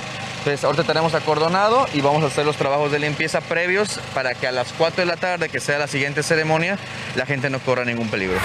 Entonces 0.46 0.64
ahorita 0.64 0.84
tenemos 0.84 1.12
acordonado 1.12 1.86
y 1.92 2.00
vamos 2.00 2.22
a 2.22 2.26
hacer 2.26 2.46
los 2.46 2.56
trabajos 2.56 2.92
de 2.92 3.00
limpieza 3.00 3.40
previos 3.40 3.98
para 4.14 4.32
que 4.32 4.46
a 4.46 4.52
las 4.52 4.72
4 4.74 5.02
de 5.02 5.06
la 5.06 5.16
tarde, 5.16 5.48
que 5.48 5.58
sea 5.58 5.76
la 5.76 5.88
siguiente 5.88 6.22
ceremonia, 6.22 6.78
la 7.16 7.26
gente 7.26 7.50
no 7.50 7.58
corra 7.58 7.84
ningún 7.84 8.08
peligro. 8.08 8.36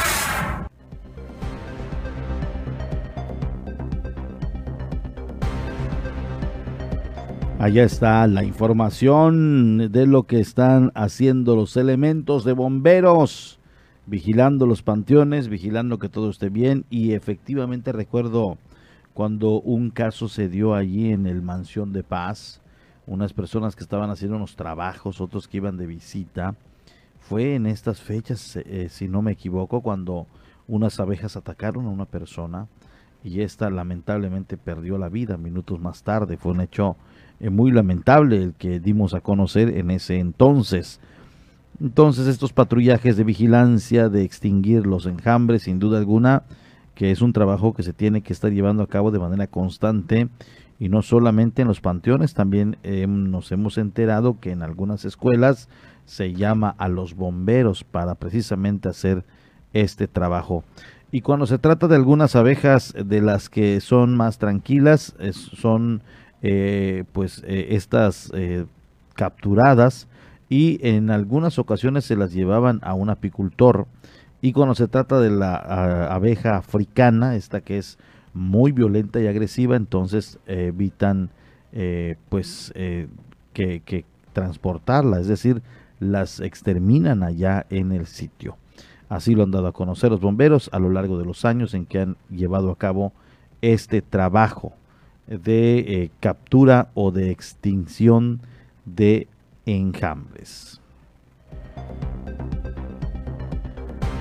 Allá 7.59 7.83
está 7.83 8.25
la 8.25 8.43
información 8.43 9.91
de 9.91 10.07
lo 10.07 10.23
que 10.23 10.39
están 10.39 10.91
haciendo 10.95 11.55
los 11.55 11.77
elementos 11.77 12.43
de 12.45 12.53
bomberos, 12.53 13.59
vigilando 14.07 14.65
los 14.65 14.81
panteones, 14.81 15.49
vigilando 15.49 15.99
que 15.99 16.09
todo 16.09 16.31
esté 16.31 16.49
bien 16.49 16.83
y 16.89 17.13
efectivamente 17.13 17.91
recuerdo 17.91 18.57
cuando 19.21 19.61
un 19.61 19.91
caso 19.91 20.27
se 20.27 20.49
dio 20.49 20.73
allí 20.73 21.11
en 21.11 21.27
el 21.27 21.43
Mansión 21.43 21.93
de 21.93 22.01
Paz, 22.01 22.59
unas 23.05 23.33
personas 23.33 23.75
que 23.75 23.83
estaban 23.83 24.09
haciendo 24.09 24.35
unos 24.35 24.55
trabajos, 24.55 25.21
otros 25.21 25.47
que 25.47 25.57
iban 25.57 25.77
de 25.77 25.85
visita. 25.85 26.55
Fue 27.19 27.53
en 27.53 27.67
estas 27.67 28.01
fechas, 28.01 28.55
eh, 28.55 28.87
si 28.89 29.07
no 29.07 29.21
me 29.21 29.33
equivoco, 29.33 29.81
cuando 29.81 30.25
unas 30.67 30.99
abejas 30.99 31.37
atacaron 31.37 31.85
a 31.85 31.89
una 31.89 32.05
persona 32.05 32.67
y 33.23 33.41
esta 33.41 33.69
lamentablemente 33.69 34.57
perdió 34.57 34.97
la 34.97 35.07
vida 35.07 35.37
minutos 35.37 35.79
más 35.79 36.01
tarde. 36.01 36.37
Fue 36.37 36.53
un 36.53 36.61
hecho 36.61 36.95
eh, 37.39 37.51
muy 37.51 37.71
lamentable 37.71 38.37
el 38.37 38.53
que 38.55 38.79
dimos 38.79 39.13
a 39.13 39.21
conocer 39.21 39.77
en 39.77 39.91
ese 39.91 40.17
entonces. 40.17 40.99
Entonces 41.79 42.25
estos 42.25 42.53
patrullajes 42.53 43.17
de 43.17 43.23
vigilancia, 43.23 44.09
de 44.09 44.23
extinguir 44.23 44.87
los 44.87 45.05
enjambres, 45.05 45.61
sin 45.61 45.77
duda 45.77 45.99
alguna, 45.99 46.41
que 47.01 47.09
es 47.09 47.23
un 47.23 47.33
trabajo 47.33 47.73
que 47.73 47.81
se 47.81 47.93
tiene 47.93 48.21
que 48.21 48.31
estar 48.31 48.51
llevando 48.51 48.83
a 48.83 48.87
cabo 48.87 49.09
de 49.09 49.17
manera 49.17 49.47
constante 49.47 50.29
y 50.77 50.87
no 50.87 51.01
solamente 51.01 51.63
en 51.63 51.67
los 51.67 51.81
panteones, 51.81 52.35
también 52.35 52.77
eh, 52.83 53.07
nos 53.07 53.51
hemos 53.51 53.79
enterado 53.79 54.39
que 54.39 54.51
en 54.51 54.61
algunas 54.61 55.03
escuelas 55.03 55.67
se 56.05 56.35
llama 56.35 56.75
a 56.77 56.89
los 56.89 57.15
bomberos 57.15 57.83
para 57.83 58.13
precisamente 58.13 58.87
hacer 58.87 59.25
este 59.73 60.07
trabajo. 60.07 60.63
Y 61.11 61.21
cuando 61.21 61.47
se 61.47 61.57
trata 61.57 61.87
de 61.87 61.95
algunas 61.95 62.35
abejas 62.35 62.93
de 62.93 63.19
las 63.19 63.49
que 63.49 63.81
son 63.81 64.15
más 64.15 64.37
tranquilas, 64.37 65.15
son 65.33 66.03
eh, 66.43 67.05
pues 67.13 67.41
eh, 67.47 67.69
estas 67.71 68.31
capturadas 69.15 70.07
y 70.49 70.77
en 70.87 71.09
algunas 71.09 71.57
ocasiones 71.57 72.05
se 72.05 72.15
las 72.15 72.31
llevaban 72.31 72.79
a 72.83 72.93
un 72.93 73.09
apicultor. 73.09 73.87
Y 74.41 74.53
cuando 74.53 74.75
se 74.75 74.87
trata 74.87 75.19
de 75.19 75.29
la 75.29 75.55
abeja 76.07 76.57
africana, 76.57 77.35
esta 77.35 77.61
que 77.61 77.77
es 77.77 77.97
muy 78.33 78.71
violenta 78.71 79.19
y 79.19 79.27
agresiva, 79.27 79.75
entonces 79.75 80.39
evitan 80.47 81.29
eh, 81.73 82.15
pues 82.29 82.71
eh, 82.75 83.07
que, 83.53 83.81
que 83.81 84.03
transportarla, 84.33 85.19
es 85.19 85.27
decir, 85.27 85.61
las 85.99 86.39
exterminan 86.39 87.23
allá 87.23 87.65
en 87.69 87.91
el 87.91 88.07
sitio. 88.07 88.57
Así 89.07 89.35
lo 89.35 89.43
han 89.43 89.51
dado 89.51 89.67
a 89.67 89.73
conocer 89.73 90.09
los 90.09 90.21
bomberos 90.21 90.69
a 90.73 90.79
lo 90.79 90.89
largo 90.89 91.17
de 91.17 91.25
los 91.25 91.45
años 91.45 91.73
en 91.73 91.85
que 91.85 91.99
han 91.99 92.17
llevado 92.29 92.71
a 92.71 92.77
cabo 92.77 93.13
este 93.61 94.01
trabajo 94.01 94.73
de 95.27 95.79
eh, 95.79 96.11
captura 96.19 96.89
o 96.93 97.11
de 97.11 97.31
extinción 97.31 98.41
de 98.85 99.27
enjambres. 99.65 100.81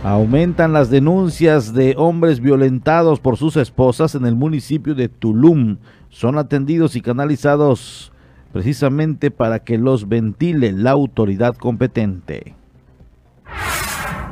Aumentan 0.02 0.72
las 0.72 0.88
denuncias 0.88 1.74
de 1.74 1.94
hombres 1.98 2.40
violentados 2.40 3.20
por 3.20 3.36
sus 3.36 3.56
esposas 3.58 4.14
en 4.14 4.24
el 4.24 4.34
municipio 4.34 4.94
de 4.94 5.10
Tulum. 5.10 5.76
Son 6.08 6.38
atendidos 6.38 6.96
y 6.96 7.02
canalizados 7.02 8.10
precisamente 8.50 9.30
para 9.30 9.58
que 9.58 9.76
los 9.76 10.08
ventile 10.08 10.72
la 10.72 10.92
autoridad 10.92 11.54
competente. 11.54 12.54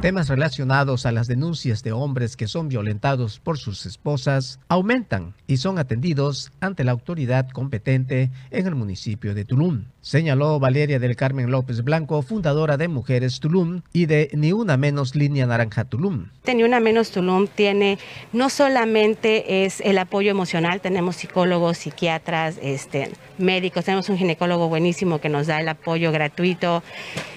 Temas 0.00 0.28
relacionados 0.28 1.06
a 1.06 1.12
las 1.12 1.26
denuncias 1.26 1.82
de 1.82 1.90
hombres 1.90 2.36
que 2.36 2.46
son 2.46 2.68
violentados 2.68 3.40
por 3.40 3.58
sus 3.58 3.84
esposas 3.84 4.60
aumentan 4.68 5.34
y 5.48 5.56
son 5.56 5.76
atendidos 5.80 6.52
ante 6.60 6.84
la 6.84 6.92
autoridad 6.92 7.48
competente 7.50 8.30
en 8.52 8.68
el 8.68 8.76
municipio 8.76 9.34
de 9.34 9.44
Tulum, 9.44 9.86
señaló 10.00 10.60
Valeria 10.60 11.00
del 11.00 11.16
Carmen 11.16 11.50
López 11.50 11.82
Blanco, 11.82 12.22
fundadora 12.22 12.76
de 12.76 12.86
Mujeres 12.86 13.40
Tulum 13.40 13.82
y 13.92 14.06
de 14.06 14.30
Ni 14.34 14.52
Una 14.52 14.76
Menos 14.76 15.16
Línea 15.16 15.46
Naranja 15.46 15.84
Tulum. 15.84 16.28
Ni 16.46 16.62
Una 16.62 16.78
Menos 16.78 17.10
Tulum 17.10 17.48
tiene 17.48 17.98
no 18.32 18.50
solamente 18.50 19.64
es 19.64 19.80
el 19.80 19.98
apoyo 19.98 20.30
emocional, 20.30 20.80
tenemos 20.80 21.16
psicólogos, 21.16 21.76
psiquiatras, 21.76 22.56
este, 22.62 23.10
médicos, 23.36 23.84
tenemos 23.84 24.08
un 24.08 24.16
ginecólogo 24.16 24.68
buenísimo 24.68 25.20
que 25.20 25.28
nos 25.28 25.48
da 25.48 25.60
el 25.60 25.68
apoyo 25.68 26.12
gratuito, 26.12 26.84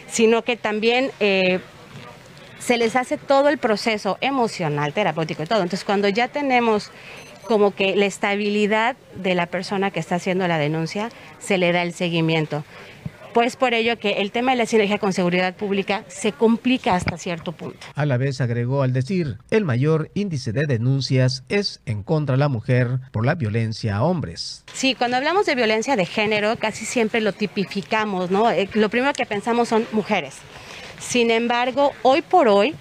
sino 0.07 0.43
que 0.43 0.57
también 0.57 1.09
eh, 1.20 1.59
se 2.62 2.78
les 2.78 2.95
hace 2.95 3.18
todo 3.18 3.49
el 3.49 3.57
proceso 3.57 4.18
emocional, 4.22 4.93
terapéutico 4.93 5.43
y 5.43 5.47
todo. 5.47 5.62
Entonces, 5.62 5.84
cuando 5.84 6.07
ya 6.07 6.28
tenemos 6.28 6.91
como 7.43 7.76
que 7.76 7.95
la 7.95 8.05
estabilidad 8.05 8.95
de 9.16 9.36
la 9.36 9.47
persona 9.47 9.91
que 9.91 9.99
está 9.99 10.16
haciendo 10.16 10.47
la 10.47 10.57
denuncia, 10.57 11.09
se 11.39 11.57
le 11.57 11.72
da 11.72 11.82
el 11.82 11.93
seguimiento. 11.93 12.64
Pues 13.34 13.55
por 13.55 13.74
ello 13.74 13.97
que 13.97 14.22
el 14.22 14.32
tema 14.32 14.51
de 14.51 14.57
la 14.57 14.66
sinergia 14.66 14.97
con 14.97 15.14
seguridad 15.14 15.55
pública 15.55 16.03
se 16.07 16.34
complica 16.34 16.95
hasta 16.95 17.18
cierto 17.18 17.53
punto. 17.53 17.80
A 17.95 18.05
la 18.05 18.18
vez 18.18 18.41
agregó 18.41 18.84
al 18.84 18.91
decir, 18.91 19.38
el 19.51 19.64
mayor 19.64 20.12
índice 20.14 20.51
de 20.51 20.66
denuncias 20.66 21.43
es 21.47 21.82
en 21.86 22.03
contra 22.03 22.36
de 22.36 22.39
la 22.39 22.49
mujer 22.49 22.99
por 23.12 23.26
la 23.26 23.36
violencia 23.36 23.97
a 23.97 24.03
hombres. 24.03 24.66
Sí, 24.74 24.95
cuando 24.95 25.16
hablamos 25.16 25.45
de 25.45 25.55
violencia 25.55 25.95
de 25.95 26.05
género, 26.05 26.57
casi 26.57 26.86
siempre 26.86 27.22
lo 27.22 27.32
tipificamos, 27.32 28.32
¿no? 28.32 28.51
Eh, 28.51 28.70
lo 28.74 28.89
primero 28.89 29.14
que 29.14 29.26
pensamos 29.26 29.70
son 29.70 29.86
mujeres. 29.93 30.36
Sin 31.02 31.32
embargo, 31.32 31.91
hoy 32.04 32.22
por 32.22 32.47
hoy, 32.47 32.76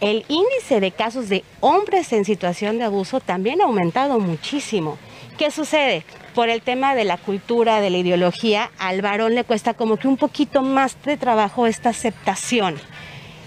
el 0.00 0.24
índice 0.28 0.80
de 0.80 0.92
casos 0.92 1.28
de 1.28 1.44
hombres 1.60 2.12
en 2.12 2.24
situación 2.24 2.78
de 2.78 2.84
abuso 2.84 3.20
también 3.20 3.60
ha 3.60 3.64
aumentado 3.64 4.20
muchísimo. 4.20 4.96
¿Qué 5.36 5.50
sucede? 5.50 6.04
Por 6.34 6.48
el 6.48 6.62
tema 6.62 6.94
de 6.94 7.04
la 7.04 7.16
cultura, 7.18 7.80
de 7.80 7.90
la 7.90 7.98
ideología, 7.98 8.70
al 8.78 9.02
varón 9.02 9.34
le 9.34 9.44
cuesta 9.44 9.74
como 9.74 9.96
que 9.96 10.08
un 10.08 10.16
poquito 10.16 10.62
más 10.62 10.96
de 11.02 11.16
trabajo 11.16 11.66
esta 11.66 11.90
aceptación. 11.90 12.76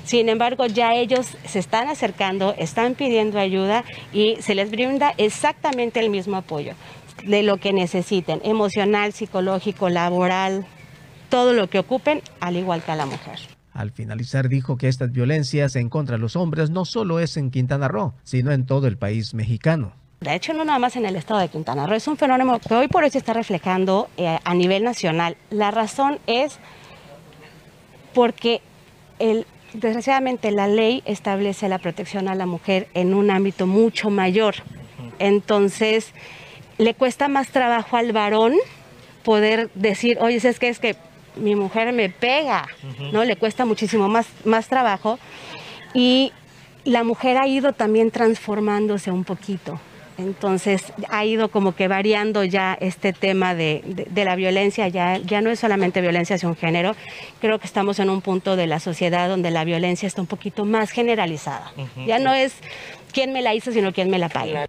Sin 0.03 0.29
embargo, 0.29 0.67
ya 0.67 0.93
ellos 0.93 1.27
se 1.45 1.59
están 1.59 1.87
acercando, 1.87 2.53
están 2.57 2.95
pidiendo 2.95 3.39
ayuda 3.39 3.83
y 4.13 4.37
se 4.41 4.55
les 4.55 4.69
brinda 4.69 5.13
exactamente 5.17 5.99
el 5.99 6.09
mismo 6.09 6.37
apoyo 6.37 6.73
de 7.23 7.43
lo 7.43 7.57
que 7.57 7.73
necesiten, 7.73 8.41
emocional, 8.43 9.13
psicológico, 9.13 9.89
laboral, 9.89 10.65
todo 11.29 11.53
lo 11.53 11.69
que 11.69 11.79
ocupen, 11.79 12.21
al 12.39 12.55
igual 12.55 12.83
que 12.83 12.91
a 12.91 12.95
la 12.95 13.05
mujer. 13.05 13.56
Al 13.77 13.91
finalizar 13.91 14.49
dijo 14.49 14.75
que 14.75 14.87
estas 14.87 15.11
violencias 15.11 15.75
en 15.75 15.89
contra 15.89 16.15
de 16.15 16.19
los 16.19 16.35
hombres 16.35 16.71
no 16.71 16.83
solo 16.83 17.19
es 17.19 17.37
en 17.37 17.51
Quintana 17.51 17.87
Roo, 17.87 18.15
sino 18.23 18.51
en 18.51 18.65
todo 18.65 18.87
el 18.87 18.97
país 18.97 19.35
mexicano. 19.35 19.93
De 20.19 20.33
hecho, 20.33 20.51
no 20.53 20.65
nada 20.65 20.79
más 20.79 20.95
en 20.95 21.05
el 21.05 21.15
estado 21.15 21.41
de 21.41 21.49
Quintana 21.49 21.85
Roo, 21.85 21.93
es 21.93 22.07
un 22.07 22.17
fenómeno 22.17 22.59
que 22.59 22.73
hoy 22.73 22.87
por 22.87 23.03
hoy 23.03 23.11
se 23.11 23.19
está 23.19 23.33
reflejando 23.33 24.09
eh, 24.17 24.39
a 24.43 24.55
nivel 24.55 24.83
nacional. 24.83 25.37
La 25.51 25.69
razón 25.69 26.17
es 26.25 26.57
porque 28.15 28.61
el, 29.19 29.45
desgraciadamente 29.73 30.49
la 30.49 30.67
ley 30.67 31.03
establece 31.05 31.69
la 31.69 31.77
protección 31.77 32.27
a 32.29 32.33
la 32.33 32.47
mujer 32.47 32.87
en 32.95 33.13
un 33.13 33.29
ámbito 33.29 33.67
mucho 33.67 34.09
mayor. 34.09 34.55
Entonces, 35.19 36.13
le 36.79 36.95
cuesta 36.95 37.27
más 37.27 37.49
trabajo 37.49 37.95
al 37.95 38.11
varón 38.11 38.55
poder 39.23 39.69
decir, 39.75 40.17
oye, 40.19 40.37
es 40.37 40.57
que 40.57 40.69
es 40.69 40.79
que 40.79 40.95
mi 41.39 41.55
mujer 41.55 41.93
me 41.93 42.09
pega, 42.09 42.67
¿no? 43.11 43.23
Le 43.23 43.35
cuesta 43.35 43.65
muchísimo 43.65 44.07
más, 44.07 44.27
más 44.45 44.67
trabajo. 44.67 45.19
Y 45.93 46.31
la 46.83 47.03
mujer 47.03 47.37
ha 47.37 47.47
ido 47.47 47.73
también 47.73 48.11
transformándose 48.11 49.11
un 49.11 49.23
poquito. 49.23 49.79
Entonces 50.17 50.93
ha 51.09 51.25
ido 51.25 51.49
como 51.49 51.75
que 51.75 51.87
variando 51.87 52.43
ya 52.43 52.75
este 52.79 53.13
tema 53.13 53.53
de, 53.53 54.07
la 54.15 54.35
violencia, 54.35 54.87
ya, 54.87 55.17
ya 55.17 55.41
no 55.41 55.51
es 55.51 55.59
solamente 55.59 56.01
violencia 56.01 56.37
hacia 56.37 56.49
un 56.49 56.55
género, 56.55 56.95
creo 57.39 57.59
que 57.59 57.67
estamos 57.67 57.99
en 57.99 58.09
un 58.09 58.21
punto 58.21 58.55
de 58.55 58.65
la 58.65 58.79
sociedad 58.79 59.29
donde 59.29 59.51
la 59.51 59.63
violencia 59.63 60.07
está 60.07 60.21
un 60.21 60.27
poquito 60.27 60.65
más 60.65 60.89
generalizada. 60.89 61.71
Ya 62.07 62.17
no 62.17 62.33
es 62.33 62.55
quién 63.11 63.31
me 63.31 63.43
la 63.43 63.53
hizo, 63.53 63.71
sino 63.71 63.93
quién 63.93 64.09
me 64.09 64.17
la 64.17 64.29
paga. 64.29 64.65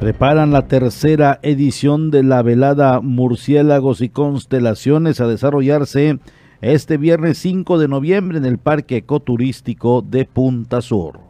Preparan 0.00 0.50
la 0.50 0.66
tercera 0.66 1.40
edición 1.42 2.10
de 2.10 2.22
la 2.22 2.40
velada 2.40 3.02
Murciélagos 3.02 4.00
y 4.00 4.08
Constelaciones 4.08 5.20
a 5.20 5.26
desarrollarse 5.26 6.18
este 6.62 6.96
viernes 6.96 7.36
5 7.36 7.78
de 7.78 7.86
noviembre 7.86 8.38
en 8.38 8.46
el 8.46 8.56
Parque 8.56 8.96
Ecoturístico 8.96 10.00
de 10.00 10.24
Punta 10.24 10.80
Sur. 10.80 11.20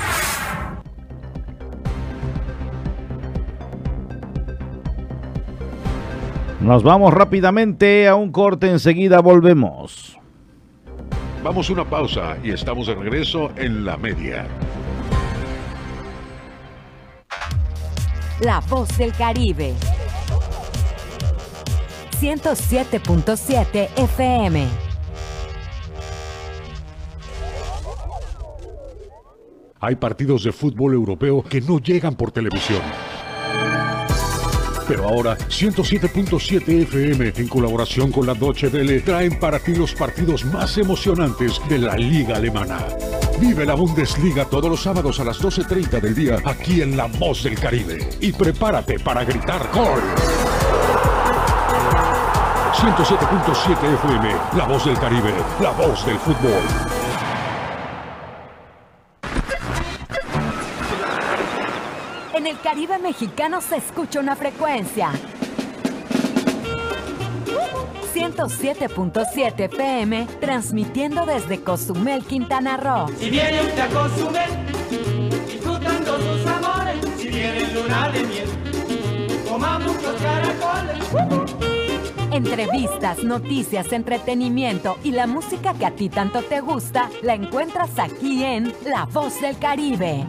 Nos 6.59 6.81
vamos 6.81 7.13
rápidamente 7.13 8.07
a 8.07 8.15
un 8.15 8.31
corte, 8.31 8.69
enseguida 8.69 9.21
volvemos. 9.21 10.17
Vamos 11.43 11.69
a 11.69 11.73
una 11.73 11.85
pausa 11.85 12.35
y 12.43 12.49
estamos 12.49 12.87
de 12.87 12.95
regreso 12.95 13.51
en 13.55 13.85
la 13.85 13.95
media. 13.95 14.47
La 18.41 18.59
voz 18.61 18.97
del 18.97 19.13
Caribe. 19.13 19.73
107.7 22.19 23.89
FM. 23.95 24.67
Hay 29.79 29.95
partidos 29.95 30.43
de 30.43 30.51
fútbol 30.51 30.95
europeo 30.95 31.43
que 31.43 31.61
no 31.61 31.77
llegan 31.77 32.15
por 32.15 32.31
televisión. 32.31 32.81
Pero 34.87 35.07
ahora 35.07 35.37
107.7 35.37 36.83
FM 36.83 37.33
en 37.35 37.47
colaboración 37.47 38.11
con 38.11 38.25
la 38.25 38.33
Deutsche 38.33 38.67
Welle 38.67 39.01
traen 39.01 39.37
para 39.37 39.59
ti 39.59 39.75
los 39.75 39.93
partidos 39.93 40.45
más 40.45 40.77
emocionantes 40.77 41.59
de 41.67 41.79
la 41.79 41.95
liga 41.95 42.37
alemana. 42.37 42.79
Vive 43.39 43.65
la 43.65 43.75
Bundesliga 43.75 44.45
todos 44.45 44.69
los 44.69 44.81
sábados 44.81 45.19
a 45.19 45.23
las 45.23 45.39
12.30 45.41 46.01
del 46.01 46.15
día 46.15 46.37
aquí 46.45 46.81
en 46.81 46.95
La 46.95 47.05
Voz 47.05 47.43
del 47.43 47.59
Caribe. 47.59 48.09
Y 48.21 48.31
prepárate 48.31 48.99
para 48.99 49.23
gritar 49.23 49.69
gol. 49.73 50.01
107.7 52.73 53.93
FM, 53.93 54.35
La 54.55 54.65
Voz 54.65 54.85
del 54.85 54.97
Caribe, 54.99 55.33
la 55.61 55.71
voz 55.71 56.05
del 56.05 56.17
fútbol. 56.19 56.96
En 62.47 62.55
el 62.55 62.61
Caribe 62.61 62.97
mexicano 62.97 63.59
se 63.59 63.75
escucha 63.75 64.21
una 64.21 64.33
frecuencia. 64.37 65.11
107.7 68.13 69.65
FM, 69.65 70.25
transmitiendo 70.39 71.25
desde 71.25 71.61
Cozumel, 71.61 72.23
Quintana 72.23 72.77
Roo. 72.77 73.09
Si 73.19 73.29
viene 73.29 73.63
usted 73.63 73.81
a 73.81 73.87
Cozumel, 73.89 74.49
disfrutando 75.45 76.17
sus 76.19 76.45
amores, 76.47 76.95
si 77.17 77.27
viene 77.27 77.63
en 77.63 77.73
luna 77.73 78.09
de 78.11 78.23
miel, 78.23 78.49
coma 79.49 79.79
muchos 79.79 80.15
caracoles. 80.21 81.03
Entrevistas, 82.31 83.25
noticias, 83.25 83.91
entretenimiento 83.91 84.97
y 85.03 85.11
la 85.11 85.27
música 85.27 85.73
que 85.73 85.85
a 85.85 85.91
ti 85.91 86.07
tanto 86.07 86.41
te 86.43 86.61
gusta, 86.61 87.09
la 87.23 87.33
encuentras 87.33 87.99
aquí 87.99 88.45
en 88.45 88.73
La 88.85 89.03
Voz 89.03 89.41
del 89.41 89.57
Caribe. 89.57 90.25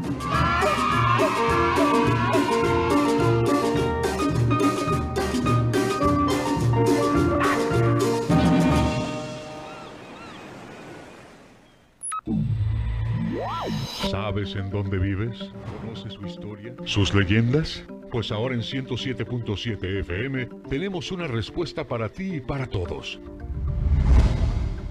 ¿Sabes 14.11 14.55
en 14.57 14.71
dónde 14.71 14.99
vives? 14.99 15.39
¿Conoces 15.81 16.13
su 16.13 16.27
historia? 16.27 16.75
¿Sus 16.85 17.15
leyendas? 17.15 17.85
Pues 18.11 18.31
ahora 18.31 18.55
en 18.55 18.61
107.7 18.61 20.01
FM 20.01 20.49
tenemos 20.69 21.11
una 21.13 21.27
respuesta 21.27 21.85
para 21.85 22.09
ti 22.09 22.37
y 22.37 22.41
para 22.41 22.67
todos. 22.67 23.21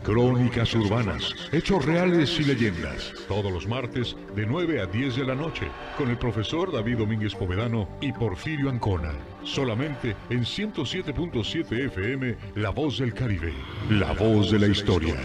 Crónicas 0.07 0.73
urbanas, 0.73 1.35
hechos 1.51 1.83
reales 1.83 2.39
y 2.39 2.45
leyendas. 2.45 3.13
Todos 3.27 3.51
los 3.51 3.67
martes 3.67 4.15
de 4.37 4.45
9 4.45 4.79
a 4.79 4.85
10 4.85 5.17
de 5.17 5.25
la 5.25 5.35
noche 5.35 5.67
con 5.97 6.09
el 6.09 6.17
profesor 6.17 6.71
David 6.71 6.99
Domínguez 6.99 7.35
Povedano 7.35 7.89
y 7.99 8.13
Porfirio 8.13 8.69
Ancona. 8.69 9.11
Solamente 9.43 10.15
en 10.29 10.45
107.7 10.45 11.87
FM, 11.87 12.37
La 12.55 12.69
Voz 12.69 12.99
del 12.99 13.13
Caribe. 13.13 13.53
La 13.89 14.13
voz 14.13 14.49
de 14.49 14.59
la 14.59 14.67
historia. 14.67 15.17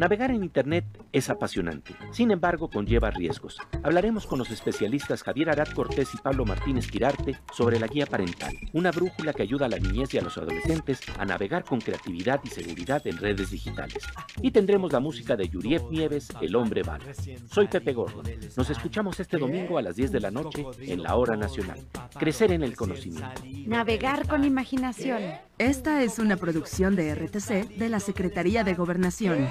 Navegar 0.00 0.30
en 0.30 0.42
Internet 0.42 0.86
es 1.12 1.28
apasionante, 1.28 1.94
sin 2.10 2.30
embargo 2.30 2.70
conlleva 2.70 3.10
riesgos. 3.10 3.58
Hablaremos 3.82 4.26
con 4.26 4.38
los 4.38 4.50
especialistas 4.50 5.22
Javier 5.22 5.50
Arad 5.50 5.68
Cortés 5.74 6.14
y 6.14 6.16
Pablo 6.16 6.46
Martínez 6.46 6.90
Quirarte 6.90 7.36
sobre 7.52 7.78
la 7.78 7.86
guía 7.86 8.06
parental, 8.06 8.54
una 8.72 8.92
brújula 8.92 9.34
que 9.34 9.42
ayuda 9.42 9.66
a 9.66 9.68
la 9.68 9.78
niñez 9.78 10.14
y 10.14 10.18
a 10.18 10.22
los 10.22 10.38
adolescentes 10.38 11.02
a 11.18 11.26
navegar 11.26 11.64
con 11.64 11.82
creatividad 11.82 12.40
y 12.44 12.48
seguridad 12.48 13.06
en 13.06 13.18
redes 13.18 13.50
digitales. 13.50 14.02
Y 14.40 14.52
tendremos 14.52 14.90
la 14.90 15.00
música 15.00 15.36
de 15.36 15.50
Yuriep 15.50 15.90
Nieves, 15.90 16.28
El 16.40 16.56
Hombre 16.56 16.82
Bala. 16.82 17.04
Soy 17.52 17.68
Pepe 17.68 17.92
Gordo. 17.92 18.22
Nos 18.56 18.70
escuchamos 18.70 19.20
este 19.20 19.36
domingo 19.36 19.76
a 19.76 19.82
las 19.82 19.96
10 19.96 20.12
de 20.12 20.20
la 20.20 20.30
noche 20.30 20.64
en 20.80 21.02
la 21.02 21.14
Hora 21.14 21.36
Nacional. 21.36 21.78
Crecer 22.18 22.52
en 22.52 22.62
el 22.62 22.74
conocimiento. 22.74 23.42
Navegar 23.66 24.26
con 24.26 24.44
imaginación. 24.44 25.20
Esta 25.58 26.02
es 26.02 26.18
una 26.18 26.38
producción 26.38 26.96
de 26.96 27.14
RTC 27.14 27.76
de 27.76 27.88
la 27.90 28.00
Secretaría 28.00 28.64
de 28.64 28.72
Gobernación. 28.72 29.50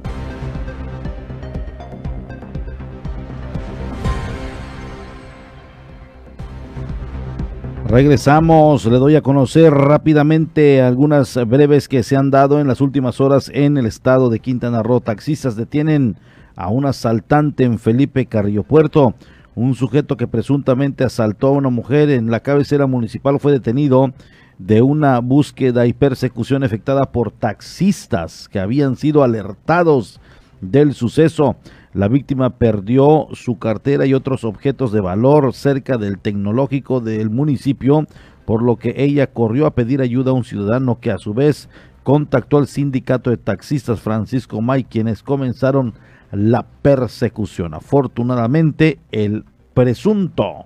Regresamos, 7.91 8.85
le 8.85 8.99
doy 8.99 9.17
a 9.17 9.21
conocer 9.21 9.73
rápidamente 9.73 10.81
algunas 10.81 11.35
breves 11.45 11.89
que 11.89 12.03
se 12.03 12.15
han 12.15 12.31
dado 12.31 12.61
en 12.61 12.67
las 12.69 12.79
últimas 12.79 13.19
horas 13.19 13.51
en 13.53 13.75
el 13.75 13.85
estado 13.85 14.29
de 14.29 14.39
Quintana 14.39 14.81
Roo. 14.81 15.01
Taxistas 15.01 15.57
detienen 15.57 16.15
a 16.55 16.69
un 16.69 16.85
asaltante 16.85 17.65
en 17.65 17.79
Felipe 17.79 18.27
Carrillo 18.27 18.63
Puerto. 18.63 19.13
Un 19.55 19.75
sujeto 19.75 20.15
que 20.15 20.25
presuntamente 20.25 21.03
asaltó 21.03 21.47
a 21.47 21.51
una 21.51 21.69
mujer 21.69 22.09
en 22.11 22.31
la 22.31 22.39
cabecera 22.39 22.87
municipal 22.87 23.41
fue 23.41 23.51
detenido 23.51 24.13
de 24.57 24.81
una 24.81 25.19
búsqueda 25.19 25.85
y 25.85 25.91
persecución 25.91 26.63
efectuada 26.63 27.11
por 27.11 27.31
taxistas 27.31 28.47
que 28.47 28.61
habían 28.61 28.95
sido 28.95 29.21
alertados 29.21 30.21
del 30.61 30.93
suceso. 30.93 31.57
La 31.93 32.07
víctima 32.07 32.51
perdió 32.51 33.27
su 33.33 33.57
cartera 33.59 34.05
y 34.05 34.13
otros 34.13 34.45
objetos 34.45 34.93
de 34.93 35.01
valor 35.01 35.53
cerca 35.53 35.97
del 35.97 36.19
tecnológico 36.19 37.01
del 37.01 37.29
municipio, 37.29 38.05
por 38.45 38.63
lo 38.63 38.77
que 38.77 38.93
ella 38.97 39.27
corrió 39.27 39.65
a 39.65 39.75
pedir 39.75 40.01
ayuda 40.01 40.31
a 40.31 40.35
un 40.35 40.45
ciudadano 40.45 40.99
que 40.99 41.11
a 41.11 41.17
su 41.17 41.33
vez 41.33 41.69
contactó 42.03 42.57
al 42.57 42.67
sindicato 42.67 43.29
de 43.29 43.37
taxistas 43.37 43.99
Francisco 43.99 44.61
May, 44.61 44.85
quienes 44.85 45.21
comenzaron 45.21 45.93
la 46.31 46.65
persecución. 46.81 47.73
Afortunadamente, 47.73 48.99
el 49.11 49.43
presunto 49.73 50.65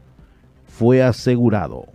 fue 0.67 1.01
asegurado. 1.01 1.85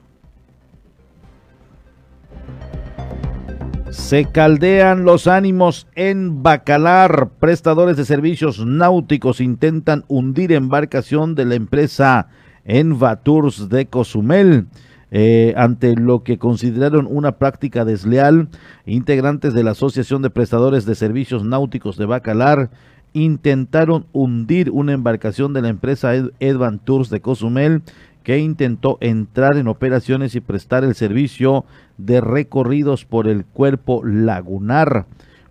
Se 3.90 4.24
caldean 4.26 5.04
los 5.04 5.26
ánimos 5.26 5.88
en 5.96 6.42
Bacalar. 6.42 7.30
Prestadores 7.40 7.96
de 7.96 8.04
servicios 8.04 8.64
náuticos 8.64 9.40
intentan 9.40 10.04
hundir 10.06 10.52
embarcación 10.52 11.34
de 11.34 11.44
la 11.44 11.56
empresa 11.56 12.28
Envatours 12.64 13.68
de 13.68 13.86
Cozumel. 13.86 14.66
Eh, 15.10 15.54
ante 15.56 15.96
lo 15.96 16.22
que 16.22 16.38
consideraron 16.38 17.08
una 17.10 17.32
práctica 17.32 17.84
desleal, 17.84 18.48
integrantes 18.86 19.54
de 19.54 19.64
la 19.64 19.72
Asociación 19.72 20.22
de 20.22 20.30
Prestadores 20.30 20.86
de 20.86 20.94
Servicios 20.94 21.44
Náuticos 21.44 21.96
de 21.96 22.06
Bacalar 22.06 22.70
intentaron 23.12 24.06
hundir 24.12 24.70
una 24.70 24.92
embarcación 24.92 25.52
de 25.52 25.62
la 25.62 25.68
empresa 25.68 26.14
Edvan 26.38 26.78
Tours 26.78 27.10
de 27.10 27.20
Cozumel 27.20 27.82
que 28.22 28.38
intentó 28.38 28.98
entrar 29.00 29.56
en 29.56 29.68
operaciones 29.68 30.34
y 30.34 30.40
prestar 30.40 30.84
el 30.84 30.94
servicio 30.94 31.64
de 31.98 32.20
recorridos 32.20 33.04
por 33.04 33.28
el 33.28 33.44
cuerpo 33.44 34.04
lagunar. 34.04 35.06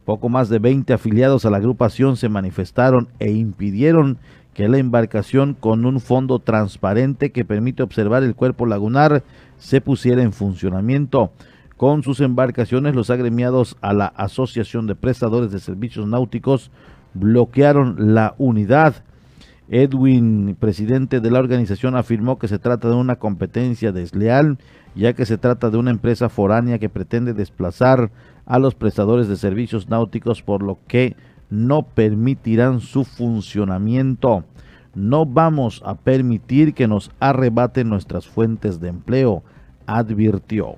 Poco 0.06 0.30
más 0.30 0.50
de 0.50 0.60
20 0.60 0.94
afiliados 0.94 1.46
a 1.46 1.50
la 1.50 1.58
agrupación 1.58 2.18
se 2.18 2.30
manifestaron 2.30 3.10
e 3.20 3.32
impidieron 3.32 4.18
que 4.54 4.68
la 4.68 4.78
embarcación 4.78 5.54
con 5.54 5.86
un 5.86 6.00
fondo 6.00 6.40
transparente 6.40 7.32
que 7.32 7.46
permite 7.46 7.84
observar 7.84 8.24
el 8.24 8.36
cuerpo 8.36 8.66
lagunar 8.66 9.24
se 9.58 9.82
pusiera 9.82 10.22
en 10.22 10.34
funcionamiento. 10.34 11.32
Con 11.78 12.04
sus 12.04 12.20
embarcaciones, 12.20 12.94
los 12.94 13.10
agremiados 13.10 13.78
a 13.80 13.94
la 13.94 14.08
Asociación 14.08 14.86
de 14.86 14.96
Prestadores 14.96 15.52
de 15.52 15.60
Servicios 15.60 16.08
Náuticos 16.08 16.72
bloquearon 17.14 18.14
la 18.14 18.36
unidad. 18.38 18.96
Edwin, 19.72 20.56
presidente 20.60 21.20
de 21.20 21.30
la 21.30 21.40
organización, 21.40 21.96
afirmó 21.96 22.40
que 22.40 22.48
se 22.48 22.58
trata 22.58 22.90
de 22.90 22.96
una 22.96 23.18
competencia 23.18 23.92
desleal, 23.92 24.58
ya 24.96 25.14
que 25.14 25.26
se 25.26 25.38
trata 25.38 25.70
de 25.70 25.78
una 25.78 25.92
empresa 25.92 26.28
foránea 26.30 26.80
que 26.80 26.90
pretende 26.90 27.34
desplazar 27.34 28.12
a 28.46 28.58
los 28.58 28.74
prestadores 28.74 29.28
de 29.28 29.36
servicios 29.36 29.88
náuticos, 29.88 30.42
por 30.42 30.64
lo 30.64 30.80
que 30.88 31.16
no 31.52 31.84
permitirán 31.84 32.80
su 32.80 33.06
funcionamiento. 33.06 34.44
No 34.96 35.28
vamos 35.28 35.84
a 35.86 35.96
permitir 35.96 36.74
que 36.74 36.88
nos 36.88 37.12
arrebaten 37.20 37.90
nuestras 37.90 38.28
fuentes 38.28 38.80
de 38.80 38.90
empleo, 38.90 39.44
advirtió. 39.86 40.78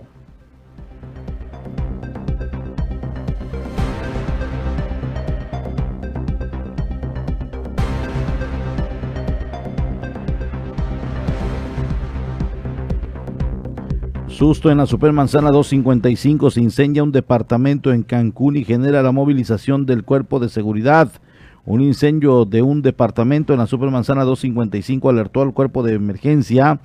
Susto 14.42 14.72
en 14.72 14.80
la 14.80 14.88
Supermanzana 14.88 15.52
255 15.52 16.50
se 16.50 16.62
incendia 16.62 17.04
un 17.04 17.12
departamento 17.12 17.94
en 17.94 18.02
Cancún 18.02 18.58
y 18.58 18.64
genera 18.64 19.04
la 19.04 19.12
movilización 19.12 19.86
del 19.86 20.04
cuerpo 20.04 20.39
de 20.39 20.50
seguridad. 20.50 21.12
Un 21.64 21.82
incendio 21.82 22.46
de 22.46 22.64
un 22.64 22.82
departamento 22.82 23.54
en 23.54 23.60
la 23.60 23.68
Supermanzana 23.68 24.24
255 24.24 25.10
alertó 25.12 25.44
al 25.44 25.54
cuerpo 25.54 25.84
de 25.84 25.94
emergencia 25.94 26.80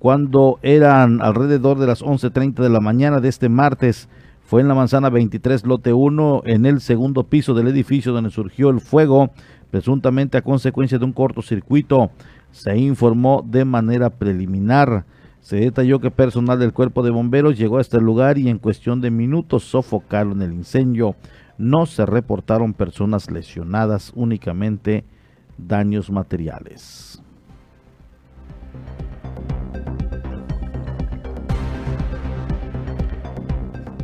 cuando 0.00 0.58
eran 0.62 1.22
alrededor 1.22 1.78
de 1.78 1.86
las 1.86 2.02
11.30 2.02 2.54
de 2.54 2.70
la 2.70 2.80
mañana 2.80 3.20
de 3.20 3.28
este 3.28 3.48
martes. 3.48 4.08
Fue 4.42 4.60
en 4.60 4.66
la 4.66 4.74
manzana 4.74 5.08
23, 5.08 5.64
lote 5.64 5.92
1, 5.92 6.42
en 6.44 6.66
el 6.66 6.80
segundo 6.80 7.22
piso 7.22 7.54
del 7.54 7.68
edificio 7.68 8.12
donde 8.12 8.30
surgió 8.30 8.68
el 8.70 8.80
fuego, 8.80 9.30
presuntamente 9.70 10.38
a 10.38 10.42
consecuencia 10.42 10.98
de 10.98 11.04
un 11.04 11.12
cortocircuito. 11.12 12.10
Se 12.50 12.76
informó 12.76 13.44
de 13.48 13.64
manera 13.64 14.10
preliminar. 14.10 15.04
Se 15.46 15.54
detalló 15.54 16.00
que 16.00 16.10
personal 16.10 16.58
del 16.58 16.72
cuerpo 16.72 17.04
de 17.04 17.12
bomberos 17.12 17.56
llegó 17.56 17.78
a 17.78 17.80
este 17.80 18.00
lugar 18.00 18.36
y 18.36 18.48
en 18.48 18.58
cuestión 18.58 19.00
de 19.00 19.12
minutos 19.12 19.62
sofocaron 19.62 20.42
el 20.42 20.52
incendio. 20.52 21.14
No 21.56 21.86
se 21.86 22.04
reportaron 22.04 22.74
personas 22.74 23.30
lesionadas, 23.30 24.10
únicamente 24.16 25.04
daños 25.56 26.10
materiales. 26.10 27.22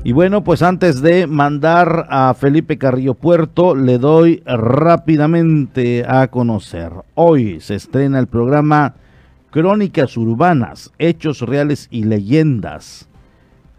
Y 0.05 0.13
bueno, 0.13 0.45
pues 0.45 0.63
antes 0.63 1.03
de 1.03 1.27
mandar 1.27 2.07
a 2.09 2.35
Felipe 2.35 2.79
Carrillo 2.79 3.15
Puerto, 3.15 3.75
le 3.75 3.99
doy 3.99 4.45
rápidamente 4.47 6.05
a 6.07 6.29
conocer. 6.29 6.93
Hoy 7.17 7.59
se 7.59 7.75
estrena 7.75 8.21
el 8.21 8.29
programa 8.29 8.95
Crónicas 9.53 10.17
Urbanas, 10.17 10.95
Hechos 10.99 11.43
Reales 11.43 11.87
y 11.91 12.05
Leyendas. 12.05 13.07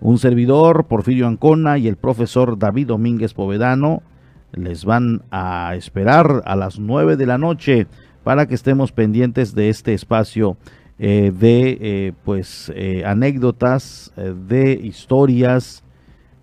Un 0.02 0.20
servidor, 0.20 0.86
Porfirio 0.86 1.26
Ancona, 1.26 1.80
y 1.80 1.88
el 1.88 1.96
profesor 1.96 2.60
David 2.60 2.90
Domínguez 2.90 3.34
Povedano 3.34 4.04
les 4.52 4.86
van 4.86 5.24
a 5.32 5.74
esperar 5.76 6.44
a 6.46 6.56
las 6.56 6.78
9 6.78 7.18
de 7.18 7.26
la 7.26 7.40
noche 7.40 7.88
para 8.24 8.46
que 8.46 8.54
estemos 8.54 8.92
pendientes 8.92 9.56
de 9.56 9.70
este 9.70 9.96
espacio 9.96 10.58
eh, 11.00 11.34
de 11.36 11.78
eh, 11.82 12.14
pues 12.24 12.72
eh, 12.76 13.04
anécdotas, 13.04 14.14
de 14.16 14.74
historias, 14.74 15.84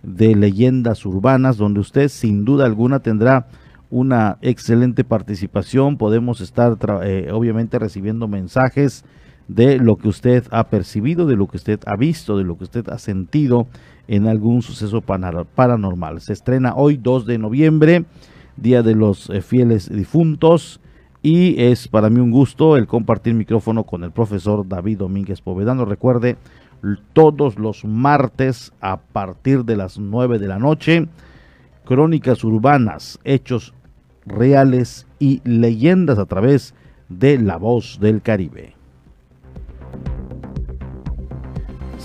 de 0.03 0.35
leyendas 0.35 1.05
urbanas, 1.05 1.55
donde 1.55 1.79
usted 1.79 2.09
sin 2.09 2.43
duda 2.43 2.65
alguna 2.65 2.99
tendrá 2.99 3.47
una 3.89 4.39
excelente 4.41 5.05
participación. 5.05 5.97
Podemos 5.97 6.41
estar 6.41 6.77
obviamente 7.31 7.79
recibiendo 7.79 8.27
mensajes 8.27 9.05
de 9.55 9.79
lo 9.79 9.97
que 9.97 10.07
usted 10.07 10.45
ha 10.51 10.69
percibido, 10.69 11.25
de 11.25 11.35
lo 11.35 11.47
que 11.47 11.57
usted 11.57 11.79
ha 11.85 11.97
visto, 11.97 12.37
de 12.37 12.45
lo 12.45 12.57
que 12.57 12.63
usted 12.63 12.87
ha 12.87 12.97
sentido 12.97 13.67
en 14.07 14.27
algún 14.27 14.61
suceso 14.61 15.01
paranormal. 15.01 16.21
Se 16.21 16.31
estrena 16.31 16.73
hoy 16.75 16.95
2 16.95 17.25
de 17.25 17.37
noviembre, 17.37 18.05
Día 18.55 18.81
de 18.81 18.95
los 18.95 19.29
eh, 19.29 19.41
Fieles 19.41 19.89
Difuntos, 19.89 20.79
y 21.21 21.61
es 21.61 21.89
para 21.89 22.09
mí 22.09 22.21
un 22.21 22.31
gusto 22.31 22.77
el 22.77 22.87
compartir 22.87 23.33
micrófono 23.33 23.83
con 23.83 24.03
el 24.03 24.11
profesor 24.11 24.67
David 24.67 24.99
Domínguez 24.99 25.41
Povedano. 25.41 25.83
Recuerde, 25.83 26.37
todos 27.13 27.59
los 27.59 27.83
martes 27.83 28.71
a 28.79 29.01
partir 29.01 29.65
de 29.65 29.75
las 29.75 29.99
9 29.99 30.39
de 30.39 30.47
la 30.47 30.59
noche, 30.59 31.07
crónicas 31.85 32.43
urbanas, 32.45 33.19
hechos 33.25 33.73
reales 34.25 35.07
y 35.19 35.41
leyendas 35.43 36.19
a 36.19 36.25
través 36.25 36.73
de 37.09 37.37
La 37.37 37.57
Voz 37.57 37.99
del 37.99 38.21
Caribe. 38.21 38.80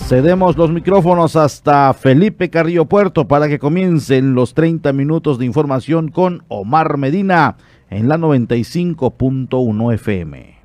Cedemos 0.04 0.56
los 0.56 0.70
micrófonos 0.70 1.34
hasta 1.34 1.92
Felipe 1.92 2.48
Carrillo 2.48 2.84
Puerto 2.84 3.26
para 3.26 3.48
que 3.48 3.58
comiencen 3.58 4.34
los 4.34 4.54
30 4.54 4.92
minutos 4.92 5.36
de 5.36 5.46
información 5.46 6.12
con 6.12 6.44
Omar 6.46 6.96
Medina 6.96 7.56
en 7.90 8.08
la 8.08 8.16
95.1 8.16 9.94
FM. 9.94 10.56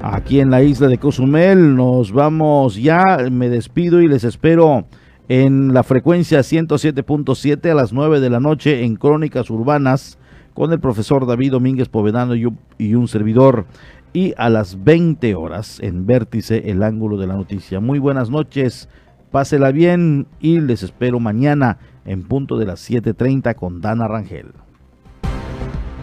Aquí 0.00 0.40
en 0.40 0.50
la 0.50 0.62
isla 0.62 0.88
de 0.88 0.96
Cozumel 0.96 1.76
nos 1.76 2.12
vamos 2.12 2.76
ya, 2.76 3.04
me 3.30 3.50
despido 3.50 4.00
y 4.00 4.08
les 4.08 4.24
espero 4.24 4.86
en 5.28 5.74
la 5.74 5.82
frecuencia 5.82 6.40
107.7 6.40 7.70
a 7.70 7.74
las 7.74 7.92
9 7.92 8.20
de 8.20 8.30
la 8.30 8.40
noche 8.40 8.84
en 8.84 8.96
Crónicas 8.96 9.50
Urbanas 9.50 10.18
con 10.54 10.72
el 10.72 10.80
profesor 10.80 11.26
David 11.26 11.52
Domínguez 11.52 11.88
Povedano 11.88 12.34
y 12.34 12.94
un 12.94 13.06
servidor 13.06 13.66
y 14.12 14.34
a 14.36 14.48
las 14.48 14.82
20 14.84 15.34
horas 15.34 15.78
en 15.80 16.06
Vértice, 16.06 16.70
el 16.70 16.82
ángulo 16.82 17.16
de 17.16 17.26
la 17.26 17.34
noticia. 17.34 17.80
Muy 17.80 17.98
buenas 17.98 18.30
noches, 18.30 18.88
pásela 19.30 19.70
bien 19.70 20.26
y 20.40 20.60
les 20.60 20.82
espero 20.82 21.20
mañana 21.20 21.78
en 22.04 22.22
punto 22.22 22.56
de 22.56 22.66
las 22.66 22.90
7.30 22.90 23.54
con 23.54 23.80
Dana 23.80 24.08
Rangel. 24.08 24.52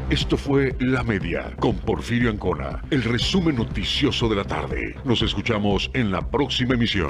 Esto 0.10 0.38
fue 0.38 0.76
La 0.80 1.02
Media 1.02 1.52
con 1.60 1.76
Porfirio 1.78 2.30
Ancona, 2.30 2.84
el 2.92 3.04
resumen 3.04 3.56
noticioso 3.56 4.30
de 4.30 4.36
la 4.36 4.44
tarde. 4.44 4.96
Nos 5.04 5.24
escuchamos 5.24 5.90
en 5.96 6.12
la 6.12 6.22
próxima 6.22 6.76
emisión. 6.76 7.10